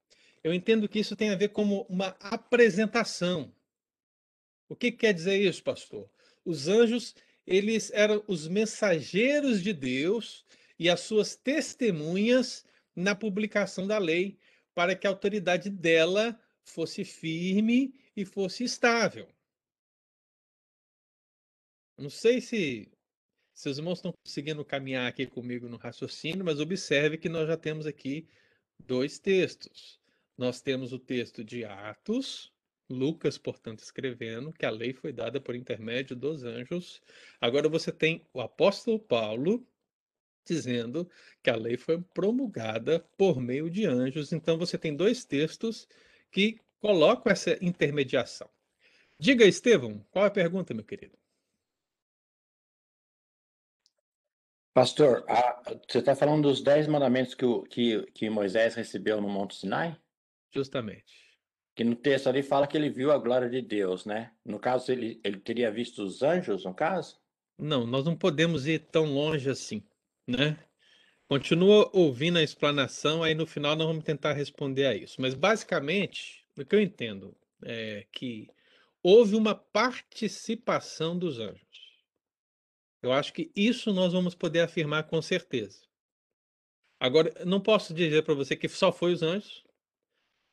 Eu 0.46 0.54
entendo 0.54 0.88
que 0.88 1.00
isso 1.00 1.16
tem 1.16 1.32
a 1.32 1.36
ver 1.36 1.50
com 1.50 1.64
uma 1.90 2.10
apresentação. 2.20 3.52
O 4.70 4.76
que 4.76 4.92
quer 4.92 5.12
dizer 5.12 5.42
isso, 5.42 5.64
pastor? 5.64 6.08
Os 6.46 6.68
anjos 6.68 7.16
eles 7.48 7.90
eram 7.92 8.24
os 8.28 8.48
mensageiros 8.48 9.64
de 9.64 9.74
Deus 9.74 10.46
e 10.78 10.88
as 10.88 11.00
suas 11.00 11.36
testemunhas 11.36 12.64
na 12.96 13.16
publicação 13.16 13.88
da 13.88 13.98
lei, 13.98 14.38
para 14.76 14.96
que 14.96 15.08
a 15.08 15.10
autoridade 15.10 15.68
dela 15.68 16.40
fosse 16.64 17.04
firme 17.04 18.00
e 18.16 18.24
fosse 18.24 18.64
estável. 18.64 19.28
Não 21.98 22.12
sei 22.12 22.40
se 22.40 22.92
seus 23.52 23.80
irmãos 23.80 23.98
estão 23.98 24.14
conseguindo 24.24 24.64
caminhar 24.64 25.08
aqui 25.08 25.26
comigo 25.26 25.68
no 25.68 25.78
raciocínio, 25.78 26.46
mas 26.46 26.60
observe 26.60 27.18
que 27.18 27.30
nós 27.30 27.48
já 27.48 27.58
temos 27.58 27.88
aqui 27.88 28.28
dois 28.78 29.18
textos. 29.18 30.05
Nós 30.38 30.62
temos 30.62 30.92
o 30.92 31.00
texto 31.00 31.44
de 31.44 31.64
Atos, 31.64 32.52
Lucas, 32.90 33.38
portanto, 33.38 33.80
escrevendo 33.80 34.52
que 34.54 34.66
a 34.66 34.70
lei 34.70 34.94
foi 34.94 35.12
dada 35.12 35.40
por 35.40 35.56
intermédio 35.56 36.16
dos 36.16 36.44
anjos. 36.44 37.02
Agora 37.42 37.68
você 37.70 37.92
tem 37.92 38.26
o 38.34 38.42
apóstolo 38.42 39.00
Paulo 39.00 39.66
dizendo 40.46 41.10
que 41.42 41.50
a 41.50 41.56
lei 41.56 41.78
foi 41.78 42.00
promulgada 42.14 43.00
por 43.18 43.40
meio 43.40 43.70
de 43.70 43.86
anjos. 43.86 44.32
Então 44.32 44.58
você 44.58 44.78
tem 44.78 44.96
dois 44.96 45.26
textos 45.26 45.88
que 46.32 46.60
colocam 46.80 47.32
essa 47.32 47.58
intermediação. 47.64 48.50
Diga, 49.18 49.46
Estevão, 49.46 50.06
qual 50.12 50.26
é 50.26 50.28
a 50.28 50.32
pergunta, 50.32 50.74
meu 50.74 50.84
querido? 50.84 51.18
Pastor, 54.74 55.24
a, 55.30 55.62
você 55.88 56.00
está 56.00 56.14
falando 56.14 56.50
dos 56.50 56.62
dez 56.62 56.86
mandamentos 56.86 57.34
que, 57.34 57.46
o, 57.46 57.64
que, 57.64 58.06
que 58.12 58.30
Moisés 58.30 58.76
recebeu 58.76 59.22
no 59.22 59.30
Monte 59.30 59.56
Sinai? 59.56 59.98
Justamente. 60.56 61.26
Que 61.76 61.84
no 61.84 61.96
texto 61.96 62.28
ali 62.28 62.42
fala 62.42 62.68
que 62.68 62.78
ele 62.78 62.90
viu 62.90 63.12
a 63.12 63.18
glória 63.18 63.50
de 63.50 63.62
Deus, 63.62 64.06
né? 64.06 64.32
No 64.46 64.58
caso, 64.60 64.92
ele, 64.92 65.20
ele 65.24 65.40
teria 65.40 65.70
visto 65.70 66.04
os 66.04 66.24
anjos, 66.24 66.64
no 66.64 66.74
caso? 66.74 67.20
Não, 67.58 67.86
nós 67.86 68.06
não 68.06 68.16
podemos 68.16 68.66
ir 68.66 68.80
tão 68.80 69.06
longe 69.06 69.50
assim, 69.50 69.84
né? 70.28 70.58
Continua 71.28 71.90
ouvindo 71.92 72.38
a 72.38 72.44
explanação, 72.44 73.24
aí 73.24 73.34
no 73.34 73.48
final 73.48 73.76
nós 73.76 73.88
vamos 73.88 74.04
tentar 74.04 74.34
responder 74.34 74.86
a 74.86 74.96
isso. 74.96 75.20
Mas 75.20 75.34
basicamente, 75.34 76.46
o 76.58 76.64
que 76.64 76.76
eu 76.76 76.82
entendo 76.82 77.36
é 77.64 78.06
que 78.12 78.48
houve 79.02 79.36
uma 79.36 79.56
participação 79.56 81.18
dos 81.18 81.40
anjos. 81.40 81.66
Eu 83.02 83.12
acho 83.12 83.34
que 83.34 83.52
isso 83.56 83.92
nós 83.94 84.14
vamos 84.14 84.34
poder 84.34 84.62
afirmar 84.62 85.04
com 85.04 85.22
certeza. 85.22 85.82
Agora, 87.00 87.32
não 87.46 87.60
posso 87.60 87.94
dizer 87.94 88.24
para 88.24 88.34
você 88.34 88.56
que 88.56 88.70
só 88.70 88.92
foi 88.92 89.14
os 89.14 89.22
anjos. 89.22 89.65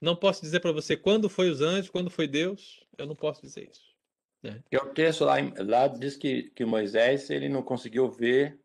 Não 0.02 0.16
posso 0.16 0.42
dizer 0.42 0.58
para 0.58 0.72
você 0.72 0.96
quando 0.96 1.30
foi 1.30 1.48
os 1.48 1.60
anjos, 1.60 1.88
quando 1.88 2.10
foi 2.10 2.26
Deus. 2.26 2.84
Eu 2.98 3.06
não 3.06 3.14
posso 3.14 3.40
dizer 3.40 3.70
isso. 3.70 3.94
Né? 4.42 4.60
E 4.68 4.76
o 4.76 4.92
texto 4.92 5.24
lá, 5.24 5.36
lá 5.58 5.86
diz 5.86 6.16
que, 6.16 6.50
que 6.50 6.64
Moisés 6.64 7.30
ele 7.30 7.48
não 7.48 7.62
conseguiu 7.62 8.10
ver 8.10 8.60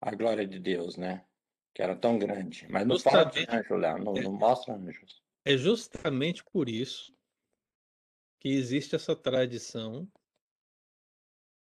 a 0.00 0.14
glória 0.14 0.46
de 0.46 0.58
Deus, 0.58 0.96
né? 0.96 1.26
Que 1.74 1.82
era 1.82 1.94
tão 1.94 2.18
grande. 2.18 2.66
Mas 2.70 2.86
não 2.86 2.98
fala 2.98 3.24
de 3.24 3.46
anjo 3.50 3.76
lá, 3.76 3.98
não, 3.98 4.14
não 4.14 4.32
mostra 4.32 4.74
anjos. 4.74 5.22
É 5.44 5.58
justamente 5.58 6.42
por 6.42 6.70
isso 6.70 7.14
que 8.40 8.48
existe 8.48 8.96
essa 8.96 9.14
tradição 9.14 10.10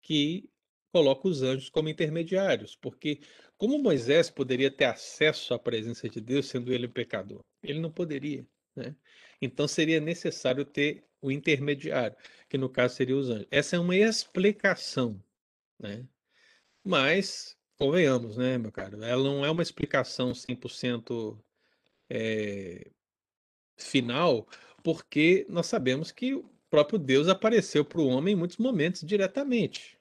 que 0.03 0.51
coloca 0.93 1.29
os 1.29 1.43
anjos 1.43 1.71
como 1.71 1.89
intermediários, 1.89 2.75
porque 2.75 3.21
como 3.57 3.79
Moisés 3.79 4.29
poderia 4.29 4.71
ter 4.71 4.87
acesso 4.87 5.55
à 5.55 5.59
presença 5.61 6.09
de 6.09 6.21
Deus 6.21 6.47
sendo 6.47 6.73
ele 6.73 6.89
um 6.89 6.93
pecador? 6.93 7.45
Ele 7.63 7.79
não 7.79 7.93
poderia, 7.93 8.45
né? 8.81 8.97
Então 9.41 9.69
seria 9.69 10.01
necessário 10.01 10.65
ter 10.65 11.05
o 11.23 11.31
intermediário, 11.31 12.17
que 12.49 12.59
no 12.59 12.69
caso 12.69 12.97
seria 12.97 13.17
os 13.17 13.29
anjos. 13.29 13.47
Essa 13.51 13.77
é 13.77 13.79
uma 13.79 13.97
explicação, 13.97 15.23
né? 15.79 16.07
Mas 16.85 17.57
convenhamos, 17.79 18.37
né, 18.37 18.59
meu 18.59 18.73
caro? 18.73 19.03
Ela 19.03 19.23
não 19.23 19.45
é 19.45 19.51
uma 19.51 19.63
explicação 19.63 20.33
100% 20.33 21.39
é, 22.11 22.91
final, 23.79 24.49
porque 24.83 25.47
nós 25.49 25.67
sabemos 25.67 26.11
que 26.11 26.35
o 26.35 26.51
próprio 26.71 26.99
Deus 26.99 27.29
apareceu 27.29 27.85
para 27.85 28.01
o 28.01 28.07
homem 28.07 28.35
em 28.35 28.37
muitos 28.37 28.57
momentos 28.57 29.03
diretamente. 29.03 29.99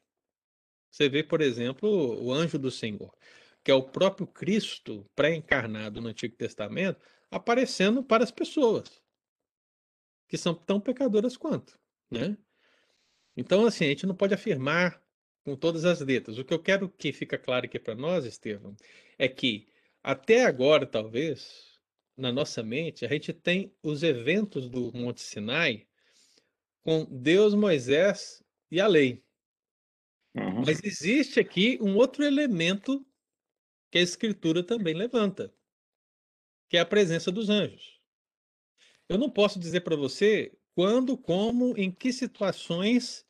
Você 0.92 1.08
vê, 1.10 1.24
por 1.24 1.42
exemplo, 1.42 1.90
o 2.24 2.34
anjo 2.34 2.58
do 2.58 2.72
Senhor, 2.72 3.14
que 3.64 3.72
é 3.72 3.74
o 3.74 3.84
próprio 3.84 4.26
Cristo 4.26 5.06
pré-encarnado 5.16 6.02
no 6.02 6.10
Antigo 6.10 6.36
Testamento, 6.36 7.00
aparecendo 7.32 8.04
para 8.04 8.24
as 8.24 8.32
pessoas 8.32 9.02
que 10.28 10.38
são 10.38 10.54
tão 10.54 10.80
pecadoras 10.80 11.36
quanto, 11.36 11.80
né? 12.10 12.38
Então, 13.36 13.66
assim, 13.66 13.86
a 13.86 13.90
gente 13.90 14.06
não 14.06 14.16
pode 14.16 14.34
afirmar 14.34 15.02
com 15.44 15.56
todas 15.56 15.86
as 15.86 16.02
letras. 16.02 16.38
O 16.38 16.46
que 16.46 16.54
eu 16.54 16.62
quero 16.62 16.90
que 16.90 17.12
fica 17.12 17.38
claro 17.38 17.66
aqui 17.66 17.80
para 17.80 17.96
nós, 17.96 18.26
Estevam, 18.26 18.76
é 19.18 19.28
que 19.28 19.68
até 20.04 20.46
agora, 20.46 20.86
talvez, 20.86 21.80
na 22.16 22.32
nossa 22.32 22.62
mente, 22.62 23.06
a 23.06 23.10
gente 23.10 23.34
tem 23.34 23.74
os 23.82 24.04
eventos 24.04 24.70
do 24.70 24.92
Monte 24.94 25.22
Sinai 25.22 25.88
com 26.84 27.06
Deus, 27.06 27.54
Moisés 27.54 28.44
e 28.70 28.80
a 28.80 28.88
lei. 28.88 29.24
Uhum. 30.36 30.64
Mas 30.66 30.84
existe 30.84 31.40
aqui 31.40 31.80
um 31.82 31.96
outro 31.96 32.24
elemento 32.24 33.06
que 33.92 33.98
a 33.98 34.02
Escritura 34.02 34.64
também 34.64 34.94
levanta, 34.94 35.54
que 36.70 36.78
é 36.78 36.80
a 36.80 36.86
presença 36.86 37.32
dos 37.32 37.50
anjos. 37.50 38.00
Eu 39.10 39.18
não 39.18 39.30
posso 39.30 39.60
dizer 39.60 39.82
para 39.82 39.96
você 39.96 40.56
quando, 40.76 41.18
como, 41.18 41.76
em 41.76 41.92
que 41.92 42.14
situações 42.14 43.26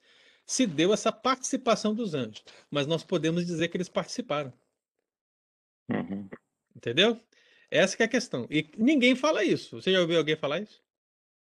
se 0.45 0.67
deu 0.67 0.93
essa 0.93 1.11
participação 1.11 1.95
dos 1.95 2.13
anjos, 2.13 2.43
mas 2.69 2.85
nós 2.85 3.03
podemos 3.03 3.45
dizer 3.45 3.69
que 3.69 3.77
eles 3.77 3.87
participaram. 3.87 4.51
Uhum. 5.89 6.29
Entendeu? 6.75 7.19
Essa 7.71 8.03
é 8.03 8.05
a 8.05 8.09
questão. 8.09 8.47
E 8.49 8.69
ninguém 8.77 9.15
fala 9.15 9.43
isso. 9.43 9.81
Você 9.81 9.91
já 9.91 10.01
ouviu 10.01 10.17
alguém 10.17 10.35
falar 10.35 10.59
isso? 10.59 10.83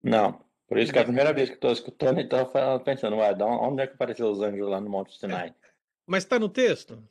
Não. 0.01 0.43
Por 0.67 0.77
isso 0.77 0.91
que 0.91 0.97
é 0.97 1.01
a 1.01 1.05
primeira 1.05 1.33
vez 1.33 1.49
que 1.49 1.55
estou 1.55 1.71
escutando, 1.71 2.19
então 2.19 2.49
pensando, 2.83 3.17
ué, 3.17 3.33
onde 3.43 3.83
é 3.83 3.87
que 3.87 3.93
apareceu 3.93 4.31
os 4.31 4.41
anjos 4.41 4.67
lá 4.67 4.81
no 4.81 4.89
Monte 4.89 5.17
Sinai? 5.17 5.53
Mas 6.07 6.23
está 6.23 6.39
no 6.39 6.49
texto? 6.49 7.07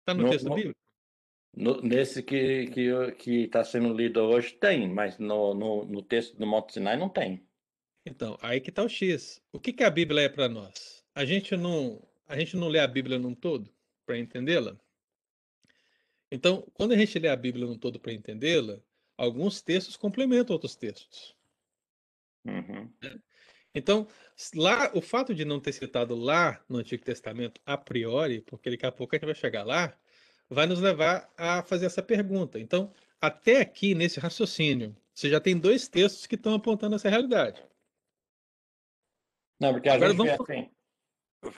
Está 0.00 0.14
no, 0.14 0.22
no, 0.22 0.30
texto 0.30 0.48
bíblico? 0.54 0.78
No, 1.56 1.80
nesse 1.80 2.22
que 2.22 2.66
que 2.66 3.12
que 3.18 3.44
está 3.44 3.64
sendo 3.64 3.94
lido 3.94 4.20
hoje 4.20 4.52
tem, 4.52 4.86
mas 4.88 5.18
no, 5.18 5.54
no, 5.54 5.86
no, 5.86 6.02
texto 6.02 6.36
do 6.36 6.46
Monte 6.46 6.74
Sinai 6.74 6.98
não 6.98 7.08
tem. 7.08 7.42
Então, 8.04 8.36
aí 8.42 8.60
que 8.60 8.68
está 8.68 8.82
o 8.82 8.88
X. 8.88 9.42
O 9.50 9.58
que, 9.58 9.72
que 9.72 9.82
a 9.82 9.88
Bíblia 9.88 10.24
é 10.24 10.28
para 10.28 10.50
nós? 10.50 11.02
A 11.14 11.24
gente 11.24 11.56
não 11.56 12.06
a 12.28 12.38
gente 12.38 12.56
não 12.56 12.68
lê 12.68 12.78
a 12.78 12.86
Bíblia 12.86 13.18
num 13.18 13.34
todo 13.34 13.72
para 14.04 14.18
entendê-la? 14.18 14.76
Então, 16.30 16.66
quando 16.74 16.92
a 16.92 16.96
gente 16.96 17.18
lê 17.18 17.28
a 17.28 17.36
Bíblia 17.36 17.66
num 17.66 17.78
todo 17.78 17.98
para 17.98 18.12
entendê-la, 18.12 18.78
alguns 19.16 19.62
textos 19.62 19.96
complementam 19.96 20.52
outros 20.52 20.76
textos. 20.76 21.34
Uhum. 22.44 22.90
Então, 23.74 24.06
lá, 24.54 24.90
o 24.94 25.00
fato 25.00 25.34
de 25.34 25.44
não 25.44 25.60
ter 25.60 25.72
citado 25.72 26.14
lá 26.14 26.62
no 26.68 26.78
Antigo 26.78 27.04
Testamento 27.04 27.60
a 27.64 27.78
priori, 27.78 28.40
porque 28.42 28.70
daqui 28.70 28.86
a 28.86 28.92
pouco 28.92 29.14
a 29.14 29.18
gente 29.18 29.26
vai 29.26 29.34
chegar 29.34 29.64
lá, 29.64 29.96
vai 30.48 30.66
nos 30.66 30.80
levar 30.80 31.28
a 31.36 31.62
fazer 31.62 31.86
essa 31.86 32.02
pergunta. 32.02 32.58
Então, 32.58 32.92
até 33.20 33.60
aqui 33.60 33.94
nesse 33.94 34.20
raciocínio, 34.20 34.96
você 35.14 35.28
já 35.30 35.40
tem 35.40 35.58
dois 35.58 35.88
textos 35.88 36.26
que 36.26 36.34
estão 36.34 36.54
apontando 36.54 36.94
essa 36.96 37.08
realidade. 37.08 37.62
Não, 39.60 39.72
porque 39.72 39.88
a 39.88 39.94
Agora 39.94 40.10
gente 40.10 40.18
vamos... 40.18 40.40
assim. 40.40 40.70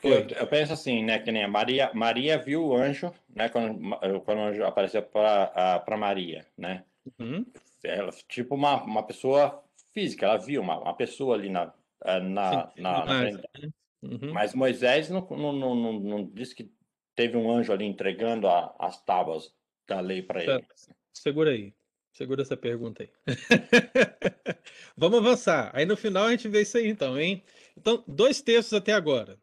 Eu, 0.03 0.29
eu, 0.29 0.47
penso 0.47 0.73
assim, 0.73 1.03
né, 1.03 1.19
que 1.19 1.33
nem 1.33 1.45
a 1.45 1.49
Maria, 1.49 1.91
Maria 1.95 2.37
viu 2.37 2.67
o 2.67 2.77
anjo, 2.77 3.13
né, 3.35 3.49
quando, 3.49 3.81
quando 4.21 4.39
o 4.39 4.43
anjo 4.43 4.65
apareceu 4.65 5.03
para 5.03 5.97
Maria, 5.97 6.47
né? 6.57 6.85
Uhum. 7.19 7.47
Ela, 7.83 8.11
tipo 8.29 8.55
uma, 8.55 8.83
uma 8.83 9.03
pessoa 9.03 9.65
física, 9.95 10.27
ela 10.27 10.37
viu 10.37 10.61
uma, 10.61 10.79
uma 10.79 10.95
pessoa 10.95 11.35
ali 11.35 11.49
na, 11.49 11.73
eh, 12.05 12.21
na, 12.21 12.69
Sim, 12.69 12.83
na, 12.83 13.05
na 13.05 13.19
frente. 13.19 13.49
Né? 13.59 13.71
Uhum. 14.03 14.33
Mas 14.33 14.55
Moisés 14.55 15.09
não, 15.09 15.27
não, 15.31 15.53
não, 15.53 15.75
não, 15.75 15.93
não 16.01 16.25
disse 16.27 16.55
que 16.55 16.71
teve 17.19 17.37
um 17.37 17.51
anjo 17.51 17.73
ali 17.73 17.85
entregando 17.85 18.47
a, 18.47 18.77
as 18.79 19.03
tábuas 19.05 19.53
da 19.89 19.99
lei 19.99 20.23
para 20.23 20.41
ele. 20.41 20.65
Segura 21.13 21.51
aí. 21.51 21.75
Segura 22.13 22.43
essa 22.43 22.57
pergunta 22.57 23.03
aí. 23.03 23.11
Vamos 24.97 25.19
avançar. 25.19 25.73
Aí 25.75 25.85
no 25.85 25.97
final 25.97 26.27
a 26.27 26.31
gente 26.31 26.47
vê 26.49 26.63
isso 26.63 26.79
aí, 26.79 26.87
então, 26.87 27.19
hein? 27.21 27.43
Então, 27.77 28.05
dois 28.07 28.41
textos 28.41 28.73
até 28.73 28.93
agora. 28.93 29.37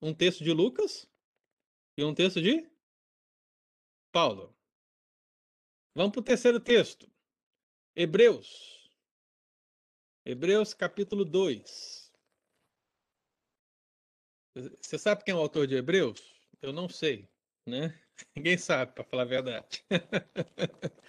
Um 0.00 0.14
texto 0.14 0.44
de 0.44 0.52
Lucas 0.52 1.10
e 1.98 2.04
um 2.04 2.14
texto 2.14 2.40
de 2.40 2.64
Paulo. 4.12 4.56
Vamos 5.96 6.12
para 6.12 6.20
o 6.20 6.24
terceiro 6.24 6.60
texto. 6.60 7.10
Hebreus. 7.96 8.88
Hebreus 10.24 10.72
capítulo 10.74 11.24
2. 11.24 12.12
Você 14.80 14.96
sabe 14.96 15.24
quem 15.24 15.34
é 15.34 15.36
o 15.36 15.40
autor 15.40 15.66
de 15.66 15.74
Hebreus? 15.74 16.35
Eu 16.66 16.72
não 16.72 16.88
sei, 16.88 17.28
né? 17.64 17.96
Ninguém 18.34 18.58
sabe, 18.58 18.92
para 18.92 19.04
falar 19.04 19.22
a 19.22 19.26
verdade. 19.26 19.84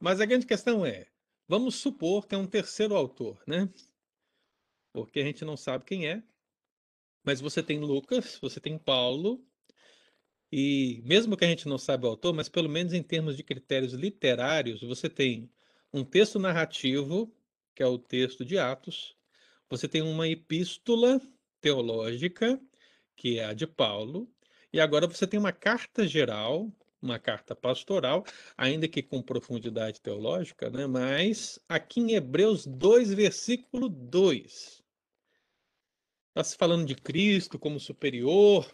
Mas 0.00 0.18
a 0.18 0.24
grande 0.24 0.46
questão 0.46 0.86
é, 0.86 1.06
vamos 1.46 1.74
supor 1.74 2.26
que 2.26 2.34
é 2.34 2.38
um 2.38 2.46
terceiro 2.46 2.96
autor, 2.96 3.38
né? 3.46 3.68
Porque 4.94 5.20
a 5.20 5.22
gente 5.22 5.44
não 5.44 5.58
sabe 5.58 5.84
quem 5.84 6.08
é. 6.08 6.22
Mas 7.22 7.38
você 7.38 7.62
tem 7.62 7.80
Lucas, 7.80 8.38
você 8.40 8.58
tem 8.58 8.78
Paulo, 8.78 9.46
e 10.50 11.02
mesmo 11.04 11.36
que 11.36 11.44
a 11.44 11.48
gente 11.48 11.68
não 11.68 11.76
saiba 11.76 12.06
o 12.06 12.10
autor, 12.10 12.32
mas 12.32 12.48
pelo 12.48 12.70
menos 12.70 12.94
em 12.94 13.02
termos 13.02 13.36
de 13.36 13.42
critérios 13.42 13.92
literários, 13.92 14.80
você 14.80 15.10
tem 15.10 15.52
um 15.92 16.02
texto 16.02 16.38
narrativo 16.38 17.30
que 17.74 17.82
é 17.82 17.86
o 17.86 17.98
texto 17.98 18.42
de 18.42 18.56
Atos, 18.56 19.14
você 19.68 19.86
tem 19.86 20.00
uma 20.00 20.26
epístola 20.26 21.20
teológica, 21.60 22.58
que 23.14 23.38
é 23.38 23.44
a 23.44 23.52
de 23.52 23.66
Paulo, 23.66 24.33
e 24.74 24.80
agora 24.80 25.06
você 25.06 25.24
tem 25.24 25.38
uma 25.38 25.52
carta 25.52 26.04
geral, 26.04 26.68
uma 27.00 27.16
carta 27.16 27.54
pastoral, 27.54 28.24
ainda 28.56 28.88
que 28.88 29.04
com 29.04 29.22
profundidade 29.22 30.00
teológica, 30.00 30.68
né? 30.68 30.84
mas 30.84 31.60
aqui 31.68 32.00
em 32.00 32.14
Hebreus 32.14 32.66
2, 32.66 33.14
versículo 33.14 33.88
2. 33.88 34.82
Está 36.30 36.42
se 36.42 36.56
falando 36.56 36.84
de 36.84 36.96
Cristo 36.96 37.56
como 37.56 37.78
superior, 37.78 38.68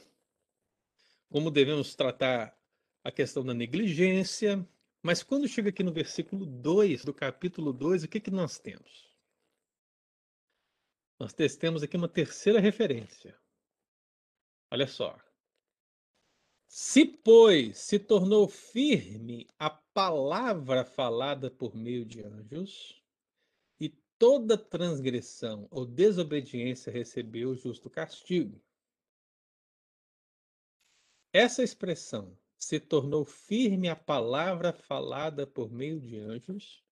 como 1.29 1.51
devemos 1.51 1.95
tratar 1.95 2.59
a 3.05 3.13
questão 3.13 3.45
da 3.45 3.53
negligência, 3.53 4.67
mas 5.03 5.23
quando 5.23 5.47
chega 5.47 5.69
aqui 5.69 5.83
no 5.83 5.93
versículo 5.93 6.47
2 6.47 7.05
do 7.05 7.13
capítulo 7.13 7.75
2, 7.75 8.05
o 8.05 8.09
que, 8.09 8.21
que 8.21 8.31
nós 8.31 8.59
temos? 8.59 9.15
Nós 11.19 11.35
temos 11.35 11.83
aqui 11.83 11.99
uma 11.99 12.09
terceira 12.09 12.59
referência. 12.59 13.39
Olha 14.71 14.87
só. 14.87 15.15
Se, 16.73 17.05
pois, 17.05 17.79
se 17.79 17.99
tornou 17.99 18.47
firme 18.47 19.49
a 19.59 19.69
palavra 19.69 20.85
falada 20.85 21.51
por 21.51 21.75
meio 21.75 22.05
de 22.05 22.23
anjos, 22.23 23.03
e 23.81 23.89
toda 24.17 24.57
transgressão 24.57 25.67
ou 25.69 25.85
desobediência 25.85 26.93
recebeu 26.93 27.57
justo 27.57 27.91
castigo. 27.91 28.63
Essa 31.33 31.65
expressão, 31.65 32.39
se 32.57 32.79
tornou 32.79 33.25
firme 33.25 33.89
a 33.89 33.97
palavra 33.97 34.73
falada 34.73 35.49
por 35.49 35.73
meio 35.73 35.99
de 35.99 36.19
anjos, 36.21 36.85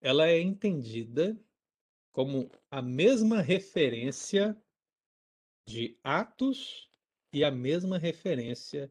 ela 0.00 0.28
é 0.28 0.38
entendida 0.38 1.36
como 2.12 2.48
a 2.70 2.80
mesma 2.80 3.40
referência 3.40 4.56
de 5.66 5.98
Atos 6.04 6.93
e 7.34 7.42
a 7.42 7.50
mesma 7.50 7.98
referência 7.98 8.88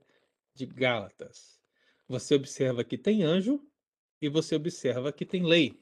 de 0.53 0.65
Gálatas. 0.65 1.61
Você 2.07 2.35
observa 2.35 2.83
que 2.83 2.97
tem 2.97 3.23
anjo 3.23 3.65
e 4.21 4.27
você 4.27 4.55
observa 4.55 5.13
que 5.13 5.25
tem 5.25 5.45
lei. 5.45 5.81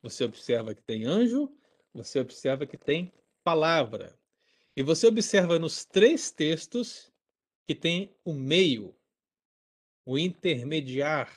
Você 0.00 0.24
observa 0.24 0.74
que 0.74 0.82
tem 0.82 1.04
anjo, 1.04 1.54
você 1.92 2.20
observa 2.20 2.66
que 2.66 2.78
tem 2.78 3.12
palavra. 3.44 4.18
E 4.74 4.82
você 4.82 5.06
observa 5.06 5.58
nos 5.58 5.84
três 5.84 6.30
textos 6.30 7.12
que 7.66 7.74
tem 7.74 8.16
o 8.24 8.32
meio, 8.32 8.96
o 10.06 10.18
intermediar. 10.18 11.30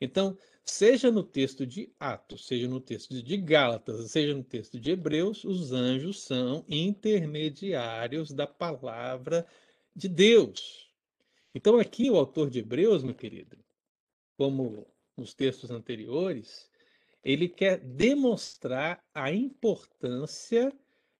Então, 0.00 0.36
seja 0.64 1.10
no 1.10 1.22
texto 1.22 1.66
de 1.66 1.92
Atos, 1.98 2.46
seja 2.46 2.66
no 2.68 2.80
texto 2.80 3.22
de 3.22 3.36
Gálatas, 3.36 4.10
seja 4.10 4.34
no 4.34 4.42
texto 4.42 4.80
de 4.80 4.90
Hebreus, 4.92 5.44
os 5.44 5.72
anjos 5.72 6.22
são 6.22 6.64
intermediários 6.68 8.32
da 8.32 8.46
palavra 8.46 9.46
de 9.94 10.08
Deus. 10.08 10.90
Então, 11.54 11.78
aqui 11.78 12.10
o 12.10 12.16
autor 12.16 12.50
de 12.50 12.60
Hebreus, 12.60 13.02
meu 13.02 13.14
querido, 13.14 13.58
como 14.36 14.86
nos 15.16 15.34
textos 15.34 15.70
anteriores, 15.70 16.68
ele 17.22 17.48
quer 17.48 17.78
demonstrar 17.78 19.02
a 19.14 19.32
importância 19.32 20.72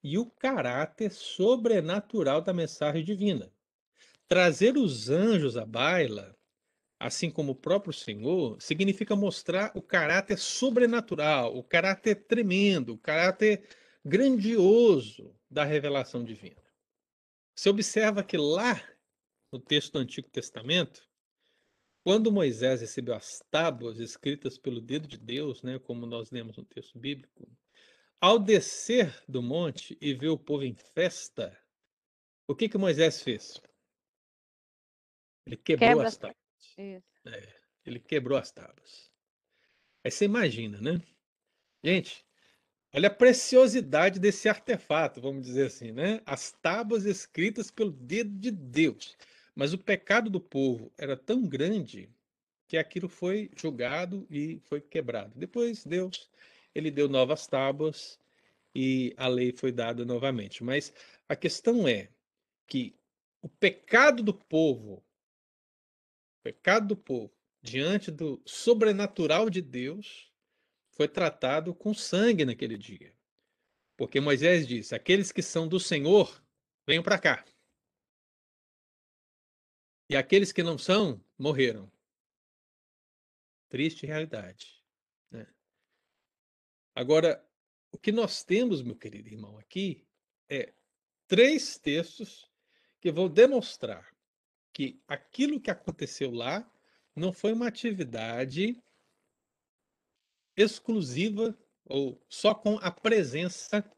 e 0.02 0.18
o 0.18 0.26
caráter 0.26 1.10
sobrenatural 1.12 2.42
da 2.42 2.52
mensagem 2.52 3.04
divina. 3.04 3.50
Trazer 4.28 4.76
os 4.76 5.08
anjos 5.08 5.56
à 5.56 5.64
baila 5.64 6.36
assim 7.04 7.30
como 7.30 7.52
o 7.52 7.54
próprio 7.54 7.92
Senhor, 7.92 8.58
significa 8.62 9.14
mostrar 9.14 9.70
o 9.74 9.82
caráter 9.82 10.38
sobrenatural, 10.38 11.54
o 11.54 11.62
caráter 11.62 12.24
tremendo, 12.24 12.94
o 12.94 12.98
caráter 12.98 13.68
grandioso 14.02 15.38
da 15.50 15.64
revelação 15.64 16.24
divina. 16.24 16.62
Você 17.54 17.68
observa 17.68 18.24
que 18.24 18.38
lá 18.38 18.82
no 19.52 19.60
texto 19.60 19.92
do 19.92 19.98
Antigo 19.98 20.30
Testamento, 20.30 21.06
quando 22.02 22.32
Moisés 22.32 22.80
recebeu 22.80 23.14
as 23.14 23.44
tábuas 23.50 23.98
escritas 23.98 24.56
pelo 24.56 24.80
dedo 24.80 25.06
de 25.06 25.18
Deus, 25.18 25.62
né, 25.62 25.78
como 25.78 26.06
nós 26.06 26.30
lemos 26.30 26.56
no 26.56 26.64
texto 26.64 26.98
bíblico, 26.98 27.46
ao 28.18 28.38
descer 28.38 29.14
do 29.28 29.42
monte 29.42 29.94
e 30.00 30.14
ver 30.14 30.28
o 30.28 30.38
povo 30.38 30.64
em 30.64 30.74
festa, 30.74 31.54
o 32.48 32.54
que 32.54 32.66
que 32.66 32.78
Moisés 32.78 33.20
fez? 33.20 33.60
Ele 35.44 35.58
quebrou 35.58 35.90
Quebra. 35.90 36.08
as 36.08 36.16
tábuas. 36.16 36.43
Isso. 36.78 37.06
É, 37.26 37.48
ele 37.84 37.98
quebrou 37.98 38.38
as 38.38 38.50
tábuas. 38.50 39.10
Aí 40.02 40.10
você 40.10 40.24
imagina, 40.24 40.80
né? 40.80 41.00
Gente, 41.82 42.24
olha 42.94 43.08
a 43.08 43.14
preciosidade 43.14 44.18
desse 44.18 44.48
artefato, 44.48 45.20
vamos 45.20 45.46
dizer 45.46 45.66
assim, 45.66 45.92
né? 45.92 46.20
As 46.26 46.52
tábuas 46.52 47.04
escritas 47.04 47.70
pelo 47.70 47.92
dedo 47.92 48.38
de 48.38 48.50
Deus. 48.50 49.16
Mas 49.54 49.72
o 49.72 49.78
pecado 49.78 50.28
do 50.30 50.40
povo 50.40 50.92
era 50.98 51.16
tão 51.16 51.46
grande 51.46 52.10
que 52.66 52.76
aquilo 52.76 53.08
foi 53.08 53.50
julgado 53.56 54.26
e 54.30 54.60
foi 54.64 54.80
quebrado. 54.80 55.38
Depois 55.38 55.84
Deus, 55.84 56.30
ele 56.74 56.90
deu 56.90 57.08
novas 57.08 57.46
tábuas 57.46 58.18
e 58.74 59.14
a 59.16 59.28
lei 59.28 59.52
foi 59.52 59.70
dada 59.70 60.04
novamente. 60.04 60.64
Mas 60.64 60.92
a 61.28 61.36
questão 61.36 61.86
é 61.86 62.08
que 62.66 62.96
o 63.40 63.48
pecado 63.48 64.22
do 64.22 64.34
povo 64.34 65.04
pecado 66.44 66.88
do 66.88 66.96
povo 66.96 67.34
diante 67.62 68.10
do 68.10 68.40
sobrenatural 68.44 69.48
de 69.48 69.62
Deus 69.62 70.30
foi 70.90 71.08
tratado 71.08 71.74
com 71.74 71.94
sangue 71.94 72.44
naquele 72.44 72.76
dia. 72.76 73.16
Porque 73.96 74.20
Moisés 74.20 74.66
disse: 74.68 74.94
aqueles 74.94 75.32
que 75.32 75.42
são 75.42 75.66
do 75.66 75.80
Senhor, 75.80 76.44
venham 76.86 77.02
para 77.02 77.18
cá. 77.18 77.44
E 80.10 80.14
aqueles 80.14 80.52
que 80.52 80.62
não 80.62 80.76
são, 80.76 81.24
morreram. 81.38 81.90
Triste 83.70 84.06
realidade. 84.06 84.84
Né? 85.30 85.46
Agora, 86.94 87.42
o 87.90 87.98
que 87.98 88.12
nós 88.12 88.44
temos, 88.44 88.82
meu 88.82 88.94
querido 88.94 89.30
irmão, 89.30 89.58
aqui 89.58 90.06
é 90.48 90.74
três 91.26 91.78
textos 91.78 92.48
que 93.00 93.10
vão 93.10 93.28
demonstrar 93.28 94.13
que 94.74 95.00
aquilo 95.06 95.60
que 95.60 95.70
aconteceu 95.70 96.32
lá 96.32 96.68
não 97.14 97.32
foi 97.32 97.52
uma 97.52 97.68
atividade 97.68 98.76
exclusiva 100.56 101.56
ou 101.84 102.20
só 102.28 102.54
com 102.54 102.76
a 102.78 102.90
presença 102.90 103.88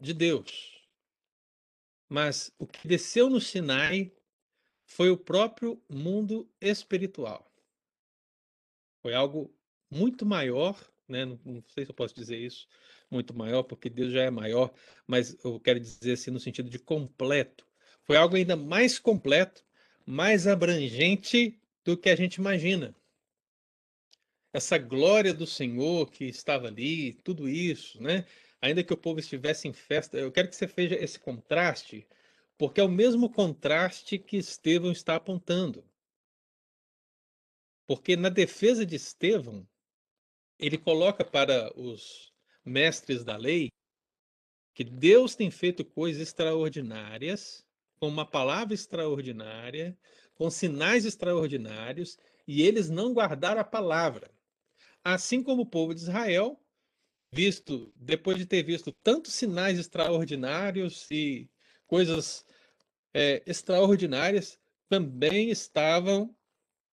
de 0.00 0.14
Deus. 0.14 0.86
Mas 2.08 2.54
o 2.56 2.66
que 2.66 2.86
desceu 2.86 3.28
no 3.28 3.40
Sinai 3.40 4.14
foi 4.84 5.10
o 5.10 5.18
próprio 5.18 5.82
mundo 5.88 6.48
espiritual. 6.60 7.52
Foi 9.02 9.12
algo 9.12 9.52
muito 9.90 10.24
maior, 10.24 10.80
né? 11.08 11.24
não, 11.24 11.38
não 11.44 11.64
sei 11.66 11.84
se 11.84 11.90
eu 11.90 11.94
posso 11.94 12.14
dizer 12.14 12.38
isso, 12.38 12.68
muito 13.10 13.34
maior, 13.34 13.64
porque 13.64 13.90
Deus 13.90 14.12
já 14.12 14.22
é 14.22 14.30
maior, 14.30 14.72
mas 15.06 15.36
eu 15.44 15.58
quero 15.58 15.80
dizer 15.80 16.12
assim 16.12 16.30
no 16.30 16.38
sentido 16.38 16.70
de 16.70 16.78
completo 16.78 17.67
foi 18.08 18.16
algo 18.16 18.36
ainda 18.36 18.56
mais 18.56 18.98
completo, 18.98 19.62
mais 20.06 20.46
abrangente 20.46 21.60
do 21.84 21.94
que 21.94 22.08
a 22.08 22.16
gente 22.16 22.36
imagina. 22.36 22.96
Essa 24.50 24.78
glória 24.78 25.34
do 25.34 25.46
Senhor 25.46 26.10
que 26.10 26.24
estava 26.24 26.68
ali, 26.68 27.12
tudo 27.22 27.46
isso, 27.46 28.02
né? 28.02 28.24
Ainda 28.62 28.82
que 28.82 28.94
o 28.94 28.96
povo 28.96 29.20
estivesse 29.20 29.68
em 29.68 29.74
festa, 29.74 30.16
eu 30.16 30.32
quero 30.32 30.48
que 30.48 30.56
você 30.56 30.64
veja 30.64 30.94
esse 30.94 31.18
contraste, 31.18 32.08
porque 32.56 32.80
é 32.80 32.82
o 32.82 32.88
mesmo 32.88 33.28
contraste 33.28 34.18
que 34.18 34.38
Estevão 34.38 34.90
está 34.90 35.16
apontando. 35.16 35.84
Porque 37.86 38.16
na 38.16 38.30
defesa 38.30 38.86
de 38.86 38.96
Estevão, 38.96 39.68
ele 40.58 40.78
coloca 40.78 41.26
para 41.26 41.78
os 41.78 42.32
mestres 42.64 43.22
da 43.22 43.36
lei 43.36 43.68
que 44.72 44.82
Deus 44.82 45.34
tem 45.34 45.50
feito 45.50 45.84
coisas 45.84 46.22
extraordinárias 46.22 47.67
com 47.98 48.08
uma 48.08 48.24
palavra 48.24 48.74
extraordinária, 48.74 49.96
com 50.34 50.50
sinais 50.50 51.04
extraordinários, 51.04 52.18
e 52.46 52.62
eles 52.62 52.88
não 52.88 53.12
guardaram 53.12 53.60
a 53.60 53.64
palavra. 53.64 54.30
Assim 55.04 55.42
como 55.42 55.62
o 55.62 55.66
povo 55.66 55.94
de 55.94 56.00
Israel, 56.00 56.60
visto 57.30 57.92
depois 57.96 58.38
de 58.38 58.46
ter 58.46 58.62
visto 58.62 58.92
tantos 59.02 59.34
sinais 59.34 59.78
extraordinários 59.78 61.06
e 61.10 61.48
coisas 61.86 62.44
é, 63.12 63.42
extraordinárias, 63.46 64.58
também 64.88 65.50
estavam 65.50 66.34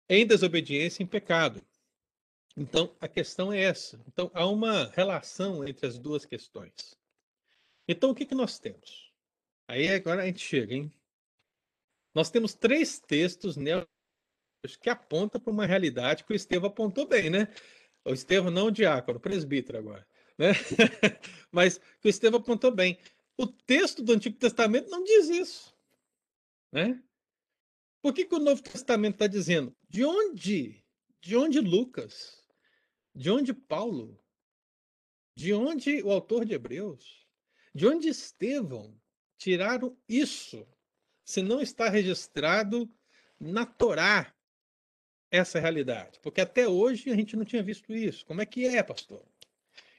em 0.08 0.26
desobediência, 0.26 1.04
em 1.04 1.08
pecado. 1.08 1.62
Então, 2.56 2.94
a 3.00 3.08
questão 3.08 3.52
é 3.52 3.62
essa. 3.62 4.02
Então, 4.08 4.30
há 4.34 4.46
uma 4.46 4.90
relação 4.90 5.66
entre 5.68 5.88
as 5.88 5.98
duas 5.98 6.26
questões. 6.26 6.74
Então, 7.88 8.12
o 8.12 8.16
que, 8.16 8.26
que 8.26 8.36
nós 8.36 8.60
temos? 8.60 9.11
Aí 9.68 9.88
agora 9.90 10.24
a 10.24 10.26
gente 10.26 10.40
chega, 10.40 10.74
hein? 10.74 10.92
Nós 12.14 12.30
temos 12.30 12.54
três 12.54 13.00
textos 13.00 13.56
que 14.82 14.90
apontam 14.90 15.40
para 15.40 15.52
uma 15.52 15.66
realidade 15.66 16.24
que 16.24 16.34
o 16.34 16.36
Estevão 16.36 16.70
apontou 16.70 17.08
bem, 17.08 17.30
né? 17.30 17.48
O 18.04 18.14
Estevão 18.14 18.52
não 18.52 18.68
o 18.68 18.72
diácono, 18.72 19.18
o 19.18 19.22
presbítero 19.22 19.78
agora, 19.78 20.08
né? 20.38 20.50
Mas 21.52 21.78
que 21.78 22.08
o 22.08 22.10
Estevão 22.10 22.40
apontou 22.40 22.72
bem. 22.72 23.00
o 23.38 23.48
texto 23.48 24.04
do 24.04 24.14
Antigo 24.14 24.38
Testamento 24.38 24.90
não 24.90 25.04
diz 25.04 25.30
isso. 25.30 25.76
Né? 26.72 27.02
Por 28.02 28.14
que, 28.14 28.26
que 28.26 28.36
o 28.36 28.40
Novo 28.40 28.62
Testamento 28.64 29.16
está 29.16 29.28
dizendo? 29.28 29.76
De 29.88 30.04
onde? 30.04 30.84
De 31.22 31.36
onde 31.36 31.60
Lucas? 31.60 32.44
De 33.14 33.30
onde 33.30 33.54
Paulo? 33.54 34.20
De 35.36 35.54
onde 35.54 36.02
o 36.02 36.12
autor 36.12 36.46
de 36.46 36.54
Hebreus? 36.54 37.28
De 37.74 37.88
onde 37.88 38.10
Estevão 38.10 39.00
tiraram 39.42 39.98
isso? 40.08 40.68
Se 41.26 41.42
não 41.42 41.62
está 41.62 41.90
registrado 41.90 42.88
na 43.40 43.66
Torá 43.66 44.32
essa 45.32 45.60
realidade. 45.60 46.20
Porque 46.22 46.42
até 46.42 46.68
hoje 46.68 47.10
a 47.10 47.16
gente 47.16 47.36
não 47.36 47.44
tinha 47.44 47.64
visto 47.64 47.92
isso. 47.92 48.24
Como 48.28 48.42
é 48.42 48.46
que 48.46 48.68
é, 48.68 48.84
pastor? 48.84 49.26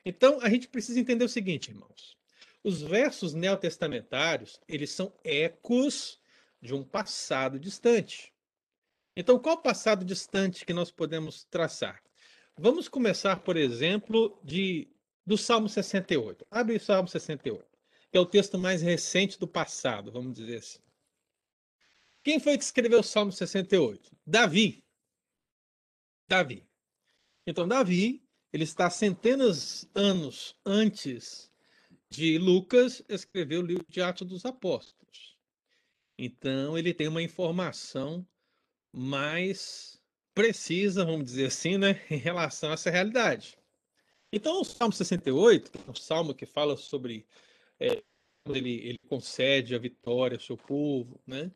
Então, 0.05 0.41
a 0.41 0.49
gente 0.49 0.69
precisa 0.69 1.01
entender 1.01 1.25
o 1.25 1.29
seguinte, 1.29 1.71
irmãos. 1.71 2.17
Os 2.63 2.83
versos 2.83 3.35
neotestamentários, 3.35 4.61
eles 4.69 4.93
são 4.93 5.13
ecos 5.25 6.21
de 6.61 6.73
um 6.73 6.85
passado 6.85 7.59
distante. 7.59 8.33
Então, 9.17 9.41
qual 9.41 9.61
passado 9.61 10.05
distante 10.05 10.65
que 10.65 10.73
nós 10.73 10.93
podemos 10.93 11.45
traçar? 11.45 12.01
Vamos 12.57 12.89
começar, 12.89 13.41
por 13.41 13.57
exemplo, 13.57 14.39
de, 14.45 14.89
do 15.27 15.37
Salmo 15.37 15.69
68. 15.69 16.47
Abre 16.49 16.77
o 16.77 16.81
Salmo 16.81 17.09
68, 17.09 17.67
que 18.13 18.19
é 18.19 18.21
o 18.21 18.27
texto 18.27 18.59
mais 18.59 18.83
recente 18.83 19.39
do 19.39 19.49
passado, 19.49 20.13
vamos 20.13 20.35
dizer 20.35 20.59
assim. 20.59 20.79
Quem 22.23 22.39
foi 22.39 22.59
que 22.59 22.63
escreveu 22.63 23.01
o 23.01 23.03
Salmo 23.03 23.33
68? 23.33 24.15
Davi. 24.27 24.85
Davi. 26.29 26.69
Então, 27.47 27.67
Davi, 27.67 28.23
ele 28.53 28.65
está 28.65 28.91
centenas 28.91 29.89
anos 29.95 30.55
antes 30.65 31.51
de 32.11 32.37
Lucas 32.37 33.03
escrever 33.09 33.57
o 33.57 33.67
livro 33.67 33.87
de 33.89 34.03
Atos 34.03 34.29
dos 34.29 34.45
Apóstolos. 34.45 35.39
Então, 36.19 36.77
ele 36.77 36.93
tem 36.93 37.09
uma 37.09 37.23
informação 37.23 38.29
mais 38.93 39.99
precisa, 40.35 41.03
vamos 41.07 41.25
dizer 41.25 41.47
assim, 41.47 41.79
né, 41.79 42.05
em 42.11 42.19
relação 42.19 42.71
a 42.71 42.75
essa 42.75 42.91
realidade. 42.91 43.57
Então, 44.31 44.61
o 44.61 44.65
Salmo 44.65 44.93
68, 44.93 45.71
é 45.89 45.91
um 45.91 45.95
salmo 45.95 46.35
que 46.35 46.45
fala 46.45 46.77
sobre 46.77 47.27
é, 47.83 48.03
ele, 48.49 48.75
ele 48.89 48.99
concede 49.09 49.75
a 49.75 49.79
vitória 49.79 50.37
ao 50.37 50.41
seu 50.41 50.57
povo, 50.57 51.21
né? 51.27 51.51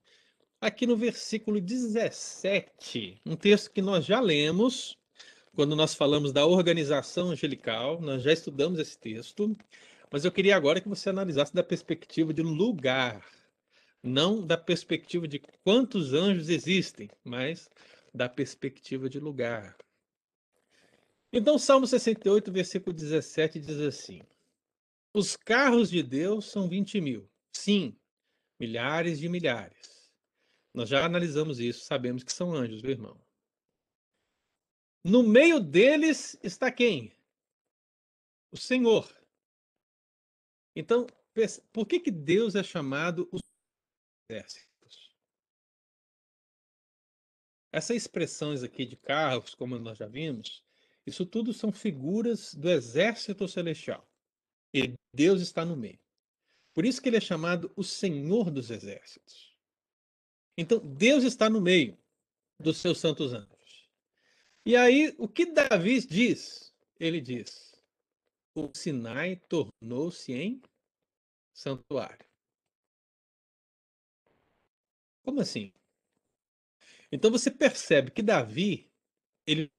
aqui 0.61 0.87
no 0.87 0.97
versículo 0.97 1.61
17, 1.61 3.21
um 3.25 3.37
texto 3.37 3.71
que 3.71 3.83
nós 3.83 4.05
já 4.05 4.21
lemos, 4.21 4.97
quando 5.55 5.77
nós 5.77 5.95
falamos 5.95 6.33
da 6.33 6.47
organização 6.47 7.31
angelical, 7.31 8.01
nós 8.01 8.23
já 8.23 8.33
estudamos 8.33 8.79
esse 8.79 8.99
texto, 8.99 9.57
mas 10.11 10.25
eu 10.25 10.33
queria 10.33 10.57
agora 10.57 10.81
que 10.81 10.89
você 10.89 11.11
analisasse 11.11 11.55
da 11.55 11.63
perspectiva 11.63 12.33
de 12.33 12.43
lugar, 12.43 13.25
não 14.03 14.45
da 14.45 14.57
perspectiva 14.57 15.27
de 15.27 15.41
quantos 15.63 16.13
anjos 16.13 16.49
existem, 16.49 17.09
mas 17.25 17.69
da 18.15 18.29
perspectiva 18.29 19.09
de 19.09 19.21
lugar. 19.21 19.77
Então, 21.33 21.59
Salmo 21.59 21.87
68, 21.87 22.51
versículo 22.53 22.95
17 22.95 23.59
diz 23.61 23.81
assim: 23.81 24.23
Os 25.17 25.37
carros 25.37 25.89
de 25.89 26.03
Deus 26.03 26.51
são 26.51 26.69
20 26.69 27.01
mil, 27.01 27.31
sim, 27.53 27.99
milhares 28.61 29.19
de 29.19 29.29
milhares 29.29 29.97
nós 30.77 30.91
já 30.91 31.07
analisamos 31.07 31.59
isso, 31.59 31.87
sabemos 31.87 32.23
que 32.23 32.31
são 32.31 32.53
anjos, 32.53 32.83
meu 32.83 32.91
irmão. 32.91 33.19
No 35.03 35.23
meio 35.23 35.59
deles 35.59 36.39
está 36.43 36.71
quem? 36.71 37.17
O 38.53 38.59
Senhor. 38.59 39.11
Então, 40.77 41.07
por 41.73 41.87
que, 41.87 41.99
que 41.99 42.11
Deus 42.11 42.55
é 42.55 42.63
chamado 42.63 43.27
os 43.33 43.41
exércitos? 44.29 45.17
Essas 47.73 47.97
expressões 47.97 48.63
aqui 48.63 48.85
de 48.85 48.97
carros, 48.97 49.55
como 49.55 49.79
nós 49.79 49.97
já 49.97 50.07
vimos, 50.07 50.63
isso 51.07 51.25
tudo 51.25 51.55
são 51.55 51.73
figuras 51.73 52.53
do 52.53 52.69
exército 52.69 53.49
celestial. 53.49 54.07
E 54.75 54.95
Deus 55.15 55.41
está 55.41 55.65
no 55.65 55.77
meio. 55.77 55.99
Por 56.75 56.85
isso 56.85 57.01
que 57.01 57.09
ele 57.09 57.17
é 57.17 57.21
chamado 57.21 57.73
o 57.75 57.83
Senhor 57.83 58.51
dos 58.51 58.71
exércitos. 58.71 59.57
Então, 60.57 60.79
Deus 60.79 61.25
está 61.25 61.49
no 61.49 61.61
meio 61.61 61.99
dos 62.59 62.79
seus 62.79 62.99
santos 62.99 63.33
anjos. 63.33 63.89
E 64.65 64.77
aí, 64.77 65.15
o 65.19 65.29
que 65.29 65.47
Davi 65.47 66.01
diz? 66.07 66.75
Ele 66.99 67.21
diz: 67.21 67.81
o 68.55 68.71
Sinai 68.75 69.37
tornou-se 69.49 70.33
em 70.33 70.61
santuário. 71.53 72.27
Como 75.23 75.41
assim? 75.41 75.73
Então 77.11 77.31
você 77.31 77.51
percebe 77.51 78.11
que 78.11 78.23
Davi, 78.23 78.91
ele 79.47 79.71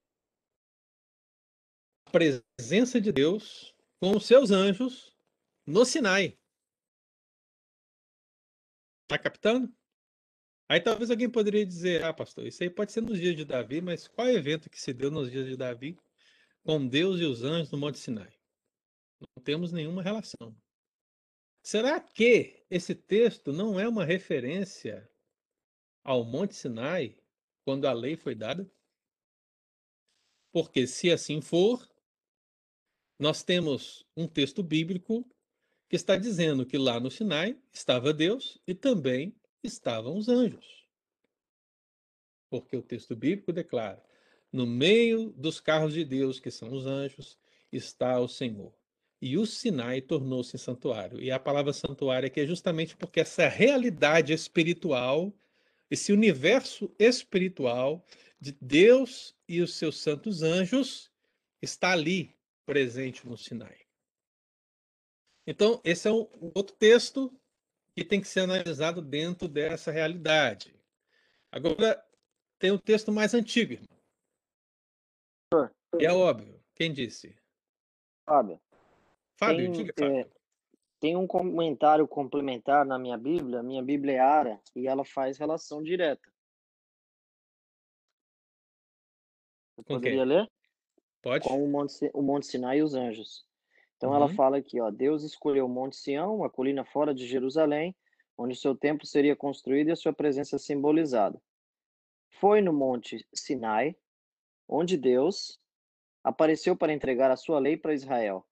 a 2.05 2.11
presença 2.11 3.01
de 3.01 3.11
Deus 3.11 3.75
com 3.99 4.15
os 4.15 4.25
seus 4.25 4.51
anjos 4.51 5.15
no 5.65 5.85
Sinai. 5.85 6.37
Está 9.03 9.17
captando? 9.17 9.73
Aí 10.69 10.81
talvez 10.81 11.09
alguém 11.09 11.29
poderia 11.29 11.65
dizer, 11.65 12.03
ah, 12.03 12.13
pastor, 12.13 12.45
isso 12.45 12.61
aí 12.61 12.69
pode 12.69 12.91
ser 12.91 13.01
nos 13.01 13.17
dias 13.17 13.35
de 13.35 13.45
Davi, 13.45 13.79
mas 13.79 14.07
qual 14.07 14.27
evento 14.27 14.69
que 14.69 14.79
se 14.79 14.93
deu 14.93 15.09
nos 15.09 15.31
dias 15.31 15.45
de 15.45 15.55
Davi 15.55 15.97
com 16.63 16.85
Deus 16.85 17.21
e 17.21 17.23
os 17.23 17.41
anjos 17.43 17.71
no 17.71 17.77
Monte 17.77 17.97
Sinai? 17.97 18.37
Não 19.19 19.43
temos 19.43 19.71
nenhuma 19.71 20.03
relação. 20.03 20.55
Será 21.63 21.99
que 21.99 22.65
esse 22.69 22.93
texto 22.93 23.53
não 23.53 23.79
é 23.79 23.87
uma 23.87 24.05
referência 24.05 25.09
ao 26.03 26.23
Monte 26.25 26.55
Sinai 26.55 27.17
quando 27.63 27.87
a 27.87 27.93
lei 27.93 28.17
foi 28.17 28.35
dada? 28.35 28.69
Porque 30.51 30.85
se 30.85 31.11
assim 31.11 31.41
for, 31.41 31.87
nós 33.19 33.43
temos 33.43 34.05
um 34.15 34.27
texto 34.27 34.61
bíblico 34.61 35.27
que 35.89 35.95
está 35.95 36.17
dizendo 36.17 36.65
que 36.65 36.77
lá 36.77 36.99
no 36.99 37.09
Sinai 37.09 37.57
estava 37.71 38.13
Deus 38.13 38.59
e 38.67 38.75
também 38.75 39.35
estavam 39.63 40.17
os 40.17 40.27
anjos. 40.27 40.85
Porque 42.49 42.75
o 42.75 42.81
texto 42.81 43.15
bíblico 43.15 43.51
declara: 43.51 44.03
no 44.51 44.65
meio 44.67 45.31
dos 45.31 45.59
carros 45.59 45.93
de 45.93 46.05
Deus, 46.05 46.39
que 46.39 46.51
são 46.51 46.71
os 46.71 46.85
anjos, 46.85 47.37
está 47.71 48.19
o 48.19 48.27
Senhor. 48.27 48.73
E 49.19 49.37
o 49.37 49.45
Sinai 49.47 49.99
tornou-se 49.99 50.57
santuário. 50.59 51.19
E 51.19 51.31
a 51.31 51.39
palavra 51.39 51.73
santuário 51.73 52.27
aqui 52.27 52.41
é 52.41 52.45
justamente 52.45 52.95
porque 52.95 53.19
essa 53.19 53.47
realidade 53.47 54.31
espiritual, 54.31 55.33
esse 55.89 56.13
universo 56.13 56.93
espiritual 56.99 58.05
de 58.39 58.55
Deus 58.61 59.35
e 59.47 59.59
os 59.59 59.73
seus 59.73 59.97
santos 59.97 60.43
anjos 60.43 61.11
está 61.59 61.91
ali 61.93 62.36
presente 62.67 63.25
no 63.25 63.37
Sinai. 63.37 63.79
Então, 65.47 65.79
esse 65.85 66.05
é 66.09 66.11
um 66.11 66.27
outro 66.53 66.75
texto 66.75 67.33
que 67.95 68.03
tem 68.03 68.19
que 68.19 68.27
ser 68.27 68.41
analisado 68.41 69.01
dentro 69.01 69.47
dessa 69.47 69.89
realidade. 69.89 70.77
Agora, 71.49 72.05
tem 72.59 72.71
um 72.71 72.77
texto 72.77 73.09
mais 73.09 73.33
antigo, 73.33 73.73
irmão. 73.73 73.87
E 75.97 76.05
é 76.05 76.11
óbvio. 76.11 76.61
Quem 76.75 76.91
disse? 76.91 77.33
Fábio. 78.25 78.59
Fábio, 79.37 79.57
tem, 79.57 79.71
diga, 79.71 79.93
Fábio. 79.97 80.17
É, 80.17 80.29
tem 80.99 81.15
um 81.15 81.25
comentário 81.25 82.05
complementar 82.05 82.85
na 82.85 82.99
minha 82.99 83.17
Bíblia. 83.17 83.63
Minha 83.63 83.81
Bíblia 83.81 84.15
é 84.15 84.19
Ara 84.19 84.61
e 84.75 84.87
ela 84.87 85.05
faz 85.05 85.37
relação 85.37 85.81
direta. 85.81 86.29
Com 89.77 89.83
poderia 89.83 90.17
quem? 90.17 90.25
ler? 90.25 90.51
Pode. 91.27 91.43
Com 91.43 91.61
o 91.61 91.67
Monte, 91.67 92.09
o 92.13 92.21
Monte 92.21 92.47
Sinai 92.47 92.77
e 92.77 92.83
os 92.83 92.95
anjos. 92.95 93.45
Então 93.97 94.11
uhum. 94.11 94.15
ela 94.15 94.29
fala 94.29 94.57
aqui, 94.57 94.79
ó, 94.79 94.89
Deus 94.89 95.23
escolheu 95.23 95.65
o 95.65 95.69
Monte 95.69 95.97
Sião, 95.97 96.41
a 96.45 96.49
colina 96.49 96.85
fora 96.85 97.13
de 97.13 97.27
Jerusalém, 97.27 97.93
onde 98.37 98.55
seu 98.55 98.73
templo 98.73 99.05
seria 99.05 99.35
construído 99.35 99.89
e 99.89 99.91
a 99.91 99.95
sua 99.97 100.13
presença 100.13 100.57
simbolizada. 100.57 101.37
Foi 102.39 102.61
no 102.61 102.71
Monte 102.71 103.27
Sinai, 103.33 103.93
onde 104.69 104.95
Deus 104.95 105.59
apareceu 106.23 106.77
para 106.77 106.93
entregar 106.93 107.29
a 107.29 107.35
sua 107.35 107.59
lei 107.59 107.75
para 107.75 107.93
Israel. 107.93 108.45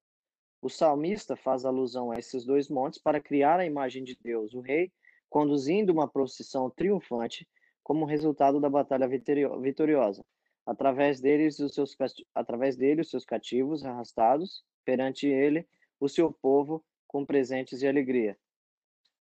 O 0.62 0.70
salmista 0.70 1.38
faz 1.38 1.64
alusão 1.64 2.12
a 2.12 2.20
esses 2.20 2.44
dois 2.44 2.68
montes 2.68 3.00
para 3.00 3.22
criar 3.22 3.58
a 3.58 3.66
imagem 3.66 4.04
de 4.04 4.18
Deus, 4.22 4.54
o 4.54 4.60
rei, 4.60 4.92
conduzindo 5.30 5.94
uma 5.94 6.10
procissão 6.10 6.70
triunfante 6.70 7.48
como 7.82 8.04
resultado 8.04 8.60
da 8.60 8.70
batalha 8.70 9.08
vitoriosa. 9.08 10.26
Através 10.66 11.22
deles, 11.22 11.60
os 11.60 11.74
seus, 11.74 11.96
através 12.34 12.76
dele, 12.76 13.02
os 13.02 13.10
seus 13.10 13.24
cativos 13.24 13.86
arrastados 13.86 14.64
perante 14.84 15.28
ele 15.28 15.68
o 16.00 16.10
seu 16.10 16.32
povo 16.32 16.84
com 17.08 17.26
presentes 17.26 17.82
e 17.82 17.88
alegria. 17.88 18.38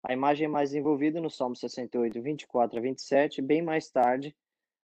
A 0.03 0.13
imagem 0.13 0.47
mais 0.47 0.73
envolvida 0.73 1.21
no 1.21 1.29
Salmo 1.29 1.55
68, 1.55 2.21
24 2.21 2.77
a 2.77 2.81
27. 2.81 3.41
Bem 3.41 3.61
mais 3.61 3.89
tarde, 3.89 4.35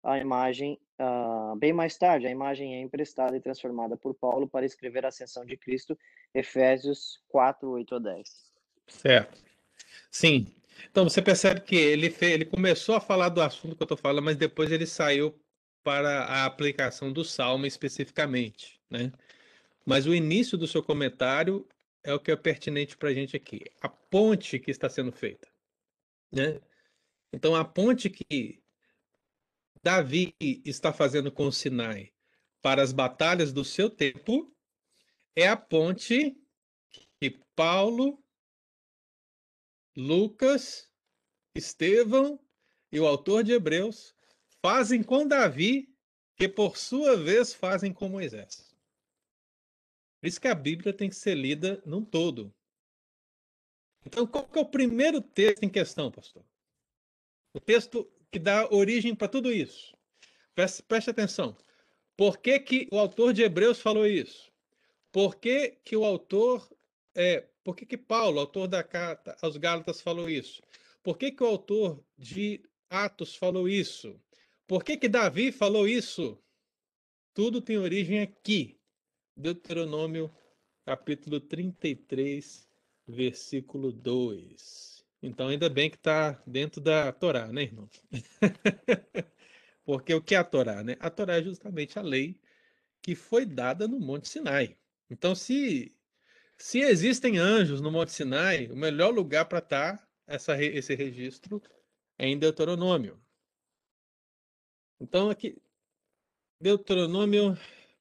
a 0.03 0.19
imagem, 0.19 0.81
uh, 1.01 1.57
bem 1.57 1.73
mais 1.73 1.97
tarde, 1.97 2.27
a 2.27 2.31
imagem 2.31 2.75
é 2.75 2.81
emprestada 2.81 3.37
e 3.37 3.41
transformada 3.41 3.97
por 3.97 4.15
Paulo 4.15 4.49
para 4.49 4.67
escrever 4.67 5.05
a 5.05 5.09
ascensão 5.09 5.45
de 5.45 5.57
Cristo, 5.57 5.99
Efésios 6.35 7.21
4, 7.29 7.69
8 7.69 7.95
a 7.95 7.99
10. 7.99 8.29
Certo. 8.87 9.43
Sim. 10.11 10.47
Então 10.91 11.05
você 11.05 11.23
percebe 11.23 11.61
que 11.61 11.77
ele, 11.77 12.11
fez, 12.11 12.33
ele 12.33 12.45
começou 12.45 12.95
a 12.97 13.01
falar 13.01 13.29
do 13.29 13.41
assunto 13.41 13.77
que 13.77 13.83
eu 13.83 13.87
estou 13.87 13.97
falando, 13.97 14.25
mas 14.25 14.37
depois 14.37 14.71
ele 14.73 14.87
saiu 14.87 15.35
para 15.85 16.25
a 16.25 16.47
aplicação 16.47 17.13
do 17.13 17.25
Salmo 17.25 17.67
especificamente, 17.67 18.81
né? 18.91 19.13
Mas 19.85 20.07
o 20.07 20.15
início 20.15 20.57
do 20.57 20.67
seu 20.67 20.83
comentário 20.83 21.69
é 22.03 22.13
o 22.13 22.19
que 22.19 22.31
é 22.31 22.37
pertinente 22.37 22.97
para 22.97 23.11
a 23.11 23.15
gente 23.15 23.37
aqui. 23.37 23.61
A 23.83 23.89
ponte 23.89 24.59
que 24.59 24.71
está 24.71 24.89
sendo 24.89 25.13
feita, 25.13 25.47
né? 26.33 26.59
Então 27.31 27.55
a 27.55 27.65
ponte 27.65 28.09
que 28.09 28.63
Davi 29.83 30.35
está 30.41 30.93
fazendo 30.93 31.31
com 31.31 31.53
Sinai 31.53 32.11
para 32.63 32.83
as 32.83 32.93
batalhas 32.93 33.53
do 33.53 33.65
seu 33.65 33.91
tempo 33.91 34.51
é 35.37 35.47
a 35.47 35.57
ponte 35.57 36.35
que 37.21 37.39
Paulo, 37.55 38.25
Lucas, 39.95 40.91
Estevão 41.55 42.41
e 42.91 42.99
o 42.99 43.07
autor 43.07 43.45
de 43.45 43.53
Hebreus 43.53 44.15
fazem 44.65 45.03
com 45.03 45.29
Davi, 45.29 45.95
que 46.39 46.49
por 46.49 46.79
sua 46.79 47.19
vez 47.19 47.53
fazem 47.53 47.93
com 47.93 48.09
Moisés. 48.09 48.75
Por 50.19 50.27
isso 50.27 50.41
que 50.41 50.49
a 50.49 50.55
Bíblia 50.55 50.91
tem 50.91 51.11
que 51.11 51.17
ser 51.17 51.35
lida 51.35 51.83
num 51.85 52.03
todo. 52.03 52.51
Então, 54.07 54.27
qual 54.27 54.49
é 54.55 54.59
o 54.59 54.65
primeiro 54.65 55.21
texto 55.21 55.65
em 55.65 55.69
questão, 55.69 56.11
pastor? 56.11 56.43
O 57.53 57.61
texto 57.61 58.11
que 58.31 58.39
dá 58.39 58.67
origem 58.73 59.15
para 59.15 59.29
tudo 59.29 59.53
isso. 59.53 59.95
Preste, 60.55 60.83
preste, 60.85 61.11
atenção. 61.11 61.55
Por 62.17 62.39
que, 62.39 62.59
que 62.59 62.89
o 62.91 62.99
autor 62.99 63.35
de 63.35 63.43
Hebreus 63.43 63.83
falou 63.83 64.07
isso? 64.07 64.51
Por 65.13 65.37
que, 65.37 65.79
que 65.85 65.95
o 65.95 66.07
autor. 66.07 66.67
É, 67.15 67.47
por 67.63 67.77
que, 67.77 67.85
que 67.85 67.99
Paulo, 67.99 68.41
autor 68.41 68.67
da 68.67 68.83
carta 68.83 69.37
aos 69.43 69.59
Gálatas, 69.59 70.01
falou 70.01 70.27
isso? 70.27 70.63
Por 71.03 71.19
que, 71.19 71.31
que 71.31 71.43
o 71.43 71.47
autor 71.47 72.03
de 72.17 72.65
Atos 72.89 73.37
falou 73.37 73.69
isso? 73.69 74.19
Por 74.67 74.83
que, 74.83 74.97
que 74.97 75.09
Davi 75.09 75.53
falou 75.53 75.87
isso? 75.87 76.43
Tudo 77.35 77.61
tem 77.61 77.77
origem 77.77 78.21
aqui. 78.21 78.81
Deuteronômio, 79.37 80.35
capítulo 80.87 81.39
33, 81.39 82.67
versículo 83.07 83.93
2. 83.93 85.05
Então, 85.23 85.49
ainda 85.49 85.69
bem 85.69 85.91
que 85.91 85.97
está 85.97 86.43
dentro 86.47 86.81
da 86.81 87.13
Torá, 87.13 87.49
né, 87.49 87.63
irmão? 87.63 87.91
Porque 89.85 90.15
o 90.15 90.23
que 90.23 90.35
é 90.35 90.39
a 90.39 90.45
Torá? 90.45 90.83
Né? 90.83 90.97
A 90.99 91.11
Torá 91.11 91.37
é 91.37 91.43
justamente 91.43 91.99
a 91.99 92.03
lei 92.03 92.41
que 93.03 93.15
foi 93.15 93.45
dada 93.45 93.87
no 93.87 94.01
Monte 94.01 94.29
Sinai. 94.29 94.79
Então, 95.11 95.35
se, 95.35 95.95
se 96.57 96.81
existem 96.81 97.37
anjos 97.37 97.83
no 97.83 97.91
Monte 97.91 98.13
Sinai, 98.13 98.69
o 98.69 98.77
melhor 98.77 99.13
lugar 99.13 99.45
para 99.45 99.59
estar 99.59 99.99
tá 99.99 100.09
esse 100.57 100.95
registro 100.95 101.63
é 102.19 102.27
em 102.27 102.39
Deuteronômio. 102.39 103.24
Então, 105.05 105.29
aqui, 105.29 105.55
Deuteronômio, 106.59 107.55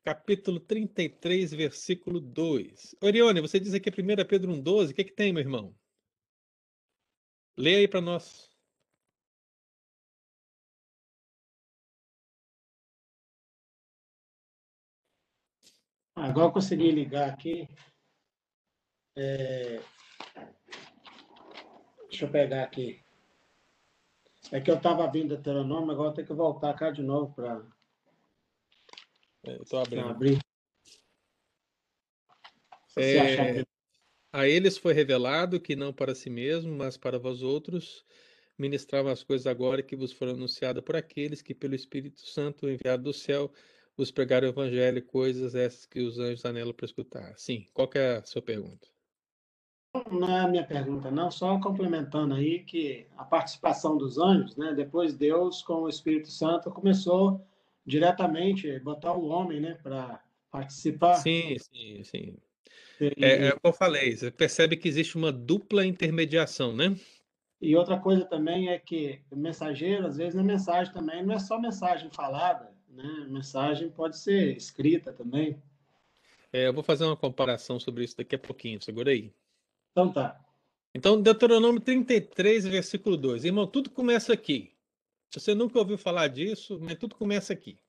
capítulo 0.05 0.57
33, 0.61 1.51
versículo 1.53 2.21
2. 2.21 2.95
Orione, 3.01 3.41
você 3.41 3.59
diz 3.59 3.73
aqui 3.73 3.89
1 3.89 4.25
Pedro 4.25 4.53
1,12, 4.53 4.91
o 4.91 4.93
que, 4.95 5.03
que 5.03 5.11
tem, 5.11 5.33
meu 5.33 5.41
irmão? 5.41 5.75
Leia 7.57 7.79
aí 7.79 7.89
para 7.89 7.99
nós. 7.99 8.49
Agora 16.15 16.47
eu 16.47 16.53
consegui 16.53 16.89
ligar 16.89 17.29
aqui. 17.33 17.67
É... 19.17 19.79
Deixa 22.07 22.23
eu 22.25 22.31
pegar 22.31 22.63
aqui. 22.63 23.02
É 24.51 24.59
que 24.59 24.69
eu 24.69 24.75
estava 24.75 25.09
vindo 25.09 25.29
Deuteronômio, 25.29 25.91
agora 25.91 26.09
eu 26.09 26.13
tenho 26.13 26.27
que 26.27 26.33
voltar 26.33 26.73
cá 26.73 26.91
de 26.91 27.01
novo 27.01 27.33
para. 27.33 27.65
É, 29.43 29.55
Estou 29.61 29.79
abrindo. 29.79 30.09
abrir. 30.09 30.39
É... 32.97 33.63
A 34.31 34.47
eles 34.47 34.77
foi 34.77 34.93
revelado 34.93 35.59
que 35.59 35.75
não 35.75 35.93
para 35.93 36.15
si 36.15 36.29
mesmo, 36.29 36.75
mas 36.75 36.97
para 36.97 37.19
vós 37.19 37.43
outros, 37.43 38.03
ministravam 38.57 39.11
as 39.11 39.23
coisas 39.23 39.45
agora 39.45 39.83
que 39.83 39.95
vos 39.95 40.11
foram 40.11 40.33
anunciadas 40.33 40.83
por 40.83 40.95
aqueles 40.95 41.41
que, 41.41 41.53
pelo 41.53 41.75
Espírito 41.75 42.21
Santo 42.21 42.67
enviado 42.67 43.03
do 43.03 43.13
céu, 43.13 43.51
vos 43.95 44.11
pregaram 44.11 44.47
o 44.47 44.51
Evangelho, 44.51 45.03
coisas 45.03 45.53
essas 45.53 45.85
que 45.85 45.99
os 45.99 46.17
anjos 46.19 46.45
anelam 46.45 46.73
para 46.73 46.85
escutar. 46.85 47.37
Sim, 47.37 47.67
qual 47.73 47.89
é 47.93 48.17
a 48.17 48.23
sua 48.23 48.41
pergunta? 48.41 48.92
Não 50.11 50.27
é 50.27 50.39
a 50.39 50.47
minha 50.47 50.65
pergunta, 50.65 51.11
não, 51.11 51.29
só 51.29 51.59
complementando 51.59 52.33
aí 52.33 52.63
que 52.63 53.05
a 53.15 53.23
participação 53.23 53.95
dos 53.95 54.17
anjos, 54.17 54.55
né? 54.57 54.73
Depois 54.73 55.13
Deus, 55.13 55.61
com 55.61 55.83
o 55.83 55.89
Espírito 55.89 56.31
Santo, 56.31 56.71
começou 56.71 57.45
diretamente 57.85 58.71
a 58.71 58.79
botar 58.79 59.13
o 59.13 59.27
homem, 59.27 59.59
né, 59.59 59.77
para 59.83 60.19
participar. 60.49 61.15
Sim, 61.15 61.57
sim, 61.59 62.03
sim. 62.03 62.37
É, 62.99 63.47
é 63.47 63.49
o 63.49 63.59
que 63.59 63.67
eu 63.67 63.73
falei, 63.73 64.15
você 64.15 64.31
percebe 64.31 64.77
que 64.77 64.87
existe 64.87 65.15
uma 65.15 65.31
dupla 65.31 65.85
intermediação, 65.85 66.75
né? 66.75 66.95
E 67.61 67.75
outra 67.75 67.99
coisa 67.99 68.25
também 68.25 68.69
é 68.69 68.79
que 68.79 69.21
mensageiro, 69.31 70.07
às 70.07 70.17
vezes, 70.17 70.33
na 70.33 70.43
mensagem 70.43 70.91
também 70.91 71.23
não 71.23 71.35
é 71.35 71.39
só 71.39 71.59
mensagem 71.59 72.09
falada, 72.09 72.71
né? 72.89 73.27
Mensagem 73.29 73.89
pode 73.91 74.17
ser 74.17 74.57
escrita 74.57 75.13
também. 75.13 75.61
É, 76.51 76.67
eu 76.67 76.73
vou 76.73 76.83
fazer 76.83 77.05
uma 77.05 77.17
comparação 77.17 77.79
sobre 77.79 78.03
isso 78.03 78.17
daqui 78.17 78.35
a 78.35 78.39
pouquinho, 78.39 78.81
segura 78.81 79.11
aí. 79.11 79.31
Então 79.93 80.11
tá. 80.11 80.43
Então, 80.95 81.21
Deuteronômio 81.21 81.79
33, 81.81 82.65
versículo 82.65 83.15
2. 83.15 83.45
Irmão, 83.45 83.65
tudo 83.65 83.89
começa 83.89 84.33
aqui. 84.33 84.75
Se 85.31 85.39
você 85.39 85.55
nunca 85.55 85.79
ouviu 85.79 85.97
falar 85.97 86.27
disso, 86.27 86.79
mas 86.79 86.97
tudo 86.97 87.15
começa 87.15 87.53
aqui. 87.53 87.79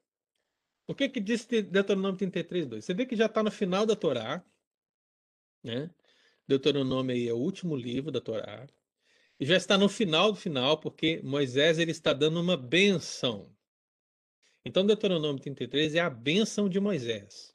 O 0.87 0.95
que 0.95 1.09
que 1.09 1.21
diz 1.21 1.47
Deuteronômio 1.47 2.17
33, 2.17 2.67
2? 2.67 2.85
Você 2.85 2.95
vê 2.95 3.07
que 3.07 3.17
já 3.17 3.27
está 3.27 3.43
no 3.43 3.51
final 3.51 3.85
da 3.87 3.97
Torá, 3.97 4.45
né? 5.63 5.91
Deuteronômio 6.47 7.15
aí 7.15 7.27
é 7.29 7.33
o 7.33 7.39
último 7.39 7.75
livro 7.75 8.11
da 8.11 8.21
Torá. 8.21 8.67
E 9.41 9.47
já 9.47 9.57
está 9.57 9.77
no 9.77 9.89
final 9.89 10.33
do 10.33 10.39
final, 10.39 10.79
porque 10.79 11.21
Moisés 11.23 11.79
ele 11.79 11.91
está 11.91 12.13
dando 12.13 12.41
uma 12.41 12.57
benção. 12.57 13.55
Então, 14.65 14.87
Deuteronômio 14.87 15.43
33 15.43 15.95
é 15.95 16.01
a 16.01 16.11
benção 16.11 16.69
de 16.69 16.81
Moisés. 16.81 17.55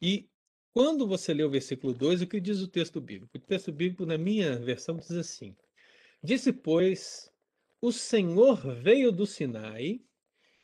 E 0.00 0.30
quando 0.74 1.06
você 1.06 1.32
lê 1.32 1.42
o 1.42 1.50
versículo 1.50 1.94
2, 1.94 2.22
o 2.22 2.26
que 2.26 2.40
diz 2.40 2.60
o 2.60 2.68
texto 2.68 3.00
bíblico? 3.00 3.38
O 3.38 3.40
texto 3.40 3.72
bíblico, 3.72 4.04
na 4.04 4.18
minha 4.18 4.58
versão, 4.58 4.96
diz 4.96 5.12
assim: 5.12 5.56
Disse, 6.22 6.52
pois, 6.52 7.32
o 7.80 7.90
Senhor 7.90 8.56
veio 8.82 9.10
do 9.10 9.26
Sinai 9.26 10.02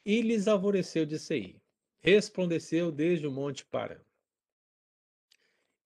e 0.05 0.21
lhes 0.21 0.49
alvoreceu 0.49 1.07
de 1.07 1.19
Seir. 1.19 1.59
Resplandeceu 2.01 2.93
desde 2.93 3.27
o 3.27 3.31
monte 3.31 3.65
Parã 3.65 3.99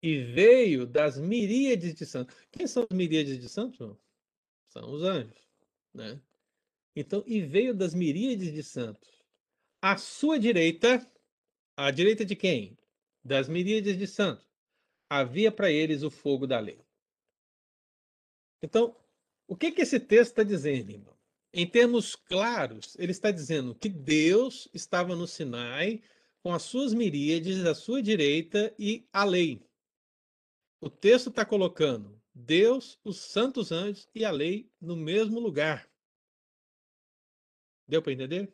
e 0.04 0.22
veio 0.22 0.86
das 0.86 1.16
miríades 1.16 1.94
de 1.94 2.04
santos. 2.04 2.36
Quem 2.52 2.66
são 2.66 2.86
as 2.90 2.94
miríades 2.94 3.38
de 3.38 3.48
santos? 3.48 3.96
São 4.68 4.92
os 4.92 5.02
anjos, 5.02 5.48
né? 5.94 6.20
Então, 6.94 7.24
e 7.26 7.40
veio 7.40 7.74
das 7.74 7.94
miríades 7.94 8.52
de 8.52 8.62
santos. 8.62 9.08
À 9.80 9.96
sua 9.96 10.38
direita, 10.38 11.10
à 11.74 11.90
direita 11.90 12.22
de 12.22 12.36
quem? 12.36 12.76
Das 13.24 13.48
miríades 13.48 13.96
de 13.96 14.06
santos. 14.06 14.46
Havia 15.08 15.50
para 15.50 15.70
eles 15.70 16.02
o 16.02 16.10
fogo 16.10 16.46
da 16.46 16.60
lei. 16.60 16.84
Então, 18.62 18.96
o 19.46 19.56
que, 19.56 19.70
que 19.70 19.82
esse 19.82 20.00
texto 20.00 20.30
está 20.30 20.42
dizendo, 20.42 20.90
irmão? 20.90 21.14
Em 21.52 21.66
termos 21.66 22.16
claros, 22.16 22.96
ele 22.98 23.12
está 23.12 23.30
dizendo 23.30 23.74
que 23.74 23.88
Deus 23.88 24.68
estava 24.74 25.14
no 25.14 25.26
Sinai 25.26 26.02
com 26.42 26.52
as 26.52 26.62
suas 26.62 26.92
miríades 26.92 27.64
à 27.64 27.74
sua 27.74 28.02
direita 28.02 28.74
e 28.78 29.08
a 29.12 29.24
lei. 29.24 29.64
O 30.80 30.90
texto 30.90 31.30
está 31.30 31.44
colocando 31.44 32.20
Deus, 32.34 32.98
os 33.04 33.18
santos 33.18 33.70
anjos 33.70 34.08
e 34.14 34.24
a 34.24 34.30
lei 34.30 34.68
no 34.80 34.96
mesmo 34.96 35.38
lugar. 35.38 35.88
Deu 37.86 38.02
para 38.02 38.12
entender? 38.12 38.52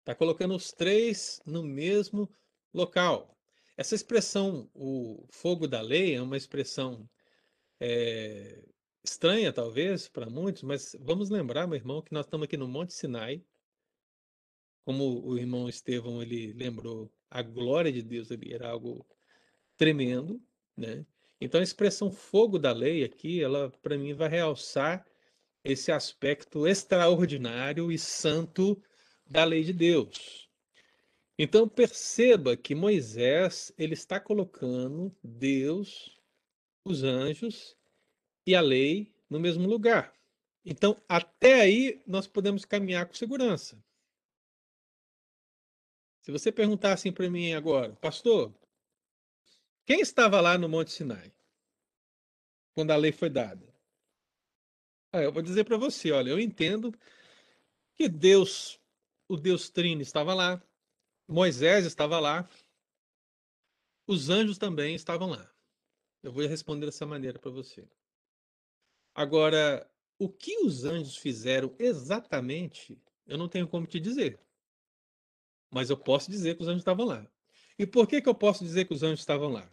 Está 0.00 0.14
colocando 0.14 0.54
os 0.54 0.72
três 0.72 1.42
no 1.44 1.62
mesmo 1.62 2.32
local. 2.72 3.36
Essa 3.76 3.94
expressão, 3.94 4.70
o 4.74 5.26
fogo 5.30 5.66
da 5.66 5.80
lei, 5.80 6.14
é 6.14 6.22
uma 6.22 6.36
expressão 6.36 7.08
é, 7.80 8.62
estranha, 9.02 9.52
talvez, 9.52 10.08
para 10.08 10.28
muitos, 10.28 10.62
mas 10.62 10.96
vamos 11.00 11.30
lembrar, 11.30 11.66
meu 11.66 11.76
irmão, 11.76 12.02
que 12.02 12.12
nós 12.12 12.26
estamos 12.26 12.44
aqui 12.44 12.56
no 12.56 12.68
Monte 12.68 12.92
Sinai. 12.92 13.44
Como 14.84 15.24
o 15.24 15.38
irmão 15.38 15.68
Estevão 15.68 16.22
ele 16.22 16.52
lembrou, 16.52 17.12
a 17.30 17.40
glória 17.42 17.92
de 17.92 18.02
Deus 18.02 18.30
ali 18.30 18.52
era 18.52 18.68
algo 18.68 19.06
tremendo. 19.76 20.40
Né? 20.76 21.06
Então 21.40 21.60
a 21.60 21.64
expressão 21.64 22.10
fogo 22.10 22.58
da 22.58 22.72
lei 22.72 23.04
aqui, 23.04 23.42
ela 23.42 23.70
para 23.82 23.96
mim 23.96 24.12
vai 24.12 24.28
realçar 24.28 25.06
esse 25.64 25.92
aspecto 25.92 26.66
extraordinário 26.66 27.90
e 27.90 27.98
santo 27.98 28.82
da 29.26 29.44
lei 29.44 29.62
de 29.62 29.72
Deus. 29.72 30.41
Então 31.38 31.68
perceba 31.68 32.56
que 32.56 32.74
Moisés 32.74 33.72
ele 33.78 33.94
está 33.94 34.20
colocando 34.20 35.14
Deus, 35.22 36.20
os 36.84 37.02
anjos 37.02 37.76
e 38.46 38.54
a 38.54 38.60
lei 38.60 39.14
no 39.28 39.40
mesmo 39.40 39.66
lugar. 39.66 40.14
Então, 40.64 41.02
até 41.08 41.60
aí, 41.60 42.02
nós 42.06 42.28
podemos 42.28 42.64
caminhar 42.64 43.06
com 43.06 43.14
segurança. 43.14 43.82
Se 46.20 46.30
você 46.30 46.52
perguntar 46.52 46.92
assim 46.92 47.10
para 47.10 47.28
mim 47.28 47.52
agora, 47.52 47.96
pastor, 47.96 48.54
quem 49.84 50.00
estava 50.00 50.40
lá 50.40 50.56
no 50.56 50.68
Monte 50.68 50.92
Sinai 50.92 51.32
quando 52.74 52.92
a 52.92 52.96
lei 52.96 53.10
foi 53.10 53.28
dada? 53.28 53.66
Ah, 55.12 55.20
eu 55.20 55.32
vou 55.32 55.42
dizer 55.42 55.64
para 55.64 55.76
você, 55.76 56.12
olha, 56.12 56.30
eu 56.30 56.38
entendo 56.38 56.96
que 57.94 58.08
Deus, 58.08 58.80
o 59.28 59.36
Deus 59.36 59.68
Trino 59.68 60.00
estava 60.00 60.32
lá, 60.32 60.62
Moisés 61.32 61.86
estava 61.86 62.20
lá, 62.20 62.48
os 64.06 64.28
anjos 64.28 64.58
também 64.58 64.94
estavam 64.94 65.30
lá. 65.30 65.50
Eu 66.22 66.30
vou 66.30 66.46
responder 66.46 66.86
dessa 66.86 67.06
maneira 67.06 67.38
para 67.38 67.50
você. 67.50 67.88
Agora, 69.14 69.90
o 70.18 70.28
que 70.28 70.58
os 70.58 70.84
anjos 70.84 71.16
fizeram 71.16 71.74
exatamente, 71.78 73.00
eu 73.26 73.36
não 73.36 73.48
tenho 73.48 73.66
como 73.66 73.86
te 73.86 73.98
dizer. 73.98 74.38
Mas 75.70 75.90
eu 75.90 75.96
posso 75.96 76.30
dizer 76.30 76.56
que 76.56 76.62
os 76.62 76.68
anjos 76.68 76.82
estavam 76.82 77.06
lá. 77.06 77.26
E 77.78 77.86
por 77.86 78.06
que, 78.06 78.20
que 78.20 78.28
eu 78.28 78.34
posso 78.34 78.62
dizer 78.62 78.84
que 78.84 78.92
os 78.92 79.02
anjos 79.02 79.20
estavam 79.20 79.50
lá? 79.50 79.68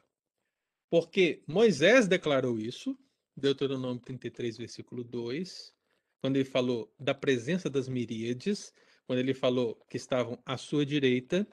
Porque 0.90 1.44
Moisés 1.46 2.08
declarou 2.08 2.58
isso, 2.58 2.98
Deuteronômio 3.36 4.02
33, 4.02 4.58
versículo 4.58 5.04
2, 5.04 5.74
quando 6.20 6.38
ele 6.38 6.46
falou 6.46 6.92
da 7.00 7.14
presença 7.14 7.70
das 7.70 7.88
miríades, 7.88 8.74
quando 9.10 9.18
ele 9.22 9.34
falou 9.34 9.76
que 9.90 9.98
estavam 9.98 10.38
à 10.46 10.56
sua 10.56 10.86
direita. 10.86 11.48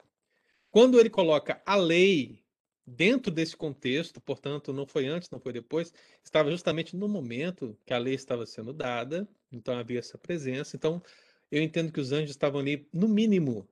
Quando 0.69 0.99
ele 0.99 1.09
coloca 1.09 1.59
a 1.65 1.75
lei 1.75 2.45
dentro 2.85 3.31
desse 3.31 3.57
contexto, 3.57 4.21
portanto, 4.21 4.71
não 4.71 4.85
foi 4.85 5.07
antes, 5.07 5.27
não 5.31 5.39
foi 5.39 5.51
depois, 5.53 5.91
estava 6.23 6.51
justamente 6.51 6.95
no 6.95 7.09
momento 7.09 7.75
que 7.83 7.95
a 7.95 7.97
lei 7.97 8.13
estava 8.13 8.45
sendo 8.45 8.71
dada, 8.71 9.27
então 9.51 9.75
havia 9.75 9.97
essa 9.97 10.19
presença. 10.19 10.75
Então, 10.75 11.01
eu 11.49 11.63
entendo 11.63 11.91
que 11.91 11.99
os 11.99 12.11
anjos 12.11 12.29
estavam 12.29 12.61
ali, 12.61 12.87
no 12.93 13.07
mínimo, 13.07 13.67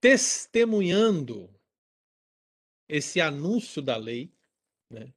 testemunhando 0.00 1.54
esse 2.88 3.20
anúncio 3.20 3.82
da 3.82 3.98
lei, 3.98 4.32
né? 4.88 5.12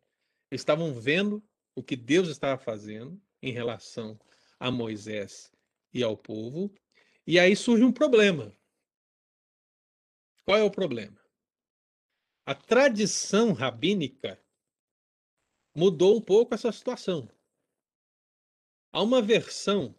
estavam 0.51 0.93
vendo 0.93 1.41
o 1.74 1.82
que 1.82 1.95
Deus 1.95 2.28
estava 2.28 2.62
fazendo 2.62 3.18
em 3.41 3.54
relação 3.54 4.20
a 4.60 4.70
Moisés 4.70 5.54
e 5.93 6.04
ao 6.04 6.18
povo, 6.18 6.70
e 7.26 7.39
aí 7.39 7.55
surge 7.55 7.84
um 7.84 7.91
problema. 7.91 8.55
Qual 10.45 10.57
é 10.57 10.63
o 10.63 10.71
problema? 10.71 11.19
A 12.45 12.53
tradição 12.53 13.53
rabínica 13.53 14.41
mudou 15.74 16.17
um 16.17 16.21
pouco 16.21 16.53
essa 16.53 16.71
situação. 16.71 17.30
Há 18.91 19.01
uma 19.01 19.21
versão, 19.21 19.95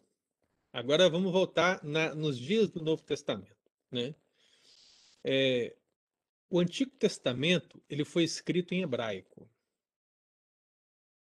agora 0.72 1.08
vamos 1.08 1.32
voltar 1.32 1.82
na, 1.82 2.14
nos 2.14 2.38
dias 2.38 2.70
do 2.70 2.82
Novo 2.82 3.02
Testamento. 3.02 3.72
Né? 3.90 4.14
É, 5.24 5.74
o 6.50 6.60
Antigo 6.60 6.92
Testamento 6.92 7.82
ele 7.88 8.04
foi 8.04 8.24
escrito 8.24 8.74
em 8.74 8.82
hebraico. 8.82 9.50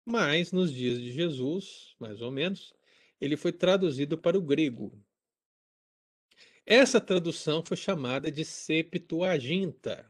Mas 0.06 0.52
nos 0.52 0.72
dias 0.72 0.98
de 0.98 1.12
Jesus, 1.12 1.94
mais 1.98 2.22
ou 2.22 2.30
menos, 2.30 2.72
ele 3.20 3.36
foi 3.36 3.52
traduzido 3.52 4.16
para 4.16 4.38
o 4.38 4.42
grego. 4.42 4.98
Essa 6.70 7.00
tradução 7.00 7.64
foi 7.64 7.78
chamada 7.78 8.30
de 8.30 8.44
Septuaginta. 8.44 10.04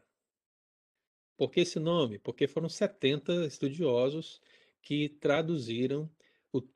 Por 1.36 1.52
que 1.52 1.60
esse 1.60 1.78
nome? 1.78 2.18
Porque 2.18 2.48
foram 2.48 2.68
70 2.68 3.46
estudiosos 3.46 4.40
que 4.82 5.08
traduziram 5.08 6.10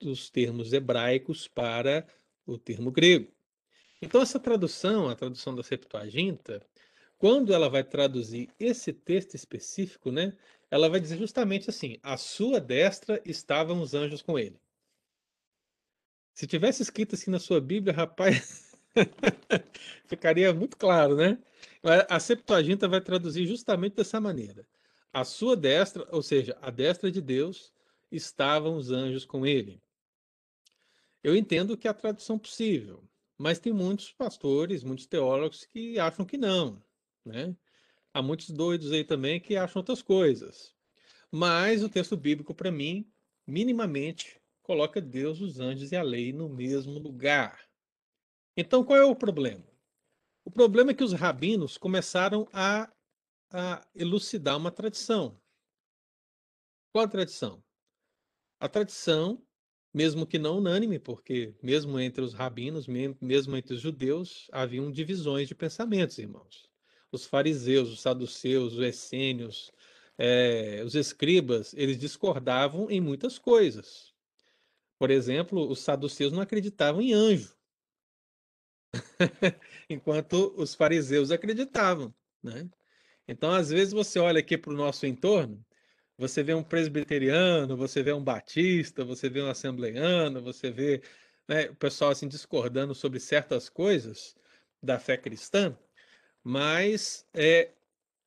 os 0.01 0.31
termos 0.31 0.73
hebraicos 0.73 1.49
para 1.49 2.07
o 2.47 2.57
termo 2.57 2.93
grego. 2.93 3.33
Então, 4.01 4.23
essa 4.23 4.39
tradução, 4.39 5.09
a 5.09 5.17
tradução 5.17 5.53
da 5.53 5.65
Septuaginta, 5.65 6.65
quando 7.19 7.53
ela 7.53 7.69
vai 7.69 7.83
traduzir 7.83 8.51
esse 8.61 8.93
texto 8.93 9.35
específico, 9.35 10.13
né, 10.13 10.33
ela 10.71 10.89
vai 10.89 11.01
dizer 11.01 11.19
justamente 11.19 11.69
assim: 11.69 11.99
à 12.05 12.17
sua 12.17 12.61
destra 12.61 13.21
estavam 13.25 13.83
os 13.83 13.95
anjos 13.95 14.23
com 14.23 14.39
ele. 14.39 14.61
Se 16.33 16.47
tivesse 16.47 16.83
escrito 16.83 17.17
assim 17.17 17.33
na 17.33 17.41
sua 17.41 17.61
Bíblia, 17.61 17.93
rapaz, 17.93 18.71
ficaria 20.07 20.53
muito 20.53 20.77
claro, 20.77 21.17
né? 21.17 21.39
A 22.09 22.21
Septuaginta 22.21 22.89
vai 22.89 23.01
traduzir 23.01 23.47
justamente 23.47 23.97
dessa 23.97 24.21
maneira. 24.21 24.67
A 25.13 25.25
sua 25.25 25.57
destra, 25.57 26.07
ou 26.11 26.23
seja, 26.23 26.57
a 26.61 26.71
destra 26.71 27.11
de 27.11 27.21
Deus, 27.21 27.73
estavam 28.11 28.77
os 28.77 28.91
anjos 28.91 29.25
com 29.25 29.47
ele. 29.47 29.83
Eu 31.23 31.37
entendo 31.37 31.77
que 31.77 31.87
é 31.87 31.91
a 31.91 31.95
tradução 31.95 32.39
possível, 32.39 33.03
mas 33.39 33.59
tem 33.59 33.73
muitos 33.73 34.13
pastores, 34.13 34.83
muitos 34.83 35.07
teólogos 35.07 35.65
que 35.65 35.99
acham 35.99 36.25
que 36.25 36.37
não, 36.37 36.83
né? 37.25 37.57
Há 38.15 38.23
muitos 38.23 38.51
doidos 38.51 38.93
aí 38.93 39.05
também 39.05 39.41
que 39.41 39.57
acham 39.57 39.81
outras 39.81 40.03
coisas. 40.03 40.75
Mas 41.31 41.83
o 41.83 41.89
texto 41.89 42.17
bíblico, 42.17 42.55
para 42.55 42.71
mim, 42.71 43.11
minimamente, 43.47 44.41
coloca 44.63 45.01
Deus, 45.01 45.41
os 45.41 45.61
anjos 45.61 45.93
e 45.93 45.97
a 45.97 46.03
lei 46.03 46.33
no 46.33 46.49
mesmo 46.49 46.99
lugar. 46.99 47.72
Então, 48.57 48.85
qual 48.85 48.99
é 48.99 49.05
o 49.05 49.17
problema? 49.17 49.65
O 50.45 50.51
problema 50.51 50.91
é 50.91 50.95
que 50.95 51.05
os 51.05 51.13
rabinos 51.13 51.79
começaram 51.79 52.47
a, 52.53 52.93
a 53.51 53.87
elucidar 53.95 54.57
uma 54.57 54.71
tradição. 54.71 55.41
Qual 56.93 57.05
a 57.05 57.09
tradição? 57.09 57.63
A 58.61 58.69
tradição, 58.69 59.43
mesmo 59.95 60.27
que 60.27 60.39
não 60.39 60.59
unânime, 60.59 60.99
porque 60.99 61.55
mesmo 61.63 61.99
entre 61.99 62.23
os 62.23 62.35
rabinos, 62.35 62.87
mesmo 62.87 63.57
entre 63.57 63.75
os 63.75 63.81
judeus, 63.81 64.49
haviam 64.53 64.91
divisões 64.91 65.49
de 65.49 65.55
pensamentos, 65.55 66.19
irmãos. 66.19 66.71
Os 67.11 67.25
fariseus, 67.25 67.91
os 67.91 68.01
saduceus, 68.01 68.75
os 68.75 68.81
essênios, 68.81 69.73
é, 70.19 70.83
os 70.85 70.95
escribas, 70.95 71.73
eles 71.75 71.99
discordavam 71.99 72.91
em 72.91 73.01
muitas 73.01 73.39
coisas. 73.39 74.13
Por 74.99 75.11
exemplo, 75.11 75.69
os 75.69 75.81
saduceus 75.81 76.33
não 76.33 76.43
acreditavam 76.43 77.01
em 77.01 77.13
anjo. 77.13 77.57
enquanto 79.89 80.55
os 80.57 80.75
fariseus 80.75 81.31
acreditavam, 81.31 82.15
né? 82.43 82.69
Então, 83.27 83.51
às 83.53 83.71
vezes 83.71 83.93
você 83.93 84.19
olha 84.19 84.41
aqui 84.41 84.59
para 84.59 84.73
o 84.73 84.77
nosso 84.77 85.07
entorno, 85.07 85.65
você 86.19 86.43
vê 86.43 86.55
um 86.55 86.63
presbiteriano, 86.63 87.77
você 87.77 88.03
vê 88.03 88.13
um 88.13 88.23
batista, 88.23 89.05
você 89.05 89.29
vê 89.29 89.43
um 89.43 89.49
assembleiano, 89.49 90.43
você 90.43 90.71
vê 90.71 91.03
né, 91.49 91.71
o 91.71 91.75
pessoal 91.77 92.11
assim 92.11 92.29
discordando 92.29 92.95
sobre 92.95 93.19
certas 93.21 93.69
coisas 93.69 94.37
da 94.83 94.99
fé 94.99 95.17
cristã, 95.17 95.77
mas 96.43 97.27
é, 97.33 97.73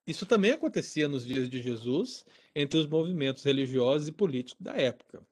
isso 0.07 0.26
também 0.26 0.51
acontecia 0.51 1.07
nos 1.07 1.26
dias 1.26 1.49
de 1.49 1.61
Jesus 1.61 2.26
entre 2.55 2.80
os 2.80 2.88
movimentos 2.88 3.43
religiosos 3.43 4.07
e 4.07 4.11
políticos 4.11 4.61
da 4.61 4.76
época. 4.76 5.26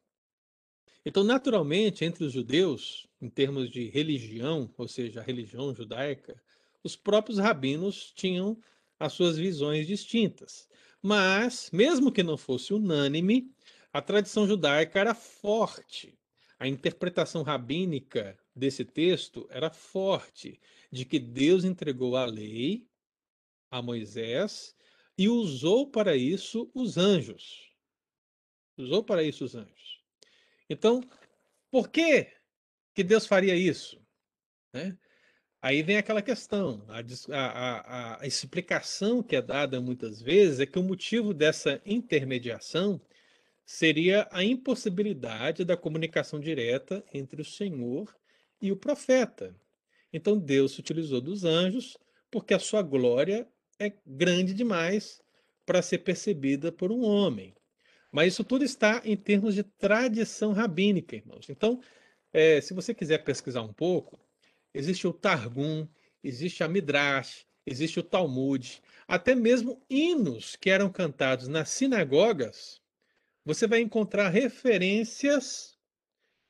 Então, 1.05 1.23
naturalmente, 1.23 2.05
entre 2.05 2.23
os 2.23 2.31
judeus, 2.31 3.07
em 3.23 3.29
termos 3.29 3.71
de 3.71 3.87
religião, 3.87 4.69
ou 4.77 4.85
seja, 4.85 5.21
a 5.21 5.23
religião 5.23 5.73
judaica, 5.73 6.35
os 6.83 6.97
próprios 6.97 7.39
rabinos 7.39 8.11
tinham 8.11 8.59
as 8.99 9.13
suas 9.13 9.37
visões 9.37 9.87
distintas. 9.87 10.67
Mas, 11.01 11.69
mesmo 11.71 12.11
que 12.11 12.21
não 12.21 12.35
fosse 12.35 12.73
unânime, 12.73 13.49
a 13.93 14.01
tradição 14.01 14.45
judaica 14.45 14.99
era 14.99 15.15
forte. 15.15 16.19
A 16.59 16.67
interpretação 16.67 17.43
rabínica 17.43 18.37
desse 18.53 18.83
texto 18.83 19.47
era 19.49 19.69
forte, 19.69 20.59
de 20.91 21.05
que 21.05 21.17
Deus 21.17 21.63
entregou 21.63 22.17
a 22.17 22.25
lei 22.25 22.85
a 23.71 23.81
Moisés 23.81 24.75
e 25.17 25.29
usou 25.29 25.89
para 25.89 26.17
isso 26.17 26.69
os 26.73 26.97
anjos. 26.97 27.71
Usou 28.77 29.01
para 29.01 29.23
isso 29.23 29.45
os 29.45 29.55
anjos. 29.55 30.03
Então, 30.69 31.01
por 31.71 31.89
que, 31.89 32.27
que 32.93 33.03
Deus 33.03 33.25
faria 33.25 33.55
isso? 33.55 34.01
Né? 34.73 34.97
Aí 35.61 35.81
vem 35.81 35.97
aquela 35.97 36.21
questão, 36.21 36.85
a, 36.89 36.99
a, 37.37 38.21
a, 38.21 38.27
explicação 38.27 39.23
que 39.23 39.35
é 39.35 39.41
dada 39.41 39.79
muitas 39.79 40.21
vezes 40.21 40.59
é 40.59 40.65
que 40.65 40.77
o 40.77 40.83
motivo 40.83 41.33
dessa 41.33 41.81
intermediação 41.85 43.01
seria 43.65 44.27
a 44.29 44.43
impossibilidade 44.43 45.63
da 45.63 45.77
comunicação 45.77 46.39
direta 46.39 47.03
entre 47.13 47.41
o 47.41 47.45
Senhor 47.45 48.13
e 48.61 48.73
o 48.73 48.75
profeta. 48.75 49.55
Então 50.11 50.37
Deus 50.37 50.73
se 50.73 50.81
utilizou 50.81 51.21
dos 51.21 51.45
anjos 51.45 51.97
porque 52.29 52.53
a 52.53 52.59
sua 52.59 52.81
glória 52.81 53.47
é 53.79 53.93
grande 54.05 54.53
demais 54.53 55.21
para 55.65 55.81
ser 55.81 55.99
percebida 55.99 56.71
por 56.71 56.91
um 56.91 57.03
homem. 57.03 57.55
Mas 58.11 58.33
isso 58.33 58.43
tudo 58.43 58.63
está 58.63 59.01
em 59.03 59.15
termos 59.15 59.55
de 59.55 59.63
tradição 59.63 60.51
rabínica, 60.51 61.15
irmãos. 61.15 61.49
Então, 61.49 61.79
é, 62.33 62.59
se 62.59 62.73
você 62.73 62.93
quiser 62.93 63.19
pesquisar 63.19 63.61
um 63.61 63.71
pouco, 63.71 64.19
existe 64.73 65.07
o 65.07 65.13
Targum, 65.13 65.87
existe 66.23 66.63
a 66.63 66.67
Midrash, 66.67 67.45
existe 67.65 67.99
o 67.99 68.03
Talmud, 68.03 68.81
até 69.07 69.35
mesmo 69.35 69.81
hinos 69.89 70.55
que 70.55 70.69
eram 70.69 70.89
cantados 70.89 71.47
nas 71.47 71.69
sinagogas, 71.69 72.81
você 73.45 73.67
vai 73.67 73.81
encontrar 73.81 74.29
referências 74.29 75.77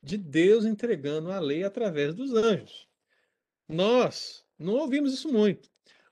de 0.02 0.18
Deus 0.18 0.66
entregando 0.66 1.32
a 1.32 1.40
lei 1.40 1.64
através 1.64 2.14
dos 2.14 2.34
anjos. 2.34 2.88
Nós 3.68 4.46
não 4.58 4.76
ouvimos 4.76 5.14
isso 5.14 5.32
muito, 5.32 5.70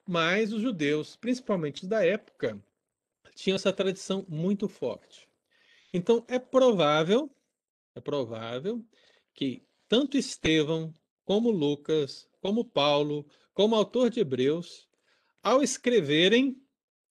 mas 0.07 0.51
os 0.51 0.61
judeus, 0.61 1.15
principalmente 1.15 1.84
os 1.84 1.88
da 1.89 2.03
época, 2.05 2.61
tinham 3.36 3.55
essa 3.55 3.72
tradição 3.72 4.26
muito 4.28 4.67
forte. 4.67 5.30
Então 5.93 6.26
é 6.28 6.39
provável, 6.39 7.30
é 7.95 7.99
provável 7.99 8.84
que 9.34 9.65
tanto 9.88 10.17
Estevão 10.17 10.93
como 11.25 11.51
Lucas, 11.51 12.29
como 12.39 12.65
Paulo, 12.65 13.25
como 13.53 13.75
autor 13.75 14.09
de 14.09 14.19
Hebreus, 14.19 14.88
ao 15.43 15.61
escreverem 15.61 16.61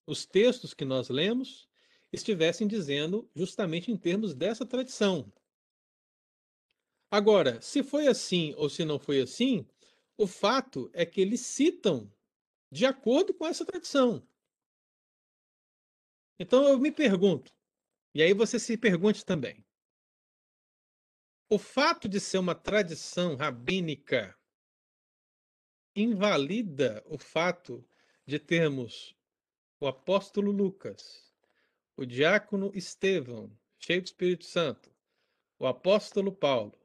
os 0.06 0.26
textos 0.26 0.74
que 0.74 0.84
nós 0.84 1.08
lemos, 1.08 1.68
estivessem 2.12 2.66
dizendo 2.66 3.30
justamente 3.34 3.90
em 3.90 3.96
termos 3.96 4.34
dessa 4.34 4.66
tradição. 4.66 5.32
Agora, 7.10 7.60
se 7.60 7.82
foi 7.82 8.06
assim 8.06 8.54
ou 8.56 8.68
se 8.68 8.84
não 8.84 8.98
foi 8.98 9.20
assim, 9.20 9.66
o 10.16 10.26
fato 10.26 10.90
é 10.92 11.04
que 11.04 11.20
eles 11.20 11.40
citam 11.40 12.12
de 12.70 12.86
acordo 12.86 13.34
com 13.34 13.46
essa 13.46 13.64
tradição. 13.64 14.26
Então 16.38 16.68
eu 16.68 16.78
me 16.78 16.92
pergunto, 16.92 17.52
e 18.14 18.22
aí 18.22 18.32
você 18.32 18.58
se 18.58 18.76
pergunte 18.76 19.24
também: 19.24 19.64
o 21.52 21.58
fato 21.58 22.08
de 22.08 22.20
ser 22.20 22.38
uma 22.38 22.54
tradição 22.54 23.34
rabínica 23.34 24.38
invalida 25.96 27.02
o 27.06 27.18
fato 27.18 27.84
de 28.24 28.38
termos 28.38 29.16
o 29.80 29.88
apóstolo 29.88 30.52
Lucas, 30.52 31.34
o 31.96 32.06
diácono 32.06 32.70
Estevão, 32.72 33.50
cheio 33.80 34.00
do 34.00 34.04
Espírito 34.04 34.44
Santo, 34.44 34.94
o 35.58 35.66
apóstolo 35.66 36.30
Paulo, 36.30 36.78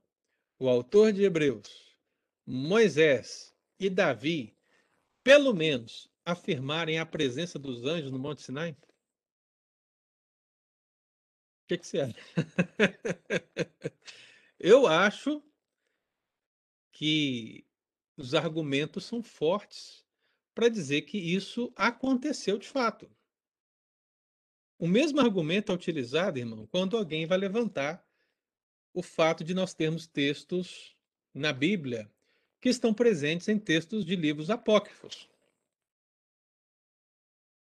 o 0.57 0.67
autor 0.67 1.13
de 1.13 1.23
Hebreus, 1.23 1.95
Moisés 2.43 3.55
e 3.79 3.87
Davi, 3.87 4.57
pelo 5.23 5.53
menos, 5.53 6.09
afirmarem 6.23 6.97
a 6.97 7.05
presença 7.05 7.59
dos 7.59 7.83
anjos 7.83 8.11
no 8.11 8.17
Monte 8.17 8.41
Sinai? 8.41 8.71
O 8.71 8.77
que, 11.67 11.77
que 11.77 11.85
você 11.85 11.99
acha? 11.99 12.15
Eu 14.59 14.87
acho 14.87 15.43
que 16.91 17.65
os 18.15 18.33
argumentos 18.33 19.05
são 19.05 19.21
fortes 19.21 20.05
para 20.53 20.69
dizer 20.69 21.01
que 21.01 21.17
isso 21.17 21.73
aconteceu 21.75 22.57
de 22.57 22.67
fato. 22.67 23.09
O 24.79 24.87
mesmo 24.87 25.19
argumento 25.19 25.71
é 25.71 25.75
utilizado, 25.75 26.39
irmão, 26.39 26.65
quando 26.67 26.97
alguém 26.97 27.25
vai 27.25 27.37
levantar 27.37 28.05
o 28.93 29.03
fato 29.03 29.43
de 29.43 29.53
nós 29.53 29.73
termos 29.73 30.07
textos 30.07 30.95
na 31.33 31.51
Bíblia 31.51 32.09
que 32.61 32.69
estão 32.69 32.93
presentes 32.93 33.47
em 33.49 33.59
textos 33.59 34.05
de 34.05 34.15
livros 34.15 34.49
apócrifos. 34.49 35.29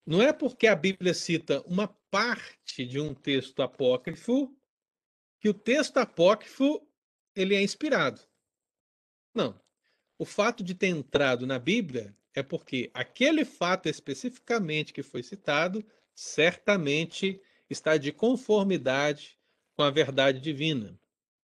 Não 0.05 0.21
é 0.21 0.33
porque 0.33 0.65
a 0.65 0.75
Bíblia 0.75 1.13
cita 1.13 1.61
uma 1.61 1.87
parte 2.09 2.85
de 2.85 2.99
um 2.99 3.13
texto 3.13 3.61
apócrifo 3.61 4.55
que 5.41 5.49
o 5.49 5.53
texto 5.53 5.97
apócrifo 5.97 6.87
ele 7.35 7.55
é 7.55 7.61
inspirado. 7.61 8.21
Não. 9.33 9.59
O 10.17 10.23
fato 10.23 10.63
de 10.63 10.75
ter 10.75 10.87
entrado 10.87 11.47
na 11.47 11.57
Bíblia 11.57 12.15
é 12.35 12.43
porque 12.43 12.91
aquele 12.93 13.43
fato 13.43 13.89
especificamente 13.89 14.93
que 14.93 15.01
foi 15.01 15.23
citado 15.23 15.83
certamente 16.13 17.41
está 17.67 17.97
de 17.97 18.11
conformidade 18.11 19.35
com 19.75 19.81
a 19.81 19.89
verdade 19.89 20.39
divina. 20.39 20.99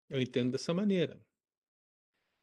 Eu 0.08 0.22
entendo 0.22 0.52
dessa 0.52 0.76
maneira. 0.76 1.20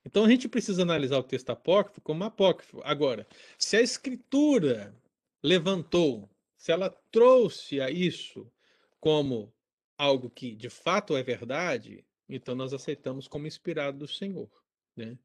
Então 0.04 0.24
a 0.24 0.28
gente 0.28 0.48
precisa 0.48 0.82
analisar 0.82 1.18
o 1.18 1.22
texto 1.22 1.50
apócrifo 1.50 2.00
como 2.00 2.24
apócrifo. 2.24 2.80
Agora, 2.82 3.28
se 3.56 3.76
a 3.76 3.80
escritura 3.80 4.92
levantou, 5.40 6.28
se 6.56 6.72
ela 6.72 6.90
trouxe 7.12 7.80
a 7.80 7.90
isso 7.90 8.50
como 8.98 9.53
algo 9.96 10.30
que 10.30 10.54
de 10.54 10.68
fato 10.68 11.16
é 11.16 11.22
verdade, 11.22 12.04
então 12.28 12.54
nós 12.54 12.72
aceitamos 12.72 13.28
como 13.28 13.46
inspirado 13.46 13.98
do 13.98 14.08
Senhor. 14.08 14.50
Né? 14.96 15.18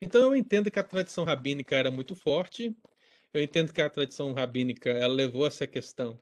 Então 0.00 0.22
eu 0.22 0.36
entendo 0.36 0.70
que 0.70 0.78
a 0.78 0.84
tradição 0.84 1.24
rabínica 1.24 1.74
era 1.76 1.90
muito 1.90 2.14
forte, 2.14 2.76
eu 3.32 3.42
entendo 3.42 3.72
que 3.72 3.82
a 3.82 3.90
tradição 3.90 4.32
rabínica 4.32 4.90
ela 4.90 5.12
levou 5.12 5.46
essa 5.46 5.66
questão 5.66 6.18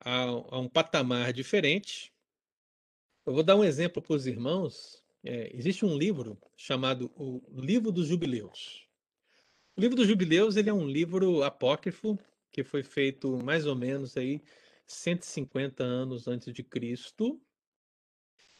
a, 0.00 0.22
a 0.22 0.58
um 0.58 0.68
patamar 0.68 1.32
diferente. 1.32 2.12
Eu 3.24 3.32
vou 3.32 3.42
dar 3.42 3.56
um 3.56 3.64
exemplo 3.64 4.02
para 4.02 4.14
os 4.14 4.26
irmãos. 4.26 5.02
É, 5.24 5.50
existe 5.56 5.84
um 5.84 5.96
livro 5.96 6.38
chamado 6.56 7.10
o 7.16 7.42
Livro 7.60 7.90
dos 7.90 8.06
Jubileus. 8.06 8.86
O 9.76 9.80
Livro 9.80 9.96
dos 9.96 10.06
Jubileus 10.06 10.56
ele 10.56 10.70
é 10.70 10.72
um 10.72 10.86
livro 10.86 11.42
apócrifo 11.42 12.18
que 12.52 12.64
foi 12.64 12.82
feito 12.82 13.38
mais 13.42 13.66
ou 13.66 13.74
menos 13.74 14.16
aí 14.16 14.42
150 14.88 15.84
anos 15.84 16.26
antes 16.26 16.52
de 16.52 16.62
Cristo, 16.62 17.40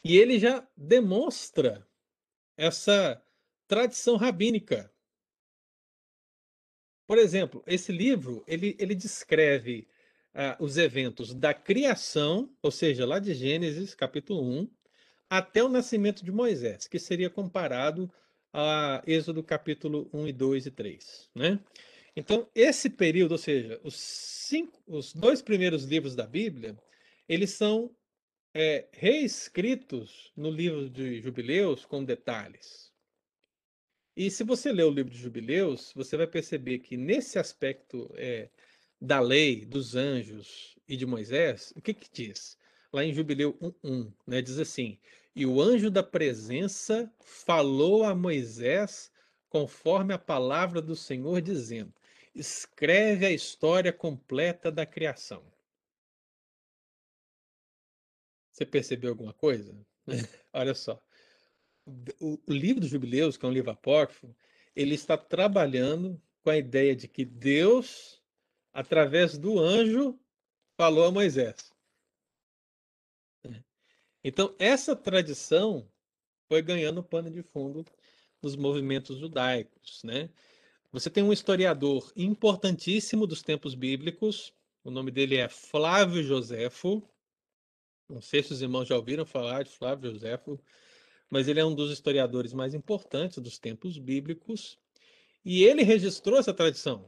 e 0.05 0.17
ele 0.17 0.39
já 0.39 0.67
demonstra 0.77 1.87
essa 2.57 3.21
tradição 3.67 4.17
rabínica. 4.17 4.93
Por 7.07 7.19
exemplo, 7.19 7.65
esse 7.67 7.91
livro 7.91 8.45
ele, 8.47 8.77
ele 8.79 8.95
descreve 8.95 9.89
uh, 10.35 10.63
os 10.63 10.77
eventos 10.77 11.35
da 11.35 11.55
criação, 11.55 12.55
ou 12.63 12.71
seja, 12.71 13.07
lá 13.07 13.19
de 13.19 13.33
Gênesis, 13.35 13.95
capítulo 13.95 14.43
1, 14.43 14.71
até 15.31 15.63
o 15.63 15.69
nascimento 15.69 16.25
de 16.25 16.31
Moisés, 16.31 16.87
que 16.87 16.99
seria 16.99 17.31
comparado 17.31 18.13
a 18.53 19.03
Êxodo 19.07 19.43
capítulo 19.43 20.09
1 20.13 20.29
e 20.29 20.33
2 20.33 20.67
e 20.67 20.71
3. 20.71 21.31
Né? 21.35 21.61
Então, 22.19 22.51
esse 22.53 22.91
período, 22.91 23.31
ou 23.31 23.39
seja, 23.39 23.81
os, 23.85 23.95
cinco, 23.95 24.83
os 24.89 25.15
dois 25.15 25.41
primeiros 25.41 25.85
livros 25.85 26.17
da 26.17 26.27
Bíblia, 26.27 26.77
eles 27.29 27.51
são 27.51 27.95
é, 28.53 28.89
reescritos 28.91 30.33
no 30.37 30.51
livro 30.51 30.91
de 30.91 31.21
Jubileus 31.21 31.87
com 31.87 32.03
detalhes. 32.03 32.93
E 34.17 34.33
se 34.33 34.43
você 34.43 34.73
ler 34.73 34.83
o 34.83 34.91
livro 34.91 35.13
de 35.13 35.17
Jubileus, 35.17 35.93
você 35.95 36.17
vai 36.17 36.27
perceber 36.27 36.81
que 36.81 36.97
nesse 36.97 37.39
aspecto 37.39 38.13
é, 38.17 38.51
da 39.01 39.21
lei, 39.21 39.65
dos 39.65 39.95
anjos 39.95 40.77
e 40.89 40.97
de 40.97 41.07
Moisés, 41.07 41.73
o 41.77 41.81
que, 41.81 41.95
que 41.95 42.11
diz? 42.13 42.59
Lá 42.93 43.05
em 43.05 43.15
Jubileu 43.15 43.57
1.1, 43.63 44.13
né, 44.27 44.43
diz 44.43 44.59
assim: 44.59 44.99
E 45.37 45.47
o 45.47 45.63
anjo 45.63 45.89
da 45.89 46.03
presença 46.03 47.09
falou 47.21 48.03
a 48.03 48.13
Moisés 48.13 49.09
conforme 49.49 50.13
a 50.13 50.19
palavra 50.19 50.83
do 50.83 50.97
Senhor, 50.97 51.41
dizendo: 51.41 51.95
escreve 52.39 53.27
a 53.27 53.31
história 53.31 53.93
completa 53.93 54.71
da 54.71 54.87
criação. 54.87 55.45
Você 58.53 58.65
percebeu 58.65 59.11
alguma 59.11 59.33
coisa? 59.33 59.75
Olha 60.53 60.75
só. 60.75 61.03
O, 62.21 62.39
livro 62.49 62.81
dos 62.81 62.91
Jubileus, 62.91 63.37
que 63.37 63.45
é 63.45 63.49
um 63.49 63.53
livro 63.53 63.71
apócrifo, 63.71 64.35
ele 64.75 64.95
está 64.95 65.17
trabalhando 65.17 66.21
com 66.43 66.51
a 66.51 66.57
ideia 66.57 66.95
de 66.95 67.09
que 67.09 67.25
Deus, 67.25 68.23
através 68.73 69.39
do 69.39 69.59
anjo, 69.59 70.19
falou 70.77 71.05
a 71.05 71.11
Moisés. 71.11 71.73
Então, 74.23 74.55
essa 74.59 74.95
tradição 74.95 75.91
foi 76.49 76.61
ganhando 76.61 77.03
pano 77.03 77.31
de 77.31 77.43
fundo 77.43 77.85
nos 78.43 78.57
movimentos 78.57 79.19
judaicos, 79.19 80.03
né? 80.05 80.31
Você 80.91 81.11
tem 81.11 81.23
um 81.23 81.33
historiador 81.33 82.11
importantíssimo 82.17 83.27
dos 83.27 83.43
tempos 83.43 83.75
bíblicos, 83.75 84.55
o 84.83 84.91
nome 84.91 85.11
dele 85.11 85.37
é 85.37 85.49
Flávio 85.49 86.23
Joséfo. 86.23 87.07
Não 88.09 88.23
sei 88.23 88.43
se 88.43 88.55
os 88.55 88.63
irmãos 88.63 88.89
já 88.89 88.97
ouviram 88.97 89.27
falar 89.27 89.65
de 89.65 89.71
Flávio 89.71 90.11
Joséfo, 90.11 90.59
mas 91.29 91.47
ele 91.47 91.61
é 91.61 91.65
um 91.65 91.75
dos 91.75 91.91
historiadores 91.91 92.55
mais 92.55 92.73
importantes 92.73 93.39
dos 93.39 93.59
tempos 93.59 93.99
bíblicos 93.99 94.79
e 95.45 95.63
ele 95.63 95.83
registrou 95.83 96.39
essa 96.39 96.55
tradição. 96.55 97.07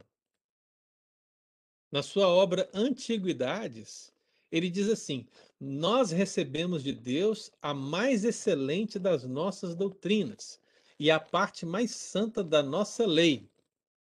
Na 1.91 2.03
sua 2.03 2.27
obra 2.27 2.69
Antiguidades, 2.73 4.13
ele 4.51 4.69
diz 4.69 4.89
assim: 4.89 5.27
Nós 5.59 6.11
recebemos 6.11 6.83
de 6.83 6.93
Deus 6.93 7.51
a 7.59 7.73
mais 7.73 8.23
excelente 8.23 8.99
das 8.99 9.23
nossas 9.23 9.73
doutrinas 9.73 10.59
e 10.99 11.09
a 11.09 11.19
parte 11.19 11.65
mais 11.65 11.91
santa 11.91 12.43
da 12.43 12.61
nossa 12.61 13.07
lei, 13.07 13.50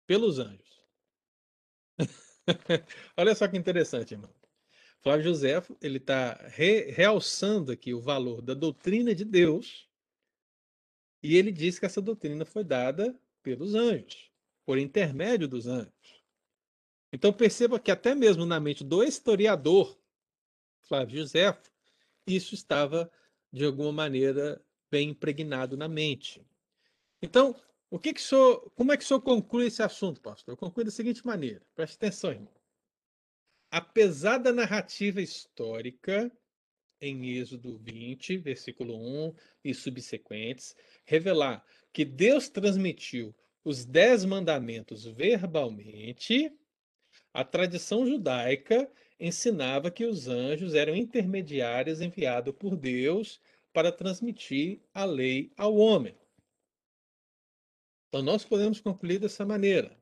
pelos 0.07 0.39
anjos. 0.39 0.81
Olha 3.15 3.35
só 3.35 3.47
que 3.47 3.57
interessante, 3.57 4.13
irmão. 4.13 4.33
Flávio 5.01 5.25
José 5.25 5.61
ele 5.81 5.97
está 5.97 6.33
re, 6.47 6.89
realçando 6.91 7.71
aqui 7.71 7.93
o 7.93 8.01
valor 8.01 8.41
da 8.41 8.53
doutrina 8.53 9.13
de 9.13 9.23
Deus 9.23 9.87
e 11.21 11.35
ele 11.35 11.51
diz 11.51 11.77
que 11.77 11.85
essa 11.85 12.01
doutrina 12.01 12.45
foi 12.45 12.63
dada 12.63 13.15
pelos 13.43 13.75
anjos, 13.75 14.31
por 14.65 14.77
intermédio 14.77 15.47
dos 15.47 15.67
anjos. 15.67 16.23
Então 17.11 17.31
perceba 17.31 17.79
que 17.79 17.91
até 17.91 18.15
mesmo 18.15 18.45
na 18.45 18.59
mente 18.59 18.83
do 18.83 19.03
historiador 19.03 19.97
Flávio 20.87 21.19
José, 21.19 21.57
isso 22.25 22.55
estava 22.55 23.11
de 23.51 23.65
alguma 23.65 23.91
maneira 23.91 24.61
bem 24.89 25.09
impregnado 25.09 25.75
na 25.75 25.87
mente. 25.87 26.45
Então, 27.21 27.55
o 27.89 27.99
que 27.99 28.13
que 28.13 28.21
senhor, 28.21 28.69
como 28.75 28.91
é 28.91 28.97
que 28.97 29.03
o 29.03 29.07
senhor 29.07 29.21
conclui 29.21 29.67
esse 29.67 29.81
assunto, 29.81 30.21
pastor? 30.21 30.53
Eu 30.53 30.57
concluo 30.57 30.85
da 30.85 30.91
seguinte 30.91 31.25
maneira, 31.25 31.61
preste 31.75 31.95
atenção, 31.95 32.31
irmão. 32.31 32.53
Apesar 33.71 34.37
da 34.37 34.51
narrativa 34.51 35.21
histórica 35.21 36.31
em 36.99 37.37
Êxodo 37.37 37.77
20, 37.77 38.37
versículo 38.37 38.95
1 38.95 39.35
e 39.63 39.73
subsequentes, 39.73 40.75
revelar 41.05 41.63
que 41.93 42.03
Deus 42.03 42.49
transmitiu 42.49 43.35
os 43.63 43.85
dez 43.85 44.25
mandamentos 44.25 45.05
verbalmente, 45.05 46.51
a 47.33 47.43
tradição 47.43 48.05
judaica 48.05 48.89
ensinava 49.19 49.91
que 49.91 50.05
os 50.05 50.27
anjos 50.27 50.73
eram 50.73 50.95
intermediários 50.95 52.01
enviados 52.01 52.53
por 52.55 52.75
Deus 52.75 53.39
para 53.73 53.91
transmitir 53.91 54.81
a 54.93 55.05
lei 55.05 55.51
ao 55.57 55.75
homem. 55.75 56.15
Então, 58.07 58.21
nós 58.21 58.43
podemos 58.43 58.79
concluir 58.79 59.19
dessa 59.19 59.45
maneira. 59.45 59.95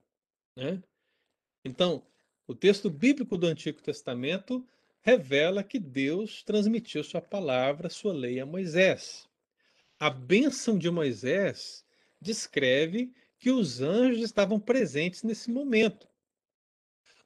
Né? 0.55 0.81
Então, 1.63 2.05
o 2.47 2.53
texto 2.53 2.89
bíblico 2.89 3.37
do 3.37 3.47
Antigo 3.47 3.81
Testamento 3.81 4.65
revela 5.01 5.63
que 5.63 5.79
Deus 5.79 6.43
transmitiu 6.43 7.03
sua 7.03 7.21
palavra, 7.21 7.89
sua 7.89 8.13
lei 8.13 8.39
a 8.39 8.45
Moisés. 8.45 9.27
A 9.99 10.09
bênção 10.09 10.77
de 10.77 10.89
Moisés 10.89 11.85
descreve 12.19 13.13
que 13.39 13.51
os 13.51 13.81
anjos 13.81 14.23
estavam 14.23 14.59
presentes 14.59 15.23
nesse 15.23 15.51
momento. 15.51 16.07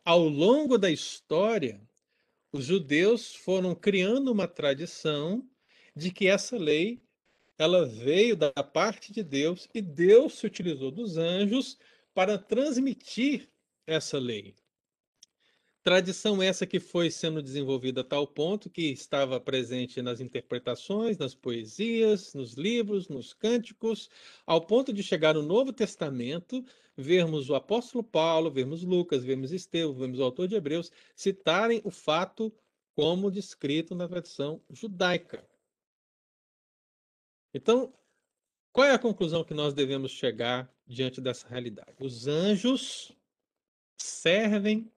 Ao 0.03 0.27
longo 0.27 0.77
da 0.77 0.89
história, 0.89 1.82
os 2.51 2.65
judeus 2.65 3.36
foram 3.36 3.75
criando 3.75 4.32
uma 4.32 4.47
tradição 4.47 5.47
de 5.95 6.11
que 6.11 6.27
essa 6.27 6.57
lei 6.57 7.01
ela 7.60 7.86
veio 7.86 8.38
da 8.38 8.51
parte 8.51 9.12
de 9.12 9.22
Deus 9.22 9.68
e 9.74 9.82
Deus 9.82 10.36
se 10.39 10.45
utilizou 10.47 10.89
dos 10.89 11.18
anjos 11.18 11.78
para 12.14 12.38
transmitir 12.38 13.49
essa 13.86 14.18
lei. 14.18 14.55
Tradição 15.84 16.41
essa 16.41 16.66
que 16.66 16.80
foi 16.80 17.12
sendo 17.12 17.41
desenvolvida 17.41 18.01
a 18.01 18.03
tal 18.03 18.26
ponto 18.26 18.70
que 18.70 18.84
estava 18.91 19.39
presente 19.39 20.01
nas 20.01 20.22
interpretações, 20.22 21.18
nas 21.18 21.36
poesias, 21.36 22.34
nos 22.34 22.53
livros, 22.53 23.10
nos 23.10 23.34
cânticos, 23.34 24.10
ao 24.45 24.62
ponto 24.66 24.93
de 24.93 25.03
chegar 25.03 25.34
no 25.34 25.41
Novo 25.41 25.74
Testamento, 25.74 26.64
vermos 26.95 27.49
o 27.49 27.55
apóstolo 27.55 28.03
Paulo, 28.03 28.51
vermos 28.51 28.84
Lucas, 28.84 29.24
vermos 29.24 29.51
Estevão, 29.51 29.95
vermos 29.95 30.20
o 30.20 30.24
autor 30.24 30.47
de 30.47 30.55
Hebreus 30.55 30.91
citarem 31.16 31.82
o 31.84 31.91
fato 31.91 32.53
como 32.95 33.32
descrito 33.32 33.95
na 33.95 34.07
tradição 34.07 34.62
judaica. 34.70 35.49
Então, 37.54 37.93
qual 38.72 38.88
é 38.88 38.93
a 38.93 39.00
conclusão 39.00 39.43
que 39.43 39.54
nós 39.54 39.74
devemos 39.74 40.12
chegar 40.12 40.72
diante 40.86 41.20
dessa 41.20 41.47
realidade? 41.47 41.95
Os 42.00 42.28
anjos 42.28 43.12
servem 43.97 44.91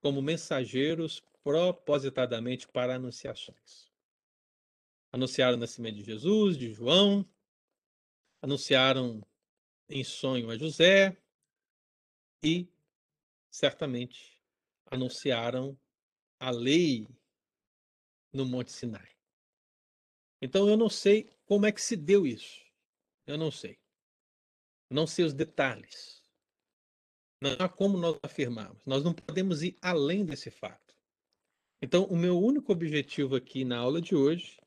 como 0.00 0.22
mensageiros 0.22 1.20
propositadamente 1.42 2.68
para 2.68 2.96
anunciações. 2.96 3.90
Anunciaram 5.12 5.56
o 5.56 5.60
nascimento 5.60 5.96
de 5.96 6.04
Jesus, 6.04 6.56
de 6.56 6.72
João, 6.72 7.28
anunciaram 8.42 9.22
em 9.88 10.04
sonho 10.04 10.50
a 10.50 10.56
José 10.56 11.16
e 12.42 12.68
certamente 13.50 14.40
anunciaram 14.86 15.78
a 16.38 16.50
lei 16.50 17.08
no 18.32 18.46
Monte 18.46 18.72
Sinai. 18.72 19.19
Então 20.40 20.68
eu 20.68 20.76
não 20.76 20.88
sei 20.88 21.28
como 21.46 21.66
é 21.66 21.72
que 21.72 21.82
se 21.82 21.96
deu 21.96 22.26
isso. 22.26 22.60
Eu 23.26 23.36
não 23.36 23.50
sei. 23.50 23.78
Não 24.88 25.06
sei 25.06 25.24
os 25.24 25.34
detalhes. 25.34 26.22
Não 27.40 27.52
há 27.58 27.68
como 27.68 27.96
nós 27.96 28.18
afirmarmos. 28.22 28.84
Nós 28.84 29.02
não 29.02 29.14
podemos 29.14 29.62
ir 29.62 29.78
além 29.80 30.24
desse 30.24 30.50
fato. 30.50 30.94
Então, 31.82 32.04
o 32.04 32.16
meu 32.16 32.38
único 32.38 32.72
objetivo 32.72 33.36
aqui 33.36 33.64
na 33.64 33.78
aula 33.78 34.02
de 34.02 34.14
hoje 34.14 34.58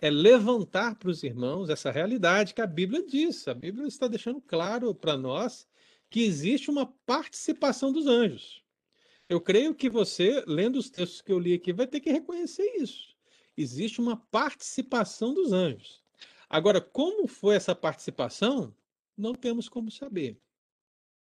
é 0.00 0.08
levantar 0.08 0.94
para 0.96 1.10
os 1.10 1.22
irmãos 1.22 1.68
essa 1.68 1.90
realidade 1.90 2.54
que 2.54 2.60
a 2.60 2.66
Bíblia 2.66 3.04
diz. 3.04 3.48
A 3.48 3.54
Bíblia 3.54 3.88
está 3.88 4.06
deixando 4.06 4.40
claro 4.40 4.94
para 4.94 5.16
nós 5.16 5.68
que 6.08 6.22
existe 6.22 6.70
uma 6.70 6.86
participação 7.04 7.92
dos 7.92 8.06
anjos. 8.06 8.62
Eu 9.28 9.40
creio 9.40 9.74
que 9.74 9.88
você, 9.88 10.44
lendo 10.46 10.76
os 10.78 10.90
textos 10.90 11.20
que 11.20 11.32
eu 11.32 11.38
li 11.38 11.54
aqui, 11.54 11.72
vai 11.72 11.86
ter 11.86 12.00
que 12.00 12.10
reconhecer 12.10 12.76
isso. 12.76 13.09
Existe 13.60 14.00
uma 14.00 14.16
participação 14.16 15.34
dos 15.34 15.52
anjos. 15.52 16.02
Agora, 16.48 16.80
como 16.80 17.28
foi 17.28 17.56
essa 17.56 17.74
participação? 17.74 18.74
Não 19.14 19.34
temos 19.34 19.68
como 19.68 19.90
saber. 19.90 20.40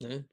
Né? 0.00 0.24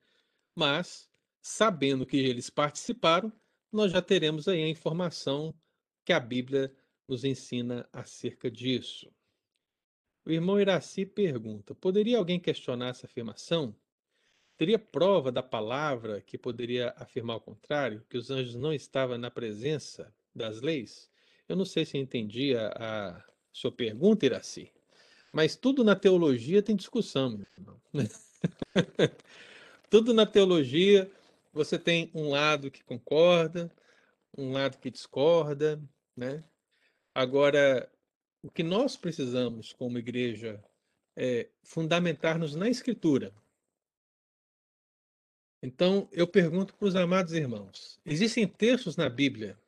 Mas, 0.53 1.09
sabendo 1.41 2.05
que 2.05 2.17
eles 2.17 2.47
participaram, 2.47 3.33
nós 3.71 3.91
já 3.91 4.03
teremos 4.03 4.47
aí 4.47 4.63
a 4.63 4.69
informação 4.69 5.51
que 6.05 6.13
a 6.13 6.19
Bíblia 6.19 6.71
nos 7.07 7.23
ensina 7.23 7.89
acerca 7.91 8.51
disso. 8.51 9.11
O 10.23 10.29
irmão 10.29 10.61
Iraci 10.61 11.07
pergunta: 11.07 11.73
poderia 11.73 12.19
alguém 12.19 12.39
questionar 12.39 12.89
essa 12.89 13.07
afirmação? 13.07 13.75
Teria 14.57 14.77
prova 14.77 15.31
da 15.31 15.41
palavra 15.41 16.21
que 16.21 16.37
poderia 16.37 16.93
afirmar 16.97 17.37
o 17.37 17.41
contrário, 17.41 18.05
que 18.07 18.17
os 18.17 18.29
anjos 18.29 18.53
não 18.53 18.71
estavam 18.71 19.17
na 19.17 19.31
presença 19.31 20.13
das 20.35 20.61
leis? 20.61 21.09
Eu 21.49 21.55
não 21.55 21.65
sei 21.65 21.83
se 21.83 21.97
entendi 21.97 22.55
a, 22.55 22.67
a 22.77 23.23
sua 23.51 23.71
pergunta, 23.71 24.23
Iraci, 24.23 24.71
mas 25.33 25.55
tudo 25.55 25.83
na 25.83 25.95
teologia 25.95 26.61
tem 26.61 26.75
discussão, 26.75 27.43
tudo 29.89 30.13
na 30.13 30.27
teologia 30.27 31.11
você 31.51 31.79
tem 31.79 32.11
um 32.13 32.29
lado 32.29 32.69
que 32.69 32.83
concorda, 32.83 33.71
um 34.37 34.51
lado 34.51 34.77
que 34.77 34.91
discorda, 34.91 35.81
né? 36.15 36.43
Agora, 37.15 37.91
o 38.43 38.51
que 38.51 38.61
nós 38.61 38.95
precisamos 38.95 39.73
como 39.73 39.97
igreja 39.97 40.63
é 41.15 41.49
fundamentar-nos 41.63 42.55
na 42.55 42.69
Escritura. 42.69 43.33
Então, 45.63 46.07
eu 46.11 46.27
pergunto 46.27 46.75
para 46.75 46.87
os 46.87 46.95
amados 46.95 47.33
irmãos: 47.33 47.99
existem 48.05 48.47
textos 48.47 48.95
na 48.95 49.09
Bíblia 49.09 49.59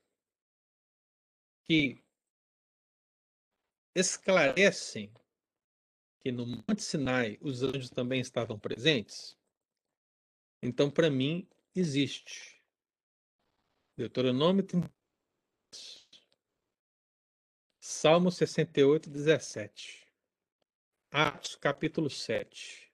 que 1.67 2.03
esclarecem 3.95 5.11
que 6.19 6.31
no 6.31 6.45
Monte 6.45 6.81
Sinai 6.83 7.37
os 7.41 7.63
anjos 7.63 7.89
também 7.89 8.21
estavam 8.21 8.59
presentes? 8.59 9.37
Então, 10.61 10.91
para 10.91 11.09
mim, 11.09 11.47
existe. 11.75 12.61
Deuteronômio 13.97 14.65
Salmo 17.79 18.31
68, 18.31 19.09
17. 19.09 20.07
Atos 21.11 21.55
capítulo 21.55 22.09
7. 22.09 22.91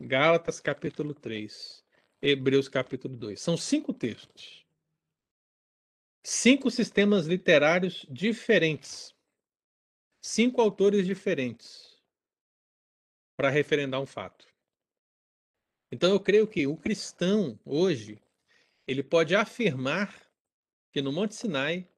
Gálatas 0.00 0.60
capítulo 0.60 1.14
3. 1.14 1.84
Hebreus 2.20 2.68
capítulo 2.68 3.16
2. 3.16 3.40
São 3.40 3.56
cinco 3.56 3.92
textos. 3.92 4.61
Cinco 6.24 6.70
sistemas 6.70 7.26
literários 7.26 8.06
diferentes. 8.08 9.12
Cinco 10.20 10.60
autores 10.60 11.04
diferentes 11.04 12.00
para 13.36 13.50
referendar 13.50 14.00
um 14.00 14.06
fato. 14.06 14.46
Então 15.90 16.10
eu 16.10 16.20
creio 16.20 16.46
que 16.46 16.64
o 16.66 16.76
cristão 16.76 17.58
hoje 17.64 18.22
ele 18.86 19.02
pode 19.02 19.34
afirmar 19.34 20.30
que 20.92 21.02
no 21.02 21.12
Monte 21.12 21.34
Sinai 21.34 21.88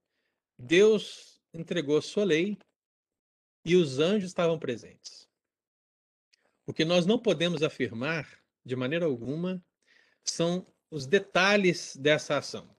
Deus 0.58 1.38
entregou 1.52 2.00
sua 2.00 2.24
lei 2.24 2.58
e 3.62 3.76
os 3.76 3.98
anjos 3.98 4.30
estavam 4.30 4.58
presentes. 4.58 5.28
O 6.66 6.72
que 6.72 6.84
nós 6.84 7.04
não 7.04 7.18
podemos 7.18 7.62
afirmar, 7.62 8.42
de 8.64 8.74
maneira 8.74 9.04
alguma, 9.04 9.62
são 10.24 10.66
os 10.90 11.06
detalhes 11.06 11.94
dessa 11.94 12.38
ação. 12.38 12.73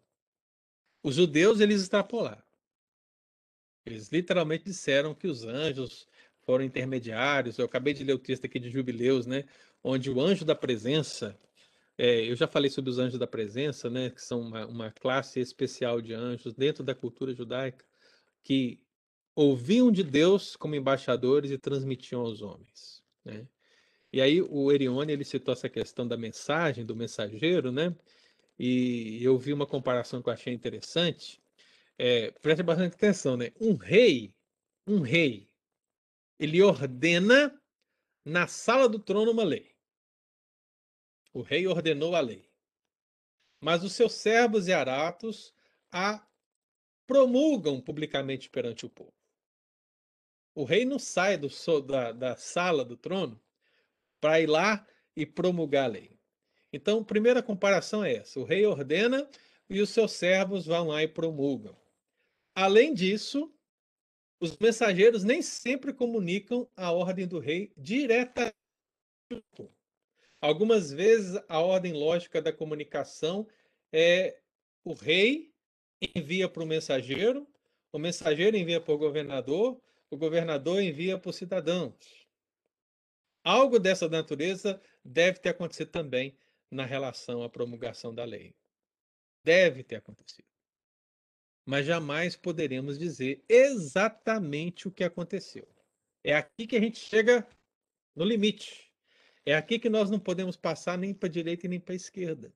Os 1.06 1.14
judeus, 1.14 1.60
eles 1.60 1.84
extrapolaram. 1.84 2.42
Eles 3.86 4.10
literalmente 4.10 4.64
disseram 4.64 5.14
que 5.14 5.28
os 5.28 5.46
anjos 5.46 6.08
foram 6.42 6.66
intermediários. 6.66 7.60
Eu 7.60 7.66
acabei 7.66 7.94
de 7.94 8.04
ler 8.04 8.14
o 8.14 8.18
texto 8.18 8.46
aqui 8.46 8.60
de 8.60 8.72
Jubileus, 8.72 9.28
né? 9.28 9.46
Onde 9.84 10.10
o 10.10 10.20
anjo 10.20 10.44
da 10.44 10.56
presença, 10.56 11.40
é, 11.96 12.22
eu 12.28 12.36
já 12.36 12.48
falei 12.48 12.72
sobre 12.72 12.90
os 12.90 12.98
anjos 12.98 13.20
da 13.20 13.28
presença, 13.28 13.88
né? 13.88 14.10
Que 14.10 14.20
são 14.20 14.42
uma, 14.42 14.66
uma 14.66 14.92
classe 14.92 15.40
especial 15.40 16.02
de 16.02 16.12
anjos 16.12 16.56
dentro 16.56 16.84
da 16.84 16.96
cultura 16.96 17.36
judaica 17.36 17.86
que 18.42 18.82
ouviam 19.36 19.92
de 19.92 20.02
Deus 20.02 20.56
como 20.56 20.74
embaixadores 20.74 21.52
e 21.52 21.58
transmitiam 21.60 22.22
aos 22.22 22.42
homens. 22.42 23.04
Né? 23.24 23.48
E 24.12 24.20
aí 24.20 24.42
o 24.42 24.72
Erione 24.72 25.14
ele 25.14 25.24
citou 25.24 25.54
essa 25.54 25.70
questão 25.70 26.08
da 26.08 26.18
mensagem, 26.18 26.84
do 26.84 26.96
mensageiro, 26.96 27.72
né? 27.72 27.96
E 28.58 29.24
eu 29.24 29.38
vi 29.38 29.54
uma 29.54 29.68
comparação 29.68 30.22
que 30.22 30.30
eu 30.30 30.34
achei 30.34 30.54
interessante. 30.54 31.42
É, 31.98 32.32
preste 32.32 32.64
bastante 32.64 32.96
atenção, 32.96 33.36
né? 33.38 33.52
Um 33.60 33.76
rei, 33.76 34.34
um 34.88 35.02
rei, 35.02 35.50
ele 36.40 36.62
ordena 36.62 37.62
na 38.24 38.48
sala 38.48 38.90
do 38.90 39.00
trono 39.00 39.32
uma 39.32 39.44
lei. 39.44 39.76
O 41.34 41.42
rei 41.42 41.68
ordenou 41.68 42.16
a 42.16 42.22
lei. 42.22 42.50
Mas 43.60 43.84
os 43.84 43.94
seus 43.94 44.14
servos 44.14 44.68
e 44.68 44.74
aratos 44.74 45.54
a 45.92 46.26
promulgam 47.08 47.80
publicamente 47.82 48.50
perante 48.50 48.86
o 48.86 48.90
povo. 48.90 49.14
O 50.54 50.64
rei 50.64 50.86
não 50.86 50.98
sai 50.98 51.38
do, 51.38 51.50
da, 51.82 52.12
da 52.12 52.36
sala 52.38 52.86
do 52.86 52.96
trono 52.96 53.42
para 54.22 54.40
ir 54.40 54.48
lá 54.48 54.88
e 55.16 55.26
promulgar 55.26 55.86
a 55.86 55.88
lei. 55.88 56.15
Então, 56.76 57.02
primeira 57.02 57.42
comparação 57.42 58.04
é 58.04 58.16
essa: 58.16 58.38
o 58.38 58.44
rei 58.44 58.66
ordena 58.66 59.26
e 59.70 59.80
os 59.80 59.92
seus 59.92 60.12
servos 60.12 60.66
vão 60.66 60.88
lá 60.88 61.02
e 61.02 61.08
promulgam. 61.08 61.74
Além 62.54 62.94
disso, 62.94 63.50
os 64.42 64.58
mensageiros 64.58 65.24
nem 65.24 65.42
sempre 65.42 65.94
comunicam 65.94 66.70
a 66.76 66.92
ordem 66.92 67.26
do 67.26 67.40
rei 67.40 67.72
diretamente. 67.78 68.54
Algumas 70.42 70.92
vezes 70.92 71.42
a 71.48 71.62
ordem 71.62 71.94
lógica 71.94 72.42
da 72.42 72.52
comunicação 72.52 73.48
é 73.90 74.38
o 74.84 74.94
rei 74.94 75.54
envia 76.14 76.50
para 76.50 76.62
o 76.62 76.68
mensageiro, 76.68 77.48
o 77.94 77.98
mensageiro 77.98 78.58
envia 78.58 78.82
para 78.82 78.94
o 78.94 78.98
governador, 78.98 79.82
o 80.10 80.18
governador 80.18 80.82
envia 80.82 81.18
para 81.18 81.30
os 81.30 81.38
cidadãos. 81.38 81.96
Algo 83.46 83.80
dessa 83.80 84.10
natureza 84.10 84.82
deve 85.06 85.40
ter 85.40 85.50
acontecido 85.50 85.90
também 85.90 86.38
na 86.72 86.86
relação 86.86 87.44
à 87.44 87.50
promulgação 87.50 88.14
da 88.14 88.24
lei. 88.24 88.56
Deve 89.44 89.84
ter 89.84 89.96
acontecido. 89.96 90.48
Mas 91.66 91.86
jamais 91.86 92.36
poderemos 92.36 93.00
dizer 93.00 93.44
exatamente 93.50 94.88
o 94.88 94.92
que 94.92 95.04
aconteceu. 95.04 95.68
É 96.24 96.36
aqui 96.36 96.68
que 96.68 96.76
a 96.76 96.80
gente 96.80 97.00
chega 97.00 97.48
no 98.16 98.24
limite. 98.24 98.92
É 99.46 99.56
aqui 99.56 99.78
que 99.78 99.90
nós 99.90 100.10
não 100.10 100.20
podemos 100.20 100.56
passar 100.56 100.98
nem 100.98 101.14
para 101.14 101.28
a 101.28 101.32
direita 101.32 101.66
e 101.66 101.70
nem 101.70 101.80
para 101.80 101.94
a 101.94 101.96
esquerda. 101.96 102.54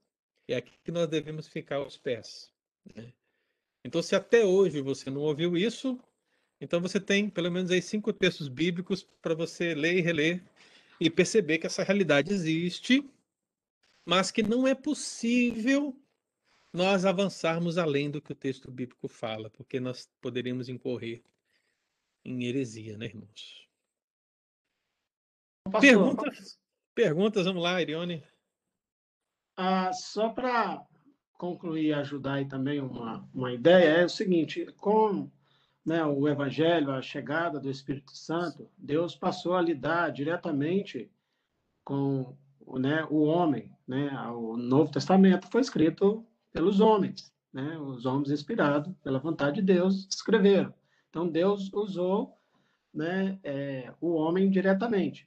É 0.48 0.56
aqui 0.56 0.74
que 0.84 0.92
nós 0.92 1.08
devemos 1.08 1.48
ficar 1.48 1.78
aos 1.78 1.98
pés. 1.98 2.52
Né? 2.96 3.14
Então, 3.86 4.02
se 4.02 4.16
até 4.16 4.44
hoje 4.44 4.82
você 4.82 5.10
não 5.10 5.22
ouviu 5.22 5.56
isso, 5.56 6.00
então 6.60 6.82
você 6.82 7.00
tem 7.00 7.30
pelo 7.30 7.52
menos 7.52 7.72
aí 7.72 7.82
cinco 7.82 8.12
textos 8.12 8.48
bíblicos 8.48 9.04
para 9.22 9.34
você 9.34 9.74
ler 9.74 9.98
e 9.98 10.02
reler 10.02 10.44
e 11.00 11.10
perceber 11.10 11.60
que 11.60 11.68
essa 11.68 11.84
realidade 11.84 12.34
existe, 12.34 13.08
mas 14.10 14.32
que 14.32 14.42
não 14.42 14.68
é 14.68 14.74
possível 14.74 15.96
nós 16.74 17.06
avançarmos 17.06 17.78
além 17.78 18.10
do 18.10 18.20
que 18.20 18.32
o 18.32 18.36
texto 18.36 18.72
bíblico 18.72 19.08
fala, 19.08 19.52
porque 19.52 19.80
nós 19.80 20.12
poderíamos 20.20 20.68
incorrer 20.68 21.24
em 22.26 22.46
heresia, 22.46 22.98
né, 22.98 23.06
irmãos? 23.06 23.70
Pastor, 25.66 25.82
perguntas, 25.82 26.60
perguntas, 26.96 27.46
vamos 27.46 27.62
lá, 27.62 27.80
Irione. 27.80 28.24
Ah, 29.56 29.94
só 29.94 30.30
para 30.30 30.84
concluir 31.34 31.90
e 31.90 31.94
ajudar 31.94 32.34
aí 32.34 32.48
também 32.48 32.80
uma, 32.80 33.30
uma 33.32 33.54
ideia, 33.54 33.90
é 34.00 34.06
o 34.06 34.10
seguinte, 34.10 34.66
com 34.78 35.30
né, 35.86 36.04
o 36.04 36.28
Evangelho, 36.28 36.90
a 36.90 37.02
chegada 37.04 37.60
do 37.60 37.70
Espírito 37.70 38.18
Santo, 38.18 38.72
Deus 38.76 39.16
passou 39.16 39.54
a 39.54 39.62
lidar 39.62 40.12
diretamente 40.12 41.12
com 41.84 42.36
né, 42.80 43.06
o 43.12 43.22
homem. 43.22 43.72
Né? 43.90 44.08
O 44.30 44.56
Novo 44.56 44.92
Testamento 44.92 45.48
foi 45.48 45.62
escrito 45.62 46.24
pelos 46.54 46.80
homens, 46.80 47.34
né? 47.52 47.76
os 47.80 48.06
homens 48.06 48.30
inspirados 48.30 48.94
pela 49.04 49.18
vontade 49.18 49.56
de 49.56 49.62
Deus 49.64 50.08
escreveram. 50.08 50.72
Então, 51.10 51.28
Deus 51.28 51.74
usou 51.74 52.38
né, 52.94 53.40
é, 53.44 53.92
o 54.00 54.12
homem 54.12 54.48
diretamente. 54.52 55.26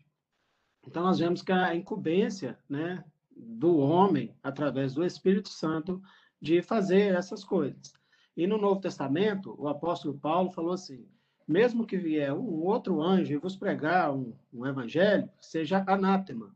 Então, 0.86 1.02
nós 1.02 1.18
vemos 1.18 1.42
que 1.42 1.50
a 1.50 1.74
incumbência 1.74 2.56
né, 2.68 3.04
do 3.36 3.78
homem, 3.78 4.32
através 4.44 4.94
do 4.94 5.04
Espírito 5.04 5.48
Santo, 5.48 6.00
de 6.40 6.62
fazer 6.62 7.16
essas 7.16 7.42
coisas. 7.42 7.92
E 8.36 8.46
no 8.46 8.58
Novo 8.58 8.80
Testamento, 8.80 9.56
o 9.58 9.66
apóstolo 9.66 10.16
Paulo 10.16 10.52
falou 10.52 10.72
assim: 10.72 11.04
mesmo 11.48 11.84
que 11.84 11.96
vier 11.96 12.32
um 12.32 12.62
outro 12.62 13.02
anjo 13.02 13.32
e 13.32 13.38
vos 13.38 13.56
pregar 13.56 14.14
um, 14.14 14.32
um 14.52 14.64
evangelho, 14.64 15.28
seja 15.40 15.84
anátema. 15.84 16.54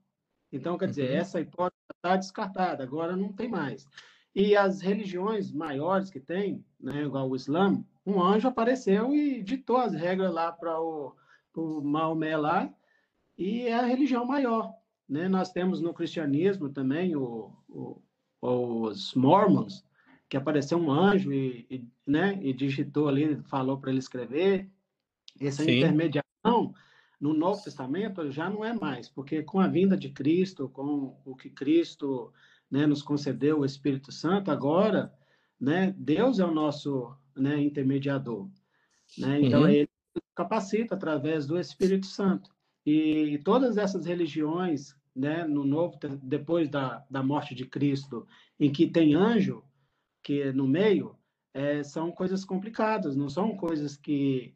Então, 0.53 0.79
quer 0.79 0.89
dizer, 0.89 1.11
uhum. 1.11 1.17
essa 1.17 1.41
hipótese 1.41 1.76
está 2.07 2.17
descartada, 2.17 2.85
agora 2.85 3.17
não 3.17 3.33
tem 3.33 3.49
mais. 3.49 3.87
E 4.35 4.55
as 4.55 4.81
religiões 4.81 5.51
maiores 5.51 6.11
que 6.11 6.21
tem, 6.21 6.65
né, 6.81 7.03
igual 7.03 7.29
o 7.29 7.37
Islã, 7.37 7.83
um 8.05 8.23
anjo 8.23 8.47
apareceu 8.47 9.13
e 9.15 9.43
ditou 9.43 9.79
as 9.79 9.95
regras 9.95 10.33
lá 10.33 10.53
para 10.53 10.81
o, 10.81 11.15
o 11.55 11.81
Maomé 11.83 12.37
lá, 12.37 12.73
e 13.37 13.63
é 13.63 13.75
a 13.75 13.87
religião 13.87 14.25
maior. 14.25 14.73
Né? 15.09 15.29
Nós 15.29 15.51
temos 15.51 15.81
no 15.81 15.93
cristianismo 15.93 16.69
também 16.69 17.17
o, 17.17 17.53
o, 17.69 18.01
os 18.41 19.15
mormons, 19.15 19.85
que 20.29 20.37
apareceu 20.37 20.79
um 20.79 20.91
anjo 20.91 21.33
e, 21.33 21.67
e, 21.71 21.85
né, 22.07 22.39
e 22.43 22.53
digitou 22.53 23.09
ali, 23.09 23.37
falou 23.45 23.79
para 23.79 23.91
ele 23.91 24.01
escrever. 24.01 24.69
Essa 25.41 25.63
Sim. 25.63 25.79
intermediação 25.79 26.26
no 27.27 27.35
Novo 27.35 27.63
Testamento 27.63 28.31
já 28.31 28.49
não 28.49 28.65
é 28.65 28.73
mais, 28.73 29.09
porque 29.09 29.43
com 29.43 29.59
a 29.59 29.67
vinda 29.67 29.97
de 29.97 30.11
Cristo, 30.11 30.69
com 30.69 31.21
o 31.25 31.35
que 31.35 31.51
Cristo 31.51 32.33
né, 32.71 32.87
nos 32.87 33.03
concedeu, 33.03 33.61
o 33.61 33.65
Espírito 33.65 34.13
Santo, 34.13 34.51
agora, 34.51 35.13
né, 35.61 35.93
Deus 35.99 36.39
é 36.39 36.45
o 36.45 36.55
nosso 36.55 37.13
né, 37.35 37.61
intermediador. 37.61 38.49
Né? 39.19 39.41
Então, 39.43 39.63
uhum. 39.63 39.69
ele 39.69 39.89
capacita 40.35 40.95
através 40.95 41.47
do 41.47 41.59
Espírito 41.59 42.07
Santo. 42.07 42.55
E 42.85 43.39
todas 43.45 43.77
essas 43.77 44.07
religiões, 44.07 44.95
né, 45.15 45.45
no 45.45 45.65
novo 45.65 45.99
depois 46.23 46.69
da, 46.69 47.05
da 47.11 47.23
morte 47.23 47.55
de 47.55 47.67
Cristo, 47.67 48.27
em 48.61 48.71
que 48.71 48.87
tem 48.87 49.15
anjo 49.15 49.65
que 50.23 50.53
no 50.53 50.67
meio, 50.67 51.17
é, 51.53 51.83
são 51.83 52.13
coisas 52.13 52.45
complicadas, 52.45 53.17
não 53.17 53.29
são 53.29 53.57
coisas 53.57 53.97
que 53.97 54.55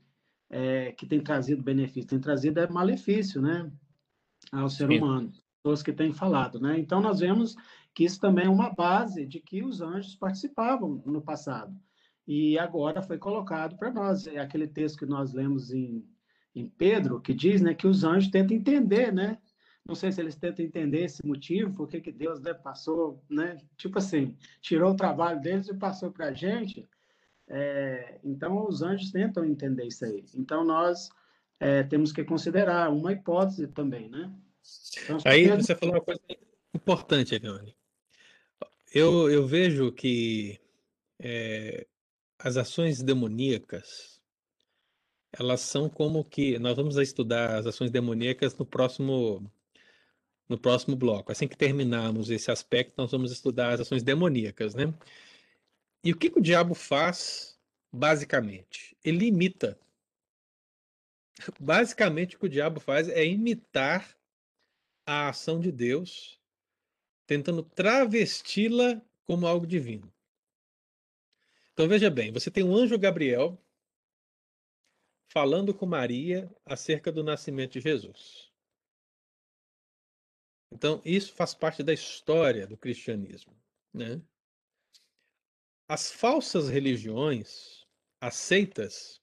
é, 0.51 0.93
que 0.93 1.06
têm 1.06 1.20
trazido 1.20 1.62
benefício, 1.62 2.09
têm 2.09 2.20
trazido 2.20 2.60
é 2.60 2.68
malefício, 2.68 3.40
né, 3.40 3.70
ao 4.52 4.68
ser 4.68 4.89
Sim. 4.89 4.98
humano, 4.98 5.32
pessoas 5.62 5.82
que 5.82 5.93
têm 5.93 6.12
falado, 6.12 6.60
né? 6.60 6.78
Então 6.78 7.01
nós 7.01 7.20
vemos 7.20 7.55
que 7.94 8.05
isso 8.05 8.20
também 8.20 8.47
é 8.47 8.51
uma 8.51 8.70
base 8.70 9.24
de 9.24 9.40
que 9.40 9.62
os 9.62 9.81
anjos 9.81 10.16
participavam 10.16 11.02
no 11.06 11.22
passado 11.22 11.74
e 12.27 12.59
agora 12.59 13.02
foi 13.02 13.18
colocado 13.18 13.77
para 13.77 13.93
nós. 13.93 14.27
É 14.27 14.39
aquele 14.39 14.66
texto 14.66 14.98
que 14.98 15.06
nós 15.06 15.32
lemos 15.32 15.72
em 15.72 16.05
em 16.55 16.68
Pedro, 16.68 17.20
que 17.20 17.32
diz 17.32 17.60
né, 17.60 17.74
que 17.74 17.86
os 17.86 18.05
anjos 18.05 18.31
tentam 18.31 18.56
entender, 18.56 19.12
né? 19.12 19.39
Não 19.86 19.94
sei 19.94 20.12
se 20.12 20.20
eles 20.20 20.36
tentam 20.36 20.64
entender 20.64 21.05
esse 21.05 21.24
motivo, 21.27 21.74
por 21.74 21.89
que 21.89 22.12
Deus 22.12 22.40
né, 22.40 22.52
passou, 22.52 23.24
né? 23.28 23.56
Tipo 23.77 23.98
assim, 23.98 24.36
tirou 24.60 24.93
o 24.93 24.97
trabalho 24.97 25.40
deles 25.40 25.68
e 25.68 25.74
passou 25.74 26.10
para 26.10 26.27
a 26.27 26.32
gente. 26.32 26.89
É, 27.51 28.18
então, 28.22 28.66
os 28.66 28.81
anjos 28.81 29.10
tentam 29.10 29.44
entender 29.44 29.85
isso 29.85 30.05
aí. 30.05 30.24
Então, 30.35 30.64
nós 30.64 31.10
é, 31.59 31.82
temos 31.82 32.12
que 32.12 32.24
considerar 32.24 32.90
uma 32.90 33.12
hipótese 33.12 33.66
também, 33.66 34.09
né? 34.09 34.32
Então, 35.05 35.18
aí 35.24 35.48
você 35.48 35.74
falou 35.74 35.97
uma 35.97 36.01
coisa 36.01 36.20
importante, 36.72 37.35
Eliane. 37.35 37.77
Eu, 38.94 39.28
eu 39.28 39.47
vejo 39.47 39.90
que 39.90 40.60
é, 41.18 41.86
as 42.39 42.56
ações 42.56 43.02
demoníacas 43.02 44.20
elas 45.32 45.60
são 45.60 45.89
como 45.89 46.24
que 46.24 46.59
nós 46.59 46.77
vamos 46.77 46.97
estudar 46.97 47.56
as 47.59 47.66
ações 47.66 47.90
demoníacas 47.90 48.56
no 48.56 48.66
próximo 48.66 49.48
no 50.48 50.59
próximo 50.59 50.97
bloco. 50.97 51.31
Assim 51.31 51.47
que 51.47 51.56
terminarmos 51.56 52.28
esse 52.28 52.51
aspecto, 52.51 52.94
nós 52.98 53.12
vamos 53.12 53.31
estudar 53.31 53.72
as 53.74 53.81
ações 53.82 54.02
demoníacas, 54.02 54.74
né? 54.74 54.93
E 56.02 56.12
o 56.12 56.16
que, 56.18 56.31
que 56.31 56.39
o 56.39 56.43
diabo 56.43 56.74
faz, 56.74 57.59
basicamente? 57.93 58.97
Ele 59.05 59.27
imita. 59.27 59.78
Basicamente, 61.59 62.36
o 62.36 62.39
que 62.39 62.47
o 62.47 62.51
diabo 62.51 62.81
faz 62.81 63.09
é 63.09 63.24
imitar 63.24 64.16
a 65.06 65.28
ação 65.28 65.60
de 65.60 65.72
Deus, 65.72 66.40
tentando 67.27 67.62
travesti-la 67.62 69.02
como 69.27 69.47
algo 69.47 69.66
divino. 69.66 70.12
Então 71.72 71.89
veja 71.89 72.10
bem, 72.10 72.32
você 72.32 72.51
tem 72.51 72.62
o 72.62 72.74
anjo 72.74 72.98
Gabriel, 72.98 73.59
falando 75.31 75.72
com 75.72 75.86
Maria 75.86 76.51
acerca 76.64 77.10
do 77.10 77.24
nascimento 77.24 77.72
de 77.72 77.81
Jesus. 77.81 78.51
Então, 80.72 81.01
isso 81.05 81.32
faz 81.35 81.55
parte 81.55 81.82
da 81.82 81.93
história 81.93 82.66
do 82.66 82.77
cristianismo. 82.77 83.56
Né? 83.93 84.20
As 85.91 86.09
falsas 86.09 86.69
religiões, 86.69 87.85
as 88.21 88.37
seitas, 88.37 89.21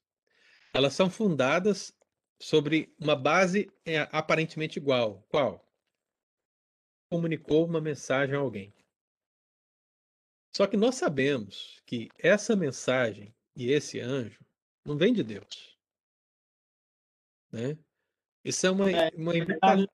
elas 0.74 0.92
são 0.92 1.08
fundadas 1.08 1.96
sobre 2.38 2.94
uma 3.00 3.16
base 3.16 3.72
é, 3.86 4.00
aparentemente 4.12 4.78
igual. 4.78 5.26
Qual? 5.30 5.66
Comunicou 7.10 7.64
uma 7.64 7.80
mensagem 7.80 8.34
a 8.34 8.38
alguém. 8.38 8.74
Só 10.54 10.66
que 10.66 10.76
nós 10.76 10.96
sabemos 10.96 11.80
que 11.86 12.10
essa 12.18 12.54
mensagem 12.54 13.34
e 13.56 13.70
esse 13.70 13.98
anjo 13.98 14.44
não 14.84 14.98
vem 14.98 15.14
de 15.14 15.22
Deus. 15.22 15.74
Né? 17.50 17.78
Isso 18.44 18.66
é 18.66 18.70
uma, 18.70 18.90
é, 18.90 19.08
uma 19.16 19.34
imitação. 19.34 19.86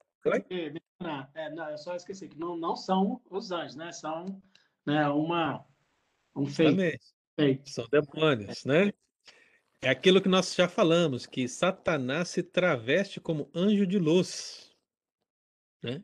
É, 1.34 1.50
não, 1.50 1.70
eu 1.70 1.78
só 1.78 1.94
esqueci 1.94 2.28
que 2.28 2.36
não, 2.36 2.56
não 2.56 2.74
são 2.74 3.22
os 3.30 3.52
anjos, 3.52 3.76
né? 3.76 3.92
São 3.92 4.42
né, 4.84 5.08
uma, 5.08 5.64
um 6.34 6.46
fake. 6.46 6.98
fake. 7.36 7.70
São 7.70 7.86
demônios, 7.88 8.64
né? 8.64 8.92
É 9.82 9.90
aquilo 9.90 10.20
que 10.20 10.28
nós 10.28 10.54
já 10.54 10.66
falamos, 10.66 11.26
que 11.26 11.46
Satanás 11.46 12.30
se 12.30 12.42
traveste 12.42 13.20
como 13.20 13.50
anjo 13.54 13.86
de 13.86 13.98
luz. 13.98 14.74
Né? 15.82 16.02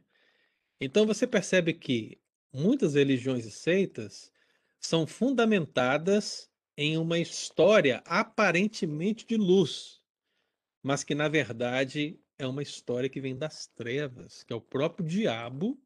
Então 0.78 1.06
você 1.06 1.26
percebe 1.26 1.72
que 1.72 2.20
muitas 2.52 2.94
religiões 2.94 3.46
e 3.46 3.50
seitas 3.50 4.30
são 4.78 5.06
fundamentadas 5.06 6.50
em 6.76 6.98
uma 6.98 7.18
história 7.18 8.02
aparentemente 8.04 9.26
de 9.26 9.36
luz, 9.36 10.02
mas 10.82 11.02
que 11.02 11.14
na 11.14 11.28
verdade 11.28 12.20
é 12.38 12.46
uma 12.46 12.62
história 12.62 13.08
que 13.08 13.20
vem 13.20 13.36
das 13.36 13.66
trevas, 13.66 14.42
que 14.42 14.52
é 14.52 14.56
o 14.56 14.60
próprio 14.60 15.06
diabo 15.06 15.78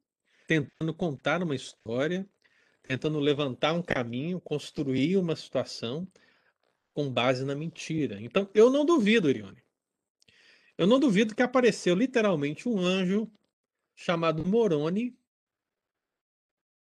tentando 0.47 0.93
contar 0.95 1.43
uma 1.43 1.55
história, 1.55 2.29
tentando 2.87 3.19
levantar 3.19 3.73
um 3.73 3.83
caminho, 3.83 4.41
construir 4.41 5.17
uma 5.17 5.35
situação 5.35 6.07
com 6.93 7.11
base 7.11 7.45
na 7.45 7.55
mentira. 7.55 8.21
Então, 8.21 8.49
eu 8.55 8.71
não 8.71 8.85
duvido, 8.85 9.29
Irione. 9.29 9.63
Eu 10.77 10.87
não 10.87 11.01
duvido 11.01 11.35
que 11.35 11.43
apareceu 11.43 11.95
literalmente 11.95 12.69
um 12.69 12.79
anjo 12.79 13.31
chamado 13.95 14.45
Moroni 14.45 15.17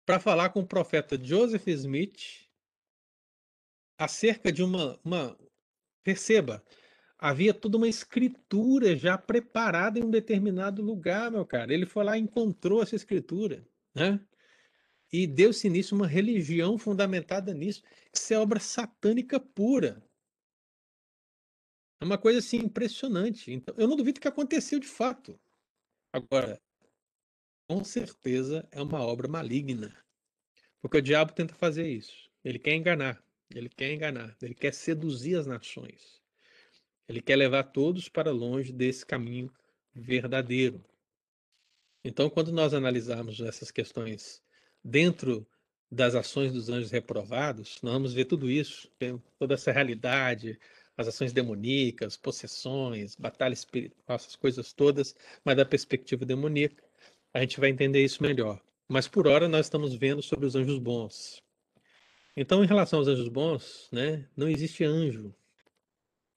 para 0.07 0.21
falar 0.21 0.51
com 0.51 0.61
o 0.61 0.67
profeta 0.67 1.19
Joseph 1.23 1.67
Smith 1.69 2.49
acerca 3.99 4.53
de 4.53 4.63
uma, 4.63 4.99
uma. 5.05 5.37
Perceba, 6.03 6.63
havia 7.19 7.55
toda 7.55 7.77
uma 7.77 7.89
escritura 7.89 8.97
já 8.97 9.17
preparada 9.17 9.99
em 9.99 10.05
um 10.05 10.11
determinado 10.11 10.83
lugar, 10.83 11.31
meu 11.31 11.45
cara. 11.45 11.73
Ele 11.73 11.87
foi 11.87 12.05
lá 12.05 12.17
e 12.17 12.21
encontrou 12.21 12.83
essa 12.83 12.95
escritura, 12.95 13.67
né? 13.95 14.21
E 15.17 15.29
deu-se 15.29 15.69
início 15.69 15.97
uma 15.97 16.09
religião 16.09 16.77
fundamentada 16.77 17.55
nisso. 17.55 17.85
Isso 18.13 18.35
é 18.35 18.37
obra 18.37 18.59
satânica 18.59 19.39
pura. 19.39 20.05
É 22.01 22.05
uma 22.05 22.19
coisa 22.19 22.41
assim 22.41 22.57
impressionante. 22.57 23.53
Então, 23.53 23.73
eu 23.79 23.87
não 23.87 23.95
duvido 23.95 24.19
que 24.19 24.27
aconteceu 24.27 24.81
de 24.81 24.89
fato. 24.89 25.39
Agora, 26.13 26.61
com 27.69 27.85
certeza 27.85 28.69
é 28.73 28.83
uma 28.83 29.03
obra 29.03 29.29
maligna. 29.29 29.97
Porque 30.83 30.99
o 30.99 31.03
diabo 31.03 31.33
tenta 31.33 31.55
fazer 31.55 31.89
isso. 31.89 32.29
Ele 32.43 32.59
quer 32.59 32.75
enganar. 32.75 33.25
Ele 33.55 33.69
quer 33.69 33.93
enganar. 33.93 34.37
Ele 34.43 34.53
quer 34.53 34.75
seduzir 34.75 35.37
as 35.37 35.47
nações. 35.47 36.21
Ele 37.09 37.23
quer 37.23 37.37
levar 37.37 37.63
todos 37.63 38.09
para 38.09 38.33
longe 38.33 38.73
desse 38.73 39.07
caminho 39.07 39.49
verdadeiro. 39.95 40.85
Então, 42.03 42.29
quando 42.29 42.51
nós 42.51 42.75
analisarmos 42.75 43.41
essas 43.41 43.71
questões 43.71 44.44
dentro 44.85 45.47
das 45.91 46.15
ações 46.15 46.53
dos 46.53 46.69
anjos 46.69 46.91
reprovados, 46.91 47.79
nós 47.83 47.93
vamos 47.93 48.13
ver 48.13 48.27
tudo 48.27 48.51
isso, 48.51 48.91
toda 49.39 49.55
essa 49.55 49.73
realidade, 49.73 50.59
as 50.97 51.09
ações 51.09 51.33
demoníacas, 51.33 52.17
possessões, 52.17 53.17
batalha 53.17 53.55
espiritual, 53.55 54.17
essas 54.17 54.37
coisas 54.37 54.73
todas, 54.73 55.15
mas 55.45 55.57
da 55.57 55.65
perspectiva 55.65 56.25
demoníaca, 56.25 56.83
a 57.33 57.41
gente 57.41 57.59
vai 57.59 57.71
entender 57.71 58.05
isso 58.05 58.23
melhor. 58.23 58.61
Mas 58.89 59.09
por 59.09 59.27
hora 59.27 59.49
nós 59.49 59.67
estamos 59.67 59.95
vendo 59.95 60.23
sobre 60.23 60.47
os 60.47 60.55
anjos 60.55 60.79
bons. 60.79 61.43
Então, 62.37 62.63
em 62.63 62.67
relação 62.67 62.99
aos 62.99 63.09
anjos 63.09 63.29
bons, 63.29 63.89
né, 63.93 64.29
não 64.37 64.49
existe 64.49 64.85
anjo 64.85 65.35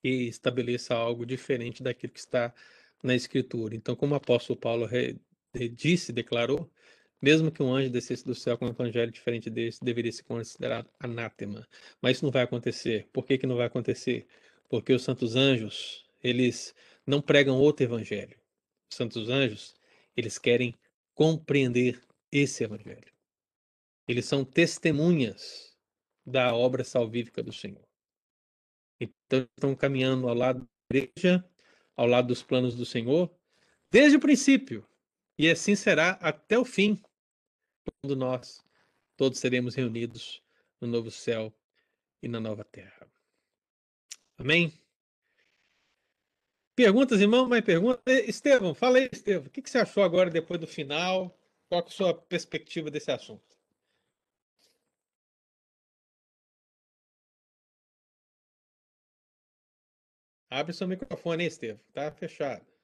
que 0.02 0.28
estabeleça 0.28 0.96
algo 0.96 1.26
diferente 1.26 1.82
daquilo 1.84 2.14
que 2.14 2.20
está 2.20 2.54
na 3.04 3.16
Escritura. 3.16 3.76
Então, 3.76 3.96
como 3.96 4.14
o 4.14 4.18
apóstolo 4.18 4.58
Paulo 4.58 4.88
disse, 5.76 6.14
declarou, 6.14 6.70
mesmo 7.22 7.52
que 7.52 7.64
um 7.64 7.74
anjo 7.74 7.90
descesse 7.90 8.24
do 8.24 8.36
céu 8.36 8.58
com 8.58 8.66
um 8.66 8.70
evangelho 8.70 9.12
diferente 9.12 9.50
desse, 9.50 9.84
deveria 9.84 10.12
ser 10.12 10.24
considerado 10.24 10.90
anátema. 11.00 11.68
Mas 12.02 12.18
isso 12.18 12.26
não 12.26 12.32
vai 12.32 12.44
acontecer. 12.44 13.08
Por 13.12 13.26
que, 13.26 13.38
que 13.38 13.48
não 13.48 13.56
vai 13.56 13.66
acontecer? 13.66 14.28
Porque 14.70 14.94
os 14.94 15.04
santos 15.04 15.36
anjos, 15.36 16.06
eles 16.24 16.76
não 17.06 17.22
pregam 17.22 17.58
outro 17.58 17.86
evangelho. 17.86 18.38
Os 18.92 18.98
santos 18.98 19.30
anjos, 19.30 19.76
eles 20.16 20.38
querem 20.38 20.76
compreender 21.16 22.00
esse 22.32 22.64
evangelho. 22.64 23.12
Eles 24.08 24.26
são 24.26 24.46
testemunhas 24.46 25.76
da 26.26 26.54
obra 26.54 26.84
salvífica 26.84 27.42
do 27.42 27.52
Senhor. 27.52 27.88
Então, 29.00 29.48
estão 29.56 29.76
caminhando 29.76 30.28
ao 30.28 30.36
lado 30.36 30.60
da 30.60 30.98
igreja, 30.98 31.44
ao 31.96 32.06
lado 32.06 32.28
dos 32.28 32.44
planos 32.44 32.76
do 32.76 32.86
Senhor, 32.86 33.34
desde 33.92 34.18
o 34.18 34.20
princípio. 34.20 34.88
E 35.38 35.50
assim 35.50 35.76
será 35.76 36.12
até 36.22 36.58
o 36.58 36.66
fim, 36.66 37.02
quando 38.02 38.16
nós 38.16 38.64
todos 39.16 39.40
seremos 39.40 39.76
reunidos 39.76 40.42
no 40.80 40.88
novo 40.88 41.10
céu 41.12 41.54
e 42.22 42.28
na 42.28 42.40
nova 42.40 42.64
terra. 42.64 43.08
Amém? 44.38 44.72
Perguntas, 46.76 47.20
irmão? 47.20 47.50
Mais 47.50 47.64
perguntas? 47.66 48.02
Estevão, 48.28 48.74
fala 48.76 49.00
aí, 49.00 49.10
Estevão. 49.12 49.48
O 49.48 49.50
que 49.50 49.68
você 49.68 49.80
achou 49.80 50.04
agora, 50.04 50.30
depois 50.30 50.60
do 50.60 50.68
final? 50.68 51.36
Qual 51.68 51.82
é 51.82 51.86
a 51.86 51.90
sua 51.90 52.14
perspectiva 52.14 52.92
desse 52.92 53.12
assunto? 53.12 53.58
Abre 60.50 60.74
seu 60.74 60.88
microfone, 60.88 61.44
hein, 61.44 61.48
Estevão. 61.48 61.80
Tá 61.94 62.12
fechado. 62.12 62.77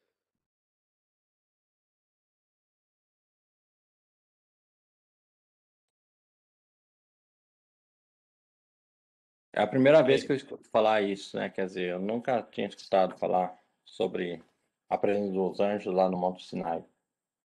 É 9.54 9.62
a 9.62 9.68
primeira 9.68 10.02
vez 10.02 10.24
que 10.24 10.32
eu 10.32 10.36
escuto 10.36 10.68
falar 10.70 11.04
isso, 11.04 11.38
né? 11.38 11.48
Quer 11.48 11.68
dizer, 11.68 11.92
eu 11.92 12.00
nunca 12.00 12.42
tinha 12.42 12.68
escutado 12.68 13.16
falar 13.16 13.56
sobre 13.86 14.44
a 14.90 14.98
presença 14.98 15.32
dos 15.32 15.60
anjos 15.60 15.94
lá 15.94 16.10
no 16.10 16.18
Monte 16.18 16.44
Sinai. 16.44 16.84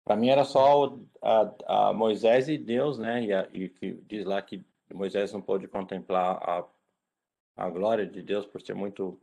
Para 0.06 0.16
mim 0.16 0.30
era 0.30 0.46
só 0.46 0.96
a, 1.22 1.90
a, 1.90 1.94
Moisés 1.94 2.48
e 2.48 2.58
Deus, 2.58 3.00
né? 3.00 3.24
E, 3.24 3.34
a, 3.34 3.50
e 3.52 3.68
que 3.68 3.94
diz 4.08 4.26
lá 4.26 4.40
que 4.42 4.64
Moisés 4.94 5.34
não 5.34 5.42
pôde 5.42 5.68
contemplar 5.68 6.38
a, 6.48 6.66
a 7.58 7.70
glória 7.70 8.06
de 8.06 8.22
Deus 8.22 8.46
por 8.46 8.62
ser 8.62 8.76
muito 8.76 9.20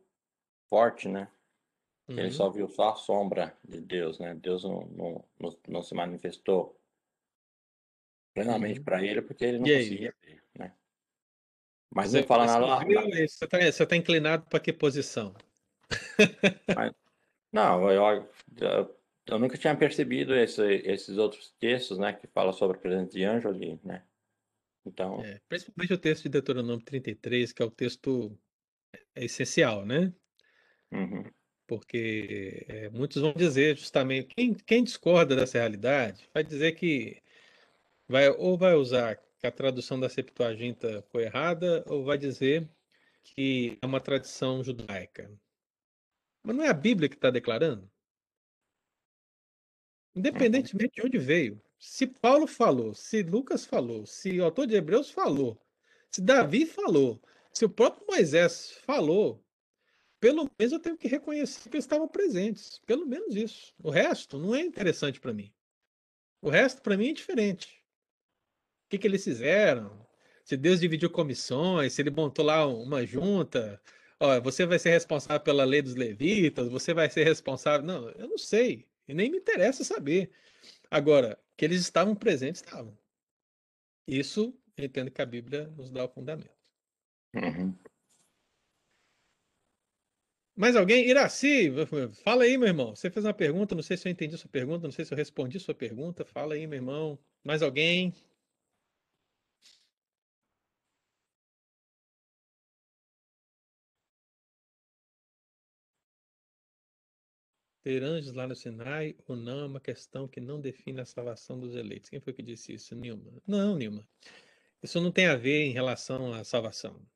forte, 0.68 1.08
né? 1.08 1.28
Uhum. 2.08 2.18
Ele 2.18 2.32
só 2.32 2.50
viu 2.50 2.68
só 2.68 2.90
a 2.90 2.96
sombra 2.96 3.56
de 3.64 3.80
Deus, 3.80 4.18
né? 4.18 4.34
Deus 4.34 4.64
não, 4.64 4.84
não, 4.86 5.24
não, 5.38 5.58
não 5.68 5.82
se 5.82 5.94
manifestou 5.94 6.76
plenamente 8.34 8.80
uhum. 8.80 8.84
para 8.84 9.02
ele 9.02 9.22
porque 9.22 9.44
ele 9.44 9.58
não 9.58 9.66
conseguia 9.66 10.14
ver, 10.20 10.42
né? 10.58 10.74
Mas 11.94 12.12
não 12.12 12.24
fala 12.24 12.44
nada 12.44 12.66
lá. 12.66 12.84
Você 12.84 13.44
está 13.44 13.58
você 13.58 13.86
tá 13.86 13.96
inclinado 13.96 14.46
para 14.50 14.58
que 14.58 14.72
posição? 14.72 15.32
Mas, 16.76 16.92
não, 17.52 17.88
eu, 17.88 18.28
eu, 18.60 18.96
eu, 19.26 19.38
nunca 19.38 19.56
tinha 19.56 19.76
percebido 19.76 20.34
esse, 20.34 20.62
esses 20.84 21.16
outros 21.16 21.54
textos, 21.60 21.98
né, 21.98 22.12
que 22.12 22.26
falam 22.26 22.52
sobre 22.52 22.76
a 22.76 22.80
presença 22.80 23.12
de 23.12 23.22
anjo 23.22 23.48
ali, 23.48 23.78
né? 23.84 24.02
Então. 24.84 25.24
É, 25.24 25.40
principalmente 25.48 25.94
o 25.94 25.98
texto 25.98 26.24
de 26.24 26.30
Deuteronômio 26.30 26.84
33, 26.84 27.52
que 27.52 27.62
é 27.62 27.64
o 27.64 27.70
texto 27.70 28.36
é 29.14 29.24
essencial, 29.24 29.86
né? 29.86 30.12
Uhum. 30.90 31.24
Porque 31.66 32.66
é, 32.68 32.90
muitos 32.90 33.22
vão 33.22 33.32
dizer 33.32 33.76
justamente, 33.76 34.34
quem, 34.34 34.52
quem 34.52 34.82
discorda 34.82 35.36
dessa 35.36 35.58
realidade 35.58 36.28
vai 36.34 36.42
dizer 36.42 36.72
que 36.72 37.22
vai 38.08 38.28
ou 38.28 38.58
vai 38.58 38.74
usar 38.74 39.18
que 39.44 39.48
a 39.48 39.52
tradução 39.52 40.00
da 40.00 40.08
Septuaginta 40.08 41.02
foi 41.10 41.24
errada, 41.24 41.84
ou 41.86 42.02
vai 42.02 42.16
dizer 42.16 42.66
que 43.22 43.76
é 43.82 43.84
uma 43.84 44.00
tradição 44.00 44.64
judaica. 44.64 45.30
Mas 46.42 46.56
não 46.56 46.64
é 46.64 46.68
a 46.68 46.72
Bíblia 46.72 47.10
que 47.10 47.14
está 47.14 47.28
declarando? 47.28 47.90
Independentemente 50.14 50.94
de 50.94 51.06
onde 51.06 51.18
veio. 51.18 51.62
Se 51.78 52.06
Paulo 52.06 52.46
falou, 52.46 52.94
se 52.94 53.22
Lucas 53.22 53.66
falou, 53.66 54.06
se 54.06 54.40
o 54.40 54.44
autor 54.44 54.66
de 54.66 54.76
Hebreus 54.76 55.10
falou, 55.10 55.60
se 56.10 56.22
Davi 56.22 56.64
falou, 56.64 57.20
se 57.52 57.66
o 57.66 57.70
próprio 57.70 58.06
Moisés 58.08 58.78
falou, 58.86 59.44
pelo 60.20 60.50
menos 60.58 60.72
eu 60.72 60.80
tenho 60.80 60.96
que 60.96 61.06
reconhecer 61.06 61.68
que 61.68 61.76
eles 61.76 61.84
estavam 61.84 62.08
presentes. 62.08 62.78
Pelo 62.86 63.04
menos 63.04 63.36
isso. 63.36 63.74
O 63.82 63.90
resto 63.90 64.38
não 64.38 64.54
é 64.54 64.62
interessante 64.62 65.20
para 65.20 65.34
mim. 65.34 65.52
O 66.40 66.48
resto, 66.48 66.80
para 66.80 66.96
mim, 66.96 67.10
é 67.10 67.12
diferente 67.12 67.83
que, 68.94 68.98
que 68.98 69.06
eles 69.06 69.24
fizeram, 69.24 70.06
se 70.44 70.56
Deus 70.56 70.80
dividiu 70.80 71.10
comissões, 71.10 71.92
se 71.92 72.02
ele 72.02 72.10
montou 72.10 72.44
lá 72.44 72.66
uma 72.66 73.04
junta, 73.04 73.80
ó, 74.20 74.40
você 74.40 74.66
vai 74.66 74.78
ser 74.78 74.90
responsável 74.90 75.40
pela 75.40 75.64
lei 75.64 75.82
dos 75.82 75.94
levitas, 75.94 76.68
você 76.68 76.94
vai 76.94 77.10
ser 77.10 77.24
responsável. 77.24 77.86
Não, 77.86 78.10
eu 78.10 78.28
não 78.28 78.38
sei, 78.38 78.86
e 79.08 79.14
nem 79.14 79.30
me 79.30 79.38
interessa 79.38 79.84
saber. 79.84 80.30
Agora, 80.90 81.38
que 81.56 81.64
eles 81.64 81.80
estavam 81.80 82.14
presentes, 82.14 82.62
estavam. 82.62 82.96
Isso 84.06 84.56
eu 84.76 84.84
entendo 84.84 85.10
que 85.10 85.22
a 85.22 85.26
Bíblia 85.26 85.68
nos 85.76 85.90
dá 85.90 86.04
o 86.04 86.08
fundamento. 86.08 86.50
Uhum. 87.34 87.74
Mais 90.56 90.76
alguém? 90.76 91.08
Iraci, 91.08 91.72
fala 92.22 92.44
aí, 92.44 92.56
meu 92.56 92.68
irmão. 92.68 92.94
Você 92.94 93.10
fez 93.10 93.24
uma 93.24 93.34
pergunta, 93.34 93.74
não 93.74 93.82
sei 93.82 93.96
se 93.96 94.06
eu 94.06 94.12
entendi 94.12 94.36
sua 94.38 94.48
pergunta, 94.48 94.86
não 94.86 94.92
sei 94.92 95.04
se 95.04 95.12
eu 95.12 95.18
respondi 95.18 95.58
sua 95.58 95.74
pergunta. 95.74 96.24
Fala 96.24 96.54
aí, 96.54 96.64
meu 96.66 96.76
irmão. 96.76 97.18
Mais 97.42 97.60
alguém? 97.60 98.14
Ter 107.84 108.02
anjos 108.02 108.32
lá 108.32 108.46
no 108.46 108.56
Sinai 108.56 109.14
ou 109.28 109.36
não 109.36 109.60
é 109.60 109.66
uma 109.66 109.78
questão 109.78 110.26
que 110.26 110.40
não 110.40 110.58
define 110.58 111.02
a 111.02 111.04
salvação 111.04 111.60
dos 111.60 111.74
eleitos. 111.74 112.08
Quem 112.08 112.18
foi 112.18 112.32
que 112.32 112.42
disse 112.42 112.72
isso, 112.72 112.94
Nilma? 112.94 113.30
Não, 113.46 113.76
Nilma. 113.76 114.08
Isso 114.82 114.98
não 115.02 115.12
tem 115.12 115.26
a 115.26 115.36
ver 115.36 115.64
em 115.64 115.72
relação 115.72 116.32
à 116.32 116.42
salvação. 116.44 117.06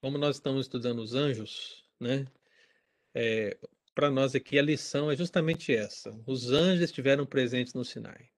Como 0.00 0.18
nós 0.18 0.36
estamos 0.36 0.66
estudando 0.66 0.98
os 0.98 1.14
anjos, 1.14 1.88
né? 2.00 2.26
É, 3.14 3.56
Para 3.94 4.10
nós 4.10 4.34
aqui 4.34 4.58
a 4.58 4.62
lição 4.62 5.08
é 5.08 5.14
justamente 5.14 5.72
essa. 5.72 6.10
Os 6.26 6.50
anjos 6.50 6.82
estiveram 6.86 7.24
presentes 7.24 7.72
no 7.72 7.84
Sinai. 7.84 8.28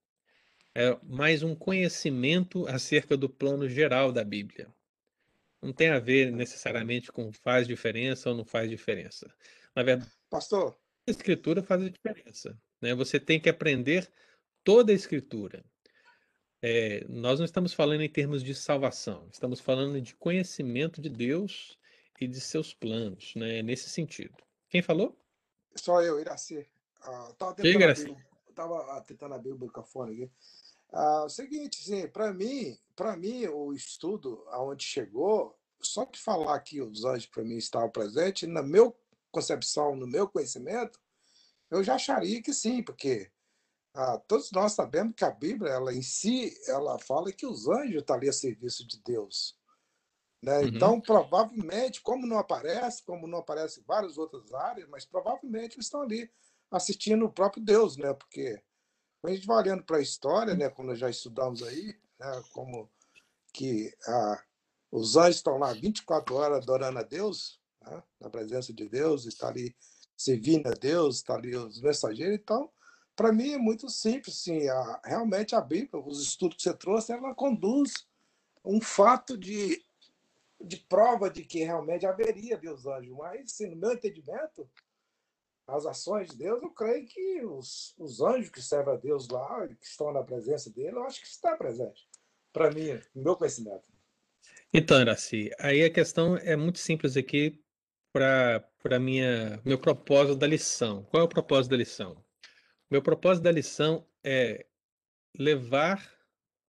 É 0.75 0.99
mais 1.03 1.43
um 1.43 1.55
conhecimento 1.55 2.67
acerca 2.69 3.17
do 3.17 3.27
plano 3.27 3.67
geral 3.67 4.13
da 4.13 4.23
Bíblia. 4.23 4.69
Não 5.63 5.73
tem 5.73 5.89
a 5.89 5.99
ver 5.99 6.31
necessariamente 6.31 7.11
com 7.11 7.33
faz 7.33 7.67
diferença 7.67 8.29
ou 8.29 8.37
não 8.37 8.45
faz 8.45 8.69
diferença. 8.69 9.35
Na 9.75 9.83
verdade, 9.83 10.13
pastor, 10.29 10.79
escritura 11.11 11.63
faz 11.63 11.83
a 11.83 11.89
diferença. 11.89 12.59
Né? 12.81 12.95
Você 12.95 13.19
tem 13.19 13.41
que 13.41 13.49
aprender 13.49 14.11
toda 14.65 14.93
a 14.93 14.95
escritura. 14.95 15.65
É, 16.61 17.05
nós 17.09 17.39
não 17.39 17.45
estamos 17.45 17.73
falando 17.73 18.03
em 18.03 18.09
termos 18.09 18.43
de 18.43 18.55
salvação, 18.55 19.29
estamos 19.33 19.61
falando 19.61 20.01
de 20.01 20.15
conhecimento 20.17 21.01
de 21.01 21.09
Deus 21.09 21.79
e 22.21 22.27
de 22.27 22.41
seus 22.41 22.75
planos, 22.75 23.33
né? 23.37 23.63
nesse 23.63 23.89
sentido. 23.89 24.35
Quem 24.69 24.83
falou? 24.83 25.17
Só 25.77 26.03
eu, 26.03 26.21
Iraci. 26.21 26.67
Uh, 27.07 27.33
tava 27.35 27.55
tentando, 27.55 27.85
abrir, 27.85 28.17
tava 28.55 29.01
tentando 29.03 29.35
abrir 29.35 29.53
o 29.53 29.59
microfone 29.59 30.13
aqui. 30.13 30.33
Uh, 30.93 31.25
o 31.25 31.29
seguinte, 31.29 31.79
assim, 31.81 32.09
para 32.09 32.33
mim, 32.33 32.77
para 32.97 33.17
mim, 33.17 33.47
o 33.47 33.73
estudo 33.73 34.45
aonde 34.49 34.85
chegou, 34.85 35.57
só 35.81 36.05
de 36.05 36.19
falar 36.19 36.59
que 36.61 36.81
os 36.81 37.05
anjos 37.05 37.27
para 37.27 37.45
mim 37.45 37.57
estavam 37.57 37.91
presentes, 37.91 38.49
na 38.49 38.63
meu 38.63 38.97
concepção, 39.39 39.95
no 39.95 40.07
meu 40.07 40.29
conhecimento, 40.29 41.01
eu 41.71 41.83
já 41.83 41.95
acharia 41.95 42.43
que 42.43 42.53
sim, 42.53 42.83
porque 42.83 43.31
ah, 43.95 44.19
todos 44.27 44.51
nós 44.53 44.73
sabemos 44.73 45.15
que 45.17 45.25
a 45.25 45.31
Bíblia, 45.31 45.73
ela 45.73 45.95
em 45.95 46.03
si, 46.03 46.57
ela 46.67 46.99
fala 46.99 47.33
que 47.33 47.47
os 47.47 47.69
anjos 47.69 47.97
estão 47.97 48.17
ali 48.17 48.29
a 48.29 48.33
serviço 48.33 48.87
de 48.87 49.01
Deus. 49.03 49.57
Né? 50.43 50.59
Uhum. 50.59 50.67
Então, 50.69 51.01
provavelmente, 51.01 52.01
como 52.01 52.27
não 52.27 52.39
aparece, 52.39 53.03
como 53.05 53.27
não 53.27 53.39
aparece 53.39 53.81
em 53.81 53.85
várias 53.85 54.19
outras 54.19 54.53
áreas, 54.53 54.89
mas 54.89 55.05
provavelmente 55.05 55.77
eles 55.77 55.87
estão 55.87 56.03
ali 56.03 56.31
assistindo 56.71 57.25
o 57.25 57.33
próprio 57.33 57.63
Deus, 57.63 57.97
né? 57.97 58.13
Porque 58.15 58.63
quando 59.21 59.33
a 59.33 59.37
gente 59.37 59.47
vai 59.47 59.57
olhando 59.57 59.83
para 59.83 59.97
a 59.97 60.03
história, 60.03 60.55
né, 60.55 60.69
como 60.69 60.89
nós 60.89 60.99
já 60.99 61.11
estudamos 61.11 61.63
aí, 61.63 61.99
né, 62.21 62.43
como 62.53 62.89
que 63.53 63.93
ah, 64.07 64.45
os 64.93 65.17
anjos 65.17 65.37
estão 65.37 65.59
lá 65.59 65.73
24 65.73 66.35
horas 66.37 66.59
adorando 66.59 66.99
a 67.01 67.03
Deus, 67.03 67.61
né, 67.91 68.03
na 68.21 68.31
presença 68.31 68.73
de 68.73 68.89
Deus, 68.89 69.27
está 69.27 69.49
ali 69.49 69.75
servindo 70.17 70.67
a 70.67 70.73
Deus, 70.73 71.17
está 71.17 71.35
ali 71.35 71.55
os 71.57 71.81
mensageiros. 71.81 72.39
Então, 72.41 72.71
para 73.15 73.33
mim 73.33 73.53
é 73.53 73.59
muito 73.59 73.89
simples. 73.89 74.37
Assim, 74.37 74.69
a, 74.69 75.01
realmente 75.05 75.55
a 75.55 75.61
Bíblia, 75.61 76.03
os 76.05 76.23
estudos 76.23 76.57
que 76.57 76.63
você 76.63 76.75
trouxe, 76.75 77.13
ela 77.13 77.35
conduz 77.35 78.07
um 78.65 78.81
fato 78.81 79.37
de, 79.37 79.83
de 80.61 80.77
prova 80.77 81.31
de 81.31 81.45
que 81.45 81.65
realmente 81.65 82.05
haveria 82.05 82.59
Deus 82.59 82.87
anjo. 82.87 83.17
Mas, 83.17 83.59
no 83.61 83.77
meu 83.77 83.93
entendimento, 83.93 84.69
as 85.67 85.87
ações 85.87 86.31
de 86.31 86.37
Deus, 86.37 86.63
eu 86.63 86.71
creio 86.71 87.07
que 87.07 87.45
os, 87.45 87.95
os 87.99 88.21
anjos 88.21 88.51
que 88.51 88.61
servem 88.63 88.95
a 88.95 88.97
Deus 88.97 89.29
lá, 89.29 89.69
que 89.69 89.87
estão 89.87 90.13
na 90.13 90.23
presença 90.23 90.71
dele, 90.71 90.97
eu 90.97 91.05
acho 91.05 91.21
que 91.21 91.27
está 91.27 91.57
presente. 91.57 92.09
Para 92.53 92.71
mim, 92.71 92.95
no 93.15 93.23
meu 93.23 93.37
conhecimento. 93.37 93.87
Então, 94.73 95.01
Iraci, 95.01 95.51
aí 95.59 95.85
a 95.85 95.93
questão 95.93 96.37
é 96.37 96.57
muito 96.57 96.79
simples 96.79 97.17
aqui 97.17 97.63
para 98.13 98.99
minha 98.99 99.61
meu 99.65 99.79
propósito 99.79 100.37
da 100.37 100.47
lição. 100.47 101.05
Qual 101.05 101.23
é 101.23 101.25
o 101.25 101.29
propósito 101.29 101.71
da 101.71 101.77
lição? 101.77 102.25
Meu 102.91 103.03
propósito 103.03 103.45
da 103.45 103.53
lição 103.53 104.07
é 104.25 104.67
levar 105.37 106.11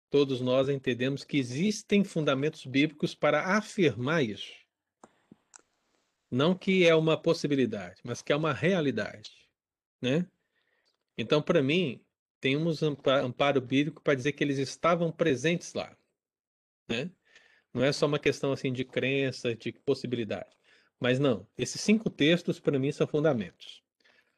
todos 0.10 0.42
nós 0.42 0.68
a 0.68 0.74
entendermos 0.74 1.24
que 1.24 1.38
existem 1.38 2.04
fundamentos 2.04 2.66
bíblicos 2.66 3.14
para 3.14 3.56
afirmar 3.58 4.24
isso. 4.24 4.52
Não 6.30 6.56
que 6.56 6.86
é 6.88 6.96
uma 6.96 7.22
possibilidade, 7.22 8.02
mas 8.04 8.22
que 8.22 8.34
é 8.34 8.36
uma 8.36 8.52
realidade, 8.52 9.32
né? 10.02 10.28
Então, 11.18 11.42
para 11.42 11.62
mim, 11.62 12.04
temos 12.40 12.82
amparo 12.84 13.62
bíblico 13.62 14.02
para 14.02 14.16
dizer 14.16 14.34
que 14.34 14.44
eles 14.44 14.58
estavam 14.58 15.12
presentes 15.12 15.74
lá, 15.74 15.96
né? 16.90 17.12
Não 17.74 17.84
é 17.84 17.94
só 17.94 18.08
uma 18.08 18.20
questão 18.20 18.52
assim 18.52 18.74
de 18.74 18.84
crença, 18.84 19.56
de 19.56 19.72
possibilidade. 19.72 20.57
Mas 21.00 21.20
não, 21.20 21.48
esses 21.58 21.80
cinco 21.82 22.10
textos 22.10 22.60
para 22.60 22.80
mim 22.80 22.92
são 22.92 23.08
fundamentos. 23.08 23.84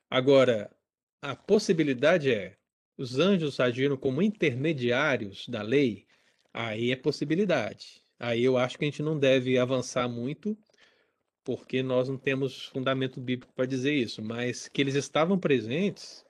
Agora, 0.10 0.70
a 1.22 1.36
possibilidade 1.36 2.32
é 2.32 2.58
os 2.98 3.18
anjos 3.18 3.60
agiram 3.62 3.96
como 3.96 4.22
intermediários 4.22 5.48
da 5.48 5.62
lei, 5.62 6.06
aí 6.54 6.92
é 6.92 6.98
possibilidade. 6.98 8.04
Aí 8.20 8.44
eu 8.44 8.58
acho 8.58 8.78
que 8.78 8.84
a 8.84 8.88
gente 8.88 9.02
não 9.02 9.18
deve 9.18 9.58
avançar 9.58 10.10
muito, 10.10 10.58
porque 11.44 11.82
nós 11.82 12.10
não 12.10 12.18
temos 12.18 12.66
fundamento 12.66 13.22
bíblico 13.22 13.54
para 13.54 13.66
dizer 13.66 13.94
isso, 13.94 14.22
mas 14.22 14.68
que 14.68 14.82
eles 14.82 14.96
estavam 14.96 15.40
presentes, 15.40 16.26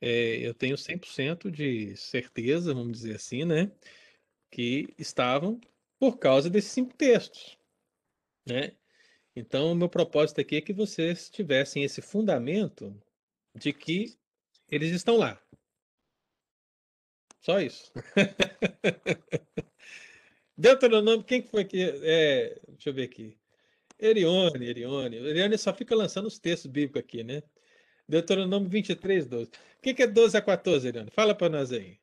é, 0.00 0.36
eu 0.46 0.54
tenho 0.54 0.76
100% 0.76 1.50
de 1.50 1.96
certeza, 1.96 2.72
vamos 2.72 2.92
dizer 2.92 3.16
assim, 3.16 3.44
né? 3.44 3.72
Que 4.50 4.88
estavam 4.98 5.60
por 5.98 6.18
causa 6.18 6.48
desses 6.48 6.70
cinco 6.70 6.94
textos, 6.94 7.58
né? 8.46 8.72
Então, 9.36 9.70
o 9.70 9.74
meu 9.74 9.88
propósito 9.90 10.40
aqui 10.40 10.56
é 10.56 10.60
que 10.62 10.72
vocês 10.72 11.28
tivessem 11.28 11.84
esse 11.84 12.00
fundamento 12.00 12.98
de 13.54 13.70
que 13.70 14.18
eles 14.66 14.90
estão 14.90 15.18
lá. 15.18 15.38
Só 17.42 17.60
isso. 17.60 17.92
Deuteronômio, 20.56 21.22
quem 21.22 21.42
foi 21.42 21.66
que. 21.66 21.82
É, 22.02 22.58
deixa 22.66 22.88
eu 22.88 22.94
ver 22.94 23.02
aqui. 23.02 23.38
Erione, 24.00 24.68
Erione. 24.68 25.16
Erione 25.16 25.58
só 25.58 25.74
fica 25.74 25.94
lançando 25.94 26.26
os 26.26 26.38
textos 26.38 26.70
bíblicos 26.70 27.00
aqui, 27.00 27.22
né? 27.22 27.42
Deuteronômio 28.08 28.70
23, 28.70 29.26
12. 29.26 29.50
O 29.50 29.80
que 29.82 30.02
é 30.02 30.06
12 30.06 30.34
a 30.34 30.40
14, 30.40 30.88
Erione? 30.88 31.10
Fala 31.10 31.34
para 31.34 31.50
nós 31.50 31.72
aí. 31.72 32.00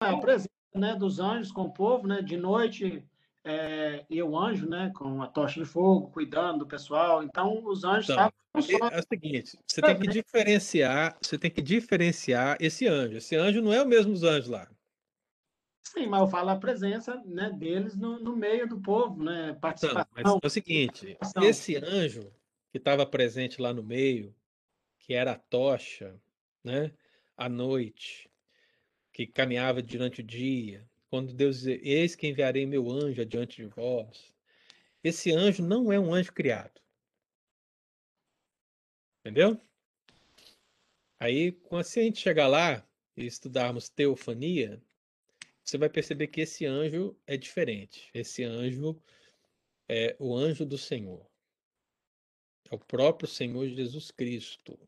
A 0.00 0.16
presença 0.18 0.50
né, 0.74 0.96
dos 0.96 1.20
anjos 1.20 1.52
com 1.52 1.62
o 1.62 1.72
povo, 1.72 2.08
né? 2.08 2.20
De 2.20 2.36
noite 2.36 3.08
é, 3.44 4.04
e 4.08 4.22
o 4.22 4.38
anjo, 4.38 4.68
né, 4.68 4.92
com 4.94 5.20
a 5.20 5.26
tocha 5.26 5.60
de 5.60 5.66
fogo, 5.66 6.10
cuidando 6.10 6.60
do 6.60 6.66
pessoal. 6.66 7.22
Então, 7.22 7.64
os 7.66 7.82
anjos 7.82 8.10
então, 8.10 8.30
estavam. 8.56 8.92
É 8.92 8.98
o 9.00 9.02
seguinte: 9.08 9.58
você 9.66 9.80
tem 9.80 9.98
que 9.98 10.06
diferenciar, 10.06 11.18
você 11.20 11.38
tem 11.38 11.50
que 11.50 11.62
diferenciar 11.62 12.56
esse 12.60 12.86
anjo. 12.86 13.16
Esse 13.16 13.34
anjo 13.34 13.60
não 13.62 13.72
é 13.72 13.82
o 13.82 13.86
mesmo 13.86 14.12
dos 14.12 14.22
anjos 14.22 14.48
lá. 14.48 14.68
Sim, 15.82 16.06
mas 16.06 16.20
eu 16.20 16.26
falo 16.28 16.50
a 16.50 16.56
presença 16.56 17.20
né, 17.24 17.50
deles 17.50 17.96
no, 17.96 18.18
no 18.18 18.36
meio 18.36 18.68
do 18.68 18.80
povo, 18.80 19.22
né? 19.22 19.54
Participação. 19.60 20.06
Então, 20.16 20.34
mas 20.34 20.44
é 20.44 20.46
o 20.46 20.50
seguinte: 20.50 21.18
esse 21.42 21.76
anjo 21.76 22.32
que 22.70 22.78
estava 22.78 23.04
presente 23.04 23.60
lá 23.60 23.74
no 23.74 23.82
meio, 23.82 24.34
que 24.98 25.14
era 25.14 25.32
a 25.32 25.38
tocha, 25.38 26.18
né? 26.62 26.92
À 27.36 27.48
noite, 27.48 28.30
que 29.12 29.26
caminhava 29.26 29.82
durante 29.82 30.20
o 30.20 30.24
dia, 30.24 30.88
quando 31.12 31.34
Deus 31.34 31.60
diz, 31.60 31.78
eis 31.82 32.16
que 32.16 32.26
enviarei 32.26 32.64
meu 32.64 32.90
anjo 32.90 33.20
adiante 33.20 33.56
de 33.56 33.66
vós. 33.66 34.34
Esse 35.04 35.30
anjo 35.30 35.62
não 35.62 35.92
é 35.92 36.00
um 36.00 36.14
anjo 36.14 36.32
criado. 36.32 36.80
Entendeu? 39.20 39.60
Aí, 41.20 41.54
se 41.84 42.00
a 42.00 42.02
gente 42.04 42.18
chegar 42.18 42.46
lá 42.46 42.82
e 43.14 43.26
estudarmos 43.26 43.90
teofania, 43.90 44.82
você 45.62 45.76
vai 45.76 45.90
perceber 45.90 46.28
que 46.28 46.40
esse 46.40 46.64
anjo 46.64 47.14
é 47.26 47.36
diferente. 47.36 48.08
Esse 48.14 48.42
anjo 48.42 48.98
é 49.86 50.16
o 50.18 50.34
anjo 50.34 50.64
do 50.64 50.78
Senhor. 50.78 51.30
É 52.70 52.74
o 52.74 52.78
próprio 52.78 53.28
Senhor 53.28 53.68
Jesus 53.68 54.10
Cristo. 54.10 54.78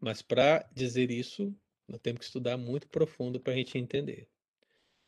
Mas 0.00 0.22
para 0.22 0.66
dizer 0.72 1.10
isso, 1.10 1.54
nós 1.86 2.00
temos 2.00 2.20
que 2.20 2.24
estudar 2.24 2.56
muito 2.56 2.88
profundo 2.88 3.38
para 3.38 3.52
a 3.52 3.56
gente 3.56 3.76
entender. 3.76 4.26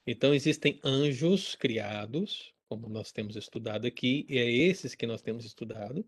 Então, 0.06 0.34
existem 0.34 0.80
anjos 0.84 1.54
criados, 1.54 2.54
como 2.68 2.88
nós 2.88 3.12
temos 3.12 3.36
estudado 3.36 3.86
aqui, 3.86 4.26
e 4.28 4.38
é 4.38 4.50
esses 4.50 4.94
que 4.94 5.06
nós 5.06 5.22
temos 5.22 5.44
estudado, 5.44 6.06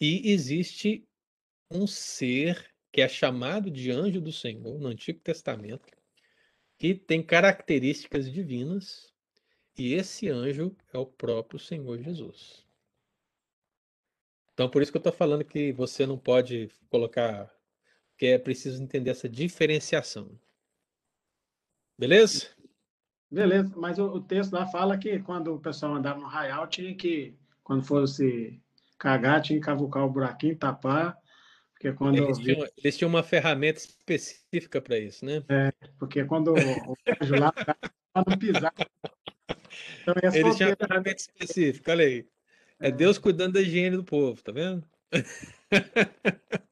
e 0.00 0.30
existe 0.32 1.06
um 1.70 1.86
ser 1.86 2.72
que 2.92 3.00
é 3.00 3.08
chamado 3.08 3.70
de 3.70 3.90
anjo 3.90 4.20
do 4.20 4.32
Senhor 4.32 4.78
no 4.78 4.88
Antigo 4.88 5.20
Testamento, 5.20 5.88
que 6.78 6.94
tem 6.94 7.22
características 7.22 8.30
divinas, 8.30 9.12
e 9.78 9.94
esse 9.94 10.28
anjo 10.28 10.76
é 10.92 10.98
o 10.98 11.06
próprio 11.06 11.58
Senhor 11.58 12.02
Jesus. 12.02 12.66
Então, 14.52 14.68
por 14.68 14.82
isso 14.82 14.92
que 14.92 14.98
eu 14.98 15.00
estou 15.00 15.12
falando 15.12 15.44
que 15.44 15.72
você 15.72 16.04
não 16.04 16.18
pode 16.18 16.68
colocar, 16.90 17.50
que 18.18 18.26
é 18.26 18.38
preciso 18.38 18.82
entender 18.82 19.10
essa 19.10 19.28
diferenciação. 19.28 20.38
Beleza? 21.98 22.54
Beleza, 23.32 23.72
mas 23.76 23.98
o, 23.98 24.04
o, 24.04 24.20
texto 24.20 24.52
lá 24.52 24.66
fala 24.66 24.98
que 24.98 25.18
quando 25.20 25.54
o 25.54 25.58
pessoal 25.58 25.94
andava 25.94 26.20
no 26.20 26.26
raial, 26.26 26.66
tinha 26.66 26.94
que, 26.94 27.34
quando 27.64 27.82
fosse 27.82 28.60
cagar, 28.98 29.40
tinha 29.40 29.58
que 29.58 29.64
cavucar 29.64 30.04
o 30.04 30.10
buraquinho, 30.10 30.54
tapar, 30.54 31.16
porque 31.72 31.94
quando... 31.94 32.18
Eles 32.18 32.36
tinham, 32.36 32.68
eles 32.76 32.98
tinham 32.98 33.08
uma 33.08 33.22
ferramenta 33.22 33.78
específica 33.78 34.82
para 34.82 34.98
isso, 34.98 35.24
né? 35.24 35.42
É, 35.48 35.72
porque 35.98 36.24
quando 36.24 36.52
o 36.52 36.56
anjo 37.22 37.34
lá, 37.36 37.54
não 38.14 38.38
pisar... 38.38 38.74
Então, 40.02 40.14
eles 40.34 40.56
tinham 40.56 40.68
uma 40.68 40.76
ferramenta 40.76 41.22
específica, 41.22 41.92
olha 41.92 42.04
aí. 42.04 42.26
É, 42.78 42.88
é 42.88 42.90
Deus 42.90 43.16
cuidando 43.16 43.54
da 43.54 43.62
higiene 43.62 43.96
do 43.96 44.04
povo, 44.04 44.42
tá 44.42 44.52
vendo? 44.52 44.84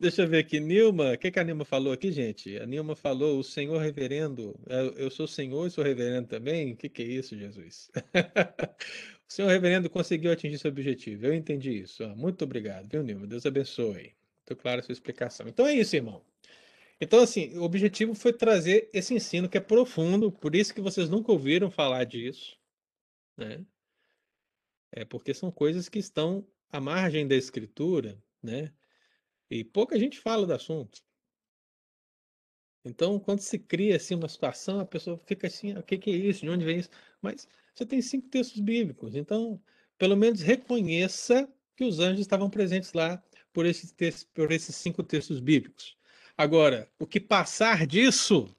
Deixa 0.00 0.22
eu 0.22 0.28
ver 0.28 0.38
aqui, 0.38 0.58
Nilma, 0.58 1.12
o 1.12 1.18
que, 1.18 1.30
que 1.30 1.38
a 1.38 1.44
Nilma 1.44 1.62
falou 1.62 1.92
aqui, 1.92 2.10
gente? 2.10 2.56
A 2.56 2.64
Nilma 2.64 2.96
falou, 2.96 3.38
o 3.38 3.44
senhor 3.44 3.76
reverendo, 3.76 4.58
é, 4.66 5.04
eu 5.04 5.10
sou 5.10 5.26
senhor 5.26 5.66
e 5.66 5.70
sou 5.70 5.84
reverendo 5.84 6.26
também? 6.26 6.72
O 6.72 6.76
que, 6.76 6.88
que 6.88 7.02
é 7.02 7.04
isso, 7.04 7.36
Jesus? 7.36 7.90
o 9.28 9.30
senhor 9.30 9.48
reverendo 9.48 9.90
conseguiu 9.90 10.32
atingir 10.32 10.58
seu 10.58 10.70
objetivo, 10.70 11.26
eu 11.26 11.34
entendi 11.34 11.82
isso. 11.82 12.08
Muito 12.16 12.42
obrigado, 12.44 12.88
viu, 12.88 13.02
Nilma? 13.02 13.26
Deus 13.26 13.44
abençoe. 13.44 14.14
Muito 14.48 14.62
clara 14.62 14.80
a 14.80 14.82
sua 14.82 14.94
explicação. 14.94 15.46
Então 15.46 15.66
é 15.66 15.74
isso, 15.74 15.94
irmão. 15.94 16.24
Então, 16.98 17.20
assim, 17.20 17.58
o 17.58 17.62
objetivo 17.62 18.14
foi 18.14 18.32
trazer 18.32 18.88
esse 18.94 19.12
ensino 19.12 19.50
que 19.50 19.58
é 19.58 19.60
profundo, 19.60 20.32
por 20.32 20.54
isso 20.54 20.74
que 20.74 20.80
vocês 20.80 21.10
nunca 21.10 21.30
ouviram 21.30 21.70
falar 21.70 22.04
disso, 22.04 22.58
né? 23.36 23.62
É 24.90 25.04
porque 25.04 25.34
são 25.34 25.50
coisas 25.50 25.90
que 25.90 25.98
estão 25.98 26.46
à 26.72 26.80
margem 26.80 27.28
da 27.28 27.36
escritura, 27.36 28.18
né? 28.42 28.72
E 29.50 29.64
pouca 29.64 29.98
gente 29.98 30.18
fala 30.18 30.46
do 30.46 30.54
assunto. 30.54 31.02
Então, 32.84 33.18
quando 33.18 33.40
se 33.40 33.58
cria 33.58 33.96
assim 33.96 34.14
uma 34.14 34.28
situação, 34.28 34.80
a 34.80 34.86
pessoa 34.86 35.18
fica 35.26 35.46
assim, 35.46 35.76
o 35.76 35.82
que, 35.82 35.98
que 35.98 36.10
é 36.10 36.14
isso? 36.14 36.42
De 36.42 36.48
onde 36.50 36.64
vem 36.64 36.78
isso? 36.78 36.88
Mas 37.20 37.46
você 37.74 37.84
tem 37.84 38.00
cinco 38.00 38.28
textos 38.28 38.60
bíblicos, 38.60 39.14
então, 39.14 39.60
pelo 39.98 40.16
menos 40.16 40.40
reconheça 40.40 41.52
que 41.76 41.84
os 41.84 41.98
anjos 41.98 42.20
estavam 42.20 42.48
presentes 42.48 42.92
lá 42.92 43.22
por 43.52 43.66
esses, 43.66 43.92
por 44.32 44.50
esses 44.52 44.76
cinco 44.76 45.02
textos 45.02 45.40
bíblicos. 45.40 45.96
Agora, 46.36 46.90
o 46.98 47.06
que 47.06 47.20
passar 47.20 47.86
disso 47.86 48.54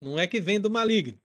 não 0.00 0.18
é 0.18 0.26
que 0.26 0.40
vem 0.40 0.60
do 0.60 0.70
maligno, 0.70 1.20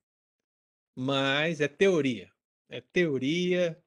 mas 0.95 1.59
é 1.59 1.67
teoria. 1.67 2.31
É 2.69 2.81
teoria, 2.81 3.81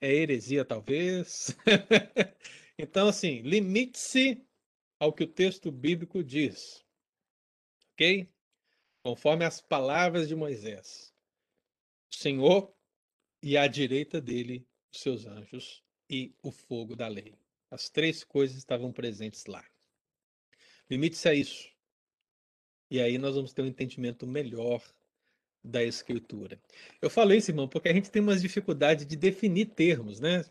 é 0.00 0.14
heresia, 0.14 0.64
talvez. 0.64 1.56
Então, 2.82 3.06
assim, 3.06 3.42
limite-se 3.42 4.44
ao 4.98 5.12
que 5.12 5.22
o 5.22 5.26
texto 5.28 5.70
bíblico 5.70 6.20
diz. 6.24 6.84
Ok? 7.92 8.28
Conforme 9.04 9.44
as 9.44 9.60
palavras 9.60 10.26
de 10.26 10.34
Moisés. 10.34 11.14
O 12.12 12.16
Senhor 12.16 12.74
e 13.40 13.56
à 13.56 13.68
direita 13.68 14.20
dele 14.20 14.66
os 14.92 15.00
seus 15.00 15.26
anjos 15.26 15.80
e 16.10 16.34
o 16.42 16.50
fogo 16.50 16.96
da 16.96 17.06
lei. 17.06 17.38
As 17.70 17.88
três 17.88 18.24
coisas 18.24 18.56
estavam 18.56 18.92
presentes 18.92 19.46
lá. 19.46 19.64
Limite-se 20.90 21.28
a 21.28 21.34
isso. 21.34 21.70
E 22.90 23.00
aí 23.00 23.16
nós 23.16 23.36
vamos 23.36 23.52
ter 23.52 23.62
um 23.62 23.66
entendimento 23.66 24.26
melhor 24.26 24.82
da 25.62 25.84
escritura. 25.84 26.60
Eu 27.00 27.08
falei 27.08 27.38
isso, 27.38 27.52
irmão, 27.52 27.68
porque 27.68 27.88
a 27.88 27.94
gente 27.94 28.10
tem 28.10 28.20
umas 28.20 28.42
dificuldades 28.42 29.06
de 29.06 29.14
definir 29.14 29.66
termos, 29.66 30.18
né? 30.18 30.44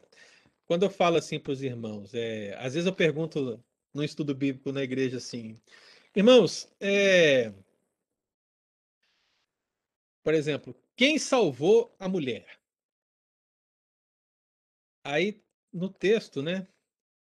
Quando 0.72 0.84
eu 0.84 0.90
falo 0.90 1.18
assim 1.18 1.38
para 1.38 1.52
os 1.52 1.62
irmãos, 1.62 2.14
é, 2.14 2.56
às 2.58 2.76
vezes 2.76 2.88
eu 2.88 2.96
pergunto 2.96 3.62
no 3.94 4.02
estudo 4.06 4.34
bíblico 4.34 4.72
na 4.72 4.82
igreja 4.82 5.18
assim, 5.18 5.60
irmãos, 6.16 6.74
é, 6.80 7.54
por 10.24 10.34
exemplo, 10.34 10.74
quem 10.96 11.20
salvou 11.20 11.94
a 12.00 12.08
mulher? 12.08 12.58
Aí 15.04 15.44
no 15.74 15.90
texto, 15.90 16.42
né? 16.42 16.66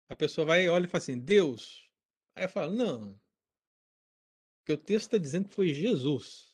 A 0.10 0.16
pessoa 0.18 0.46
vai 0.46 0.68
olha 0.68 0.84
e 0.84 0.90
fala 0.90 1.02
assim, 1.02 1.18
Deus. 1.18 1.90
Aí 2.36 2.44
eu 2.44 2.50
falo, 2.50 2.74
não. 2.74 3.18
Porque 4.60 4.74
o 4.74 4.78
texto 4.78 5.06
está 5.06 5.18
dizendo 5.18 5.48
que 5.48 5.56
foi 5.56 5.74
Jesus. 5.74 6.54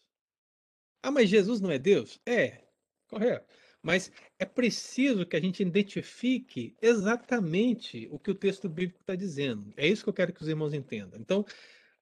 Ah, 1.02 1.10
mas 1.10 1.28
Jesus 1.28 1.60
não 1.60 1.72
é 1.72 1.80
Deus? 1.80 2.22
É, 2.24 2.64
correto. 3.08 3.52
Mas 3.84 4.10
é 4.40 4.46
preciso 4.46 5.26
que 5.26 5.36
a 5.36 5.42
gente 5.42 5.62
identifique 5.62 6.76
exatamente 6.82 8.08
o 8.10 8.18
que 8.18 8.32
o 8.32 8.36
texto 8.36 8.70
bíblico 8.70 9.02
está 9.02 9.14
dizendo. 9.14 9.74
É 9.76 9.86
isso 9.86 10.04
que 10.04 10.10
eu 10.10 10.14
quero 10.14 10.32
que 10.32 10.42
os 10.42 10.48
irmãos 10.48 10.74
entendam. 10.74 11.20
Então, 11.20 11.46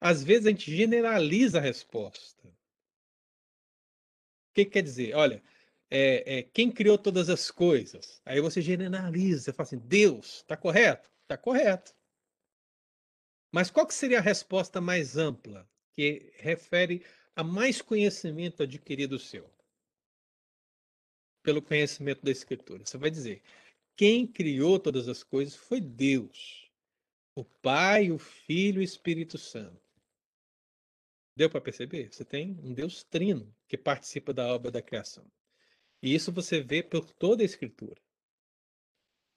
às 0.00 0.22
vezes 0.22 0.46
a 0.46 0.50
gente 0.50 0.74
generaliza 0.74 1.58
a 1.58 1.60
resposta. 1.60 2.48
O 2.48 2.52
que, 4.54 4.64
que 4.64 4.70
quer 4.70 4.82
dizer? 4.82 5.14
Olha, 5.14 5.42
é, 5.90 6.38
é, 6.38 6.42
quem 6.44 6.70
criou 6.70 6.96
todas 6.96 7.28
as 7.28 7.50
coisas? 7.50 8.22
Aí 8.24 8.40
você 8.40 8.62
generaliza, 8.62 9.52
fala 9.52 9.66
assim, 9.66 9.78
Deus, 9.78 10.36
está 10.36 10.56
correto? 10.56 11.10
Está 11.22 11.36
correto. 11.36 11.94
Mas 13.50 13.70
qual 13.70 13.86
que 13.86 13.94
seria 13.94 14.18
a 14.18 14.22
resposta 14.22 14.80
mais 14.80 15.16
ampla, 15.16 15.68
que 15.94 16.32
refere 16.36 17.04
a 17.34 17.42
mais 17.42 17.82
conhecimento 17.82 18.62
adquirido 18.62 19.18
seu? 19.18 19.50
Pelo 21.42 21.62
conhecimento 21.62 22.22
da 22.22 22.30
Escritura. 22.30 22.84
Você 22.84 22.96
vai 22.96 23.10
dizer: 23.10 23.42
quem 23.96 24.26
criou 24.26 24.78
todas 24.78 25.08
as 25.08 25.22
coisas 25.22 25.54
foi 25.54 25.80
Deus, 25.80 26.70
o 27.34 27.44
Pai, 27.44 28.10
o 28.10 28.18
Filho 28.18 28.80
e 28.80 28.84
o 28.84 28.84
Espírito 28.84 29.38
Santo. 29.38 29.80
Deu 31.34 31.48
para 31.48 31.60
perceber? 31.60 32.12
Você 32.12 32.24
tem 32.24 32.58
um 32.62 32.72
Deus 32.74 33.02
trino 33.04 33.54
que 33.66 33.76
participa 33.76 34.32
da 34.32 34.46
obra 34.54 34.70
da 34.70 34.82
criação. 34.82 35.24
E 36.02 36.14
isso 36.14 36.32
você 36.32 36.60
vê 36.60 36.82
por 36.82 37.10
toda 37.14 37.42
a 37.42 37.46
Escritura. 37.46 38.00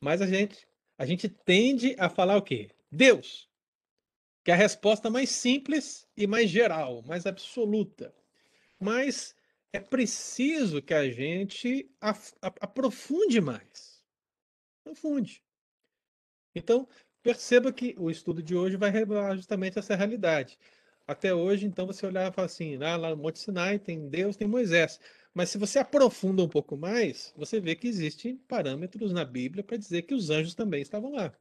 Mas 0.02 0.22
a 0.22 0.28
gente, 0.28 0.68
a 0.98 1.06
gente 1.06 1.30
tende 1.30 1.96
a 1.98 2.10
falar 2.10 2.38
o 2.38 2.42
quê? 2.42 2.70
Deus. 2.92 3.50
Que 4.44 4.52
é 4.52 4.54
a 4.54 4.58
resposta 4.58 5.10
mais 5.10 5.30
simples 5.30 6.08
e 6.16 6.28
mais 6.28 6.50
geral, 6.50 7.02
mais 7.04 7.26
absoluta. 7.26 8.14
Mas 8.80 9.35
é 9.76 9.80
preciso 9.80 10.82
que 10.82 10.94
a 10.94 11.10
gente 11.12 11.92
aprofunde 12.62 13.42
mais. 13.42 14.02
Aprofunde. 14.82 15.44
Então, 16.56 16.88
perceba 17.22 17.74
que 17.74 17.94
o 17.98 18.10
estudo 18.10 18.42
de 18.42 18.56
hoje 18.56 18.78
vai 18.78 18.90
revelar 18.90 19.36
justamente 19.36 19.78
essa 19.78 19.94
realidade. 19.94 20.58
Até 21.06 21.34
hoje, 21.34 21.66
então, 21.66 21.86
você 21.86 22.06
olhar 22.06 22.32
e 22.32 22.34
falar 22.34 22.46
assim, 22.46 22.82
ah, 22.82 22.96
lá 22.96 23.10
no 23.10 23.18
Monte 23.18 23.40
Sinai 23.40 23.78
tem 23.78 24.08
Deus, 24.08 24.38
tem 24.38 24.48
Moisés. 24.48 25.00
Mas 25.34 25.50
se 25.50 25.58
você 25.58 25.78
aprofunda 25.80 26.42
um 26.42 26.50
pouco 26.50 26.78
mais, 26.78 27.34
você 27.36 27.60
vê 27.60 27.76
que 27.76 27.88
existem 27.88 28.38
parâmetros 28.38 29.12
na 29.12 29.26
Bíblia 29.26 29.64
para 29.64 29.76
dizer 29.76 30.04
que 30.04 30.14
os 30.14 30.30
anjos 30.30 30.56
também 30.56 30.82
estavam 30.82 31.12
lá. 31.12 31.38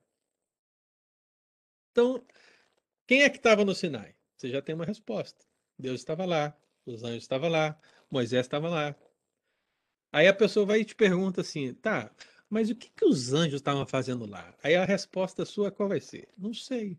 Então, 1.93 2.27
quem 3.07 3.23
é 3.23 3.31
que 3.31 3.37
estava 3.37 3.65
no 3.65 3.75
Sinai? 3.75 4.17
Você 4.37 4.51
já 4.51 4.61
tem 4.61 4.75
uma 4.75 4.85
resposta. 4.85 5.47
Deus 5.79 6.01
estava 6.01 6.25
lá, 6.25 6.59
os 6.87 7.03
anjos 7.03 7.23
estavam 7.23 7.49
lá, 7.49 7.81
Moisés 8.15 8.47
estava 8.47 8.69
lá. 8.69 8.95
Aí 10.13 10.29
a 10.29 10.35
pessoa 10.35 10.65
vai 10.65 10.81
e 10.81 10.85
te 10.85 10.95
pergunta 10.95 11.41
assim, 11.41 11.75
tá, 11.75 12.15
mas 12.49 12.71
o 12.71 12.77
que, 12.77 12.89
que 12.89 13.05
os 13.05 13.33
anjos 13.33 13.57
estavam 13.57 13.85
fazendo 13.85 14.25
lá? 14.25 14.57
Aí 14.63 14.77
a 14.77 14.85
resposta 14.85 15.45
sua 15.45 15.73
qual 15.73 15.89
vai 15.89 16.01
ser? 16.01 16.33
Não 16.39 16.55
sei. 16.55 16.97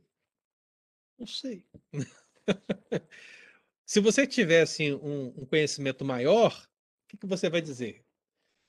Não 1.18 1.26
sei. 1.26 1.66
Se 3.86 4.02
você 4.02 4.28
tivesse 4.28 4.94
um, 4.94 5.28
um 5.28 5.46
conhecimento 5.46 6.04
maior, 6.04 6.52
o 6.52 7.08
que, 7.08 7.18
que 7.18 7.26
você 7.26 7.50
vai 7.50 7.62
dizer? 7.62 8.06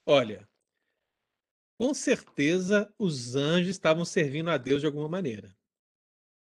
Olha, 0.07 0.49
com 1.77 1.93
certeza 1.93 2.89
os 2.97 3.35
anjos 3.35 3.71
estavam 3.71 4.05
servindo 4.05 4.51
a 4.51 4.57
Deus 4.57 4.81
de 4.81 4.87
alguma 4.87 5.09
maneira. 5.09 5.57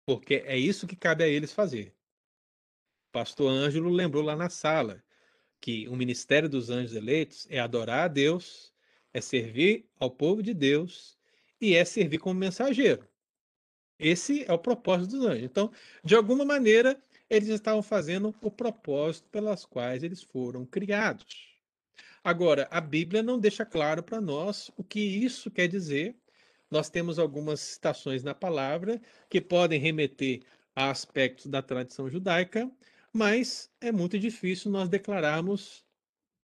Porque 0.06 0.36
é 0.45 0.56
isso 0.56 0.86
que 0.86 0.95
cabe 0.95 1.24
a 1.24 1.28
eles 1.28 1.52
fazer. 1.52 1.95
O 3.10 3.11
pastor 3.14 3.49
Ângelo 3.49 3.90
lembrou 3.90 4.22
lá 4.22 4.36
na 4.36 4.52
sala 4.52 5.03
que 5.60 5.88
o 5.88 5.96
ministério 5.96 6.50
dos 6.50 6.70
anjos 6.70 6.96
eleitos 6.96 7.48
é 7.50 7.60
adorar 7.60 8.06
a 8.06 8.08
Deus, 8.08 8.74
é 9.14 9.22
servir 9.22 9.90
ao 10.00 10.12
povo 10.12 10.44
de 10.44 10.54
Deus 10.54 11.18
e 11.60 11.76
é 11.76 11.84
servir 11.84 12.20
como 12.20 12.40
mensageiro. 12.40 13.08
Esse 14.00 14.46
é 14.48 14.54
o 14.54 14.60
propósito 14.60 15.18
dos 15.18 15.26
anjos. 15.26 15.44
Então, 15.44 15.72
de 16.04 16.16
alguma 16.16 16.46
maneira, 16.46 17.02
eles 17.30 17.50
estavam 17.50 17.82
fazendo 17.82 18.34
o 18.42 18.52
propósito 18.52 19.28
pelas 19.30 19.66
quais 19.66 20.04
eles 20.04 20.22
foram 20.22 20.66
criados. 20.66 21.58
Agora, 22.24 22.68
a 22.70 22.80
Bíblia 22.80 23.24
não 23.24 23.40
deixa 23.40 23.66
claro 23.66 24.04
para 24.04 24.22
nós 24.22 24.70
o 24.78 24.84
que 24.84 25.00
isso 25.00 25.50
quer 25.50 25.68
dizer. 25.68 26.16
Nós 26.70 26.90
temos 26.90 27.18
algumas 27.18 27.60
citações 27.60 28.24
na 28.24 28.36
palavra 28.36 29.02
que 29.30 29.40
podem 29.40 29.80
remeter 29.80 30.42
a 30.76 30.92
aspectos 30.92 31.48
da 31.48 31.62
tradição 31.62 32.10
judaica, 32.10 32.70
mas 33.18 33.68
é 33.81 33.91
muito 33.91 34.19
difícil 34.19 34.69
nós 34.69 34.88
declararmos 34.88 35.84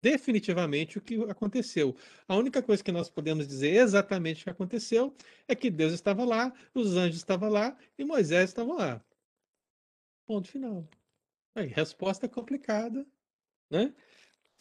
definitivamente 0.03 0.99
o 0.99 1.01
que 1.01 1.15
aconteceu. 1.23 1.97
A 2.27 2.35
única 2.35 2.61
coisa 2.61 2.83
que 2.83 2.91
nós 2.91 3.09
podemos 3.09 3.47
dizer 3.47 3.71
exatamente 3.71 4.41
o 4.41 4.43
que 4.43 4.49
aconteceu 4.51 5.15
é 5.47 5.55
que 5.55 5.71
Deus 5.71 5.93
estava 5.93 6.23
lá, 6.23 6.53
os 6.75 6.95
anjos 6.95 7.17
estavam 7.17 7.49
lá 7.49 7.75
e 7.97 8.05
Moisés 8.05 8.51
estava 8.51 8.71
lá. 8.71 9.05
Ponto 10.27 10.47
final. 10.47 10.87
Aí, 11.55 11.65
resposta 11.65 12.29
complicada, 12.29 13.03
né? 13.67 13.91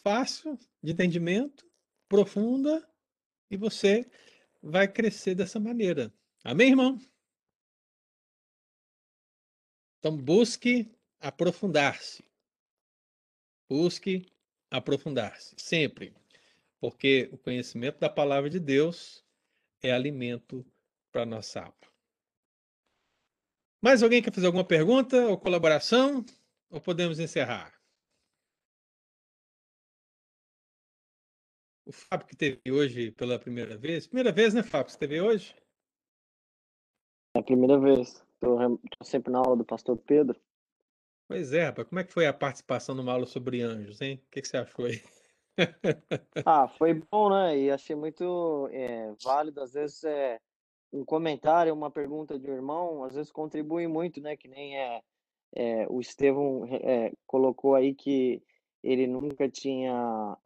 Fácil 0.02 0.59
de 0.82 0.93
entendimento, 0.93 1.70
profunda, 2.09 2.89
e 3.51 3.56
você 3.59 4.10
vai 4.62 4.89
crescer 4.89 5.35
dessa 5.35 5.60
maneira. 5.60 6.10
Amém, 6.43 6.70
irmão? 6.70 6.98
Então, 9.98 10.16
busque 10.16 10.90
aprofundar-se. 11.20 12.24
Busque 13.69 14.27
aprofundar-se, 14.70 15.55
sempre. 15.59 16.15
Porque 16.81 17.28
o 17.32 17.39
conhecimento 17.39 17.99
da 17.99 18.09
palavra 18.09 18.49
de 18.49 18.61
Deus 18.61 19.24
é 19.82 19.93
alimento 19.93 20.65
para 21.11 21.27
nossa 21.27 21.61
alma. 21.61 21.74
Mais 23.82 24.03
alguém 24.03 24.23
quer 24.23 24.32
fazer 24.32 24.47
alguma 24.47 24.66
pergunta 24.66 25.28
ou 25.28 25.39
colaboração? 25.39 26.24
Ou 26.70 26.81
podemos 26.81 27.19
encerrar? 27.19 27.78
O 31.86 31.93
Fábio 31.93 32.27
que 32.27 32.36
teve 32.36 32.61
hoje 32.70 33.11
pela 33.12 33.39
primeira 33.39 33.77
vez. 33.78 34.07
Primeira 34.07 34.32
vez, 34.32 34.53
né, 34.53 34.62
Fábio? 34.62 34.93
Você 34.93 34.99
teve 34.99 35.20
hoje? 35.20 35.57
É 37.35 37.40
a 37.40 37.43
primeira 37.43 37.78
vez. 37.78 38.23
Estou 38.35 38.81
sempre 39.03 39.32
na 39.32 39.39
aula 39.39 39.57
do 39.57 39.65
pastor 39.65 39.97
Pedro. 39.97 40.39
Pois 41.29 41.53
é, 41.53 41.65
rapaz. 41.65 41.87
Como 41.87 42.01
é 42.01 42.05
que 42.05 42.13
foi 42.13 42.27
a 42.27 42.33
participação 42.33 42.95
numa 42.95 43.13
aula 43.13 43.27
sobre 43.27 43.61
anjos, 43.61 44.01
hein? 44.01 44.23
O 44.27 44.31
que, 44.31 44.41
que 44.41 44.49
você 44.49 44.57
achou 44.57 44.87
aí? 44.87 45.03
ah, 46.47 46.67
foi 46.67 46.95
bom, 46.95 47.29
né? 47.29 47.59
E 47.59 47.71
achei 47.71 47.95
muito 47.95 48.67
é, 48.73 49.13
válido. 49.23 49.61
Às 49.61 49.75
vezes 49.75 50.03
é 50.05 50.41
um 50.91 51.05
comentário, 51.05 51.75
uma 51.75 51.91
pergunta 51.91 52.39
de 52.39 52.51
um 52.51 52.55
irmão, 52.55 53.05
às 53.05 53.15
vezes 53.15 53.31
contribui 53.31 53.87
muito, 53.87 54.23
né? 54.23 54.39
Que 54.39 54.49
nem 54.49 54.79
é, 54.79 55.03
é 55.55 55.87
o 55.91 56.01
Estevão 56.01 56.65
é, 56.67 57.13
colocou 57.27 57.75
aí 57.75 57.95
que 57.95 58.43
ele 58.83 59.07
nunca 59.07 59.49
tinha 59.49 60.37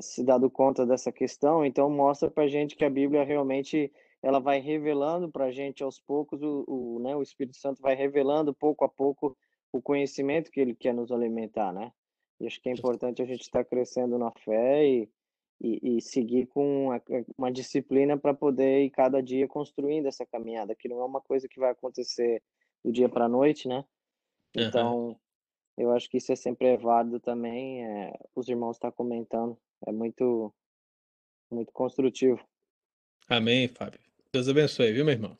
se 0.00 0.24
dado 0.24 0.50
conta 0.50 0.86
dessa 0.86 1.12
questão, 1.12 1.64
então 1.64 1.90
mostra 1.90 2.30
para 2.30 2.48
gente 2.48 2.74
que 2.74 2.84
a 2.84 2.90
Bíblia 2.90 3.24
realmente 3.24 3.92
ela 4.22 4.40
vai 4.40 4.60
revelando 4.60 5.30
para 5.30 5.46
a 5.46 5.50
gente 5.50 5.82
aos 5.82 6.00
poucos, 6.00 6.42
o, 6.42 6.64
o, 6.66 6.98
né, 7.00 7.14
o 7.14 7.22
Espírito 7.22 7.56
Santo 7.56 7.80
vai 7.80 7.94
revelando 7.94 8.54
pouco 8.54 8.84
a 8.84 8.88
pouco 8.88 9.36
o 9.72 9.80
conhecimento 9.80 10.50
que 10.50 10.60
ele 10.60 10.74
quer 10.74 10.94
nos 10.94 11.12
alimentar, 11.12 11.72
né? 11.72 11.92
E 12.40 12.46
acho 12.46 12.60
que 12.60 12.68
é 12.68 12.72
importante 12.72 13.20
a 13.20 13.24
gente 13.24 13.42
estar 13.42 13.64
tá 13.64 13.68
crescendo 13.68 14.18
na 14.18 14.30
fé 14.30 14.86
e, 14.86 15.10
e, 15.60 15.98
e 15.98 16.00
seguir 16.00 16.46
com 16.46 16.86
uma, 16.86 17.02
uma 17.36 17.52
disciplina 17.52 18.16
para 18.16 18.32
poder 18.32 18.84
ir 18.84 18.90
cada 18.90 19.22
dia 19.22 19.46
construindo 19.46 20.06
essa 20.06 20.24
caminhada, 20.24 20.74
que 20.74 20.88
não 20.88 21.00
é 21.00 21.04
uma 21.04 21.20
coisa 21.20 21.48
que 21.48 21.60
vai 21.60 21.70
acontecer 21.70 22.42
do 22.84 22.92
dia 22.92 23.08
para 23.08 23.26
a 23.26 23.28
noite, 23.28 23.68
né? 23.68 23.84
Então, 24.56 25.08
uhum. 25.08 25.16
eu 25.76 25.92
acho 25.92 26.08
que 26.08 26.16
isso 26.16 26.32
é 26.32 26.36
sempre 26.36 26.68
é 26.68 26.76
válido 26.76 27.20
também, 27.20 27.84
é, 27.84 28.18
os 28.34 28.48
irmãos 28.48 28.76
estão 28.76 28.90
tá 28.90 28.96
comentando, 28.96 29.58
é 29.86 29.92
muito, 29.92 30.52
muito 31.50 31.72
construtivo. 31.72 32.40
Amém, 33.28 33.68
Fábio. 33.68 34.07
Deus 34.30 34.46
abençoe, 34.46 34.92
viu, 34.92 35.06
meu 35.06 35.14
irmão? 35.14 35.38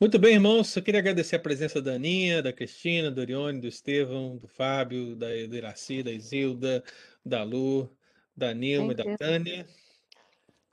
Muito 0.00 0.18
bem, 0.18 0.34
irmãos. 0.34 0.74
Eu 0.74 0.82
queria 0.82 0.98
agradecer 0.98 1.36
a 1.36 1.40
presença 1.40 1.80
da 1.80 1.92
Aninha, 1.92 2.42
da 2.42 2.52
Cristina, 2.52 3.12
do 3.12 3.20
Orione, 3.20 3.60
do 3.60 3.68
Estevão, 3.68 4.36
do 4.36 4.48
Fábio, 4.48 5.14
da 5.14 5.32
Iraci, 5.36 6.02
da 6.02 6.10
Isilda, 6.10 6.82
da 7.24 7.44
Lu, 7.44 7.96
da 8.36 8.52
Nilma 8.52 8.92
e 8.92 8.96
da 8.96 9.16
Tânia. 9.16 9.68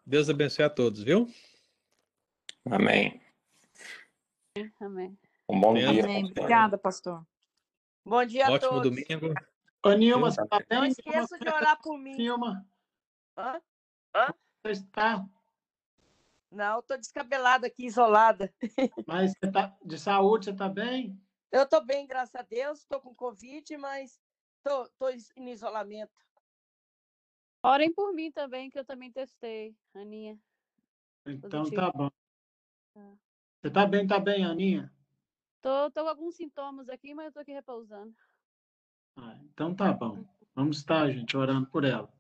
Deus 0.04 0.28
abençoe 0.28 0.66
a 0.66 0.72
todos, 0.72 1.04
viu? 1.04 1.28
Amém. 2.66 3.22
Amém. 4.80 5.16
Um 5.48 5.62
bom 5.62 5.76
dia. 5.76 6.04
Amém. 6.04 6.26
Obrigada, 6.26 6.80
pastor. 6.80 7.24
Bom 8.04 8.26
dia 8.26 8.46
Ótimo 8.50 8.56
a 8.56 8.60
todos. 8.82 8.90
domingo. 8.90 9.34
Ô, 9.86 9.92
Nilma, 9.92 10.34
tá? 10.34 10.66
Não 10.72 10.84
esqueça 10.84 11.38
de 11.38 11.48
orar 11.48 11.80
por 11.80 11.96
mim. 11.96 12.16
Nilma. 12.16 12.66
Hã? 13.38 13.62
Hã? 14.16 14.34
Você 14.64 14.72
está 14.72 15.24
não, 16.52 16.80
estou 16.80 16.98
descabelada 16.98 17.68
aqui, 17.68 17.86
isolada. 17.86 18.54
Mas 19.06 19.32
você 19.32 19.52
tá, 19.52 19.78
de 19.84 20.00
saúde, 20.00 20.46
você 20.46 20.52
está 20.52 20.70
bem? 20.70 21.22
Eu 21.52 21.64
estou 21.64 21.86
bem, 21.86 22.08
graças 22.08 22.36
a 22.36 22.42
Deus. 22.42 22.80
Estou 22.80 23.00
com 23.00 23.14
Covid, 23.16 23.78
mas 23.78 24.20
estou 24.58 25.12
em 25.36 25.50
isolamento. 25.50 26.12
Orem 27.64 27.94
por 27.94 28.14
mim 28.14 28.32
também, 28.32 28.70
que 28.70 28.80
eu 28.80 28.86
também 28.86 29.12
testei, 29.12 29.76
Aninha. 29.94 30.40
Então 31.26 31.64
Positivo. 31.64 31.82
tá 31.82 31.92
bom. 31.92 32.10
Tá. 32.94 33.18
Você 33.62 33.68
está 33.68 33.86
bem, 33.86 34.04
está 34.04 34.20
bem, 34.20 34.46
Aninha? 34.46 34.94
Tô, 35.62 35.92
tô 35.92 36.04
com 36.04 36.10
alguns 36.10 36.36
sintomas 36.36 36.88
aqui, 36.88 37.14
mas 37.14 37.28
estou 37.28 37.42
aqui 37.42 37.52
repousando. 37.52 38.16
Ah, 39.18 39.38
então 39.42 39.76
tá 39.76 39.92
bom. 39.92 40.24
Vamos 40.56 40.78
estar, 40.78 41.10
gente, 41.12 41.36
orando 41.36 41.68
por 41.68 41.84
ela. 41.84 42.12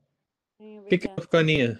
O 0.59 0.85
que, 0.85 0.97
que 0.97 1.07
é 1.07 1.11
a 1.11 1.39
Aninha? 1.39 1.79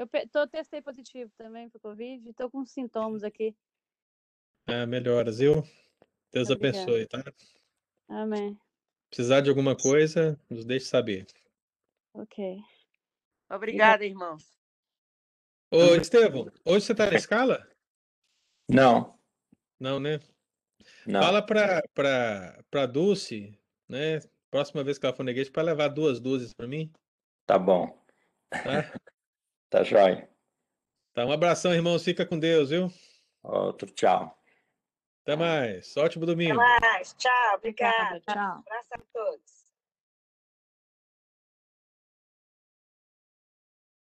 Eu 0.00 0.08
tô, 0.30 0.46
testei 0.46 0.80
positivo 0.80 1.30
também 1.36 1.68
para 1.68 1.78
Covid, 1.78 2.30
estou 2.30 2.50
com 2.50 2.64
sintomas 2.64 3.22
aqui. 3.22 3.54
É, 4.66 4.86
melhoras, 4.86 5.40
viu? 5.40 5.62
Deus 6.32 6.48
Obrigada. 6.48 6.78
abençoe, 6.78 7.06
tá? 7.06 7.22
Amém. 8.08 8.58
Precisar 9.10 9.42
de 9.42 9.50
alguma 9.50 9.76
coisa, 9.76 10.40
nos 10.48 10.64
deixe 10.64 10.86
saber. 10.86 11.26
Ok. 12.14 12.58
Obrigada, 13.50 14.02
irmãos. 14.02 14.58
Ô, 15.70 15.94
Estevão, 15.96 16.50
hoje 16.64 16.86
você 16.86 16.92
está 16.92 17.10
na 17.10 17.16
escala? 17.18 17.68
Não. 18.70 19.20
Não, 19.78 20.00
né? 20.00 20.18
Não. 21.06 21.20
Fala 21.20 21.44
para 21.44 21.82
para 22.70 22.86
Dulce, 22.86 23.54
né? 23.86 24.20
Próxima 24.50 24.82
vez 24.82 24.96
que 24.96 25.04
ela 25.04 25.14
for 25.14 25.24
na 25.24 25.30
igreja, 25.30 25.50
para 25.52 25.62
levar 25.62 25.88
duas 25.88 26.18
dúzias 26.20 26.54
para 26.54 26.66
mim. 26.66 26.90
Tá 27.44 27.58
bom. 27.58 28.02
Tá? 28.48 28.58
Tá 29.70 29.84
jóia. 29.84 30.28
Tá, 31.14 31.24
um 31.24 31.32
abração, 31.32 31.72
irmãos. 31.72 32.04
Fica 32.04 32.26
com 32.26 32.38
Deus, 32.38 32.70
viu? 32.70 32.92
Outro 33.42 33.88
tchau. 33.90 34.36
Até 35.22 35.36
mais. 35.36 35.96
Ótimo 35.96 36.26
domingo. 36.26 36.60
Até 36.60 36.88
mais. 36.88 37.14
Tchau. 37.14 37.54
Obrigada. 37.54 38.20
Tchau. 38.20 38.58
Abraço 38.58 38.88
a 38.92 38.98
todos. 39.12 39.59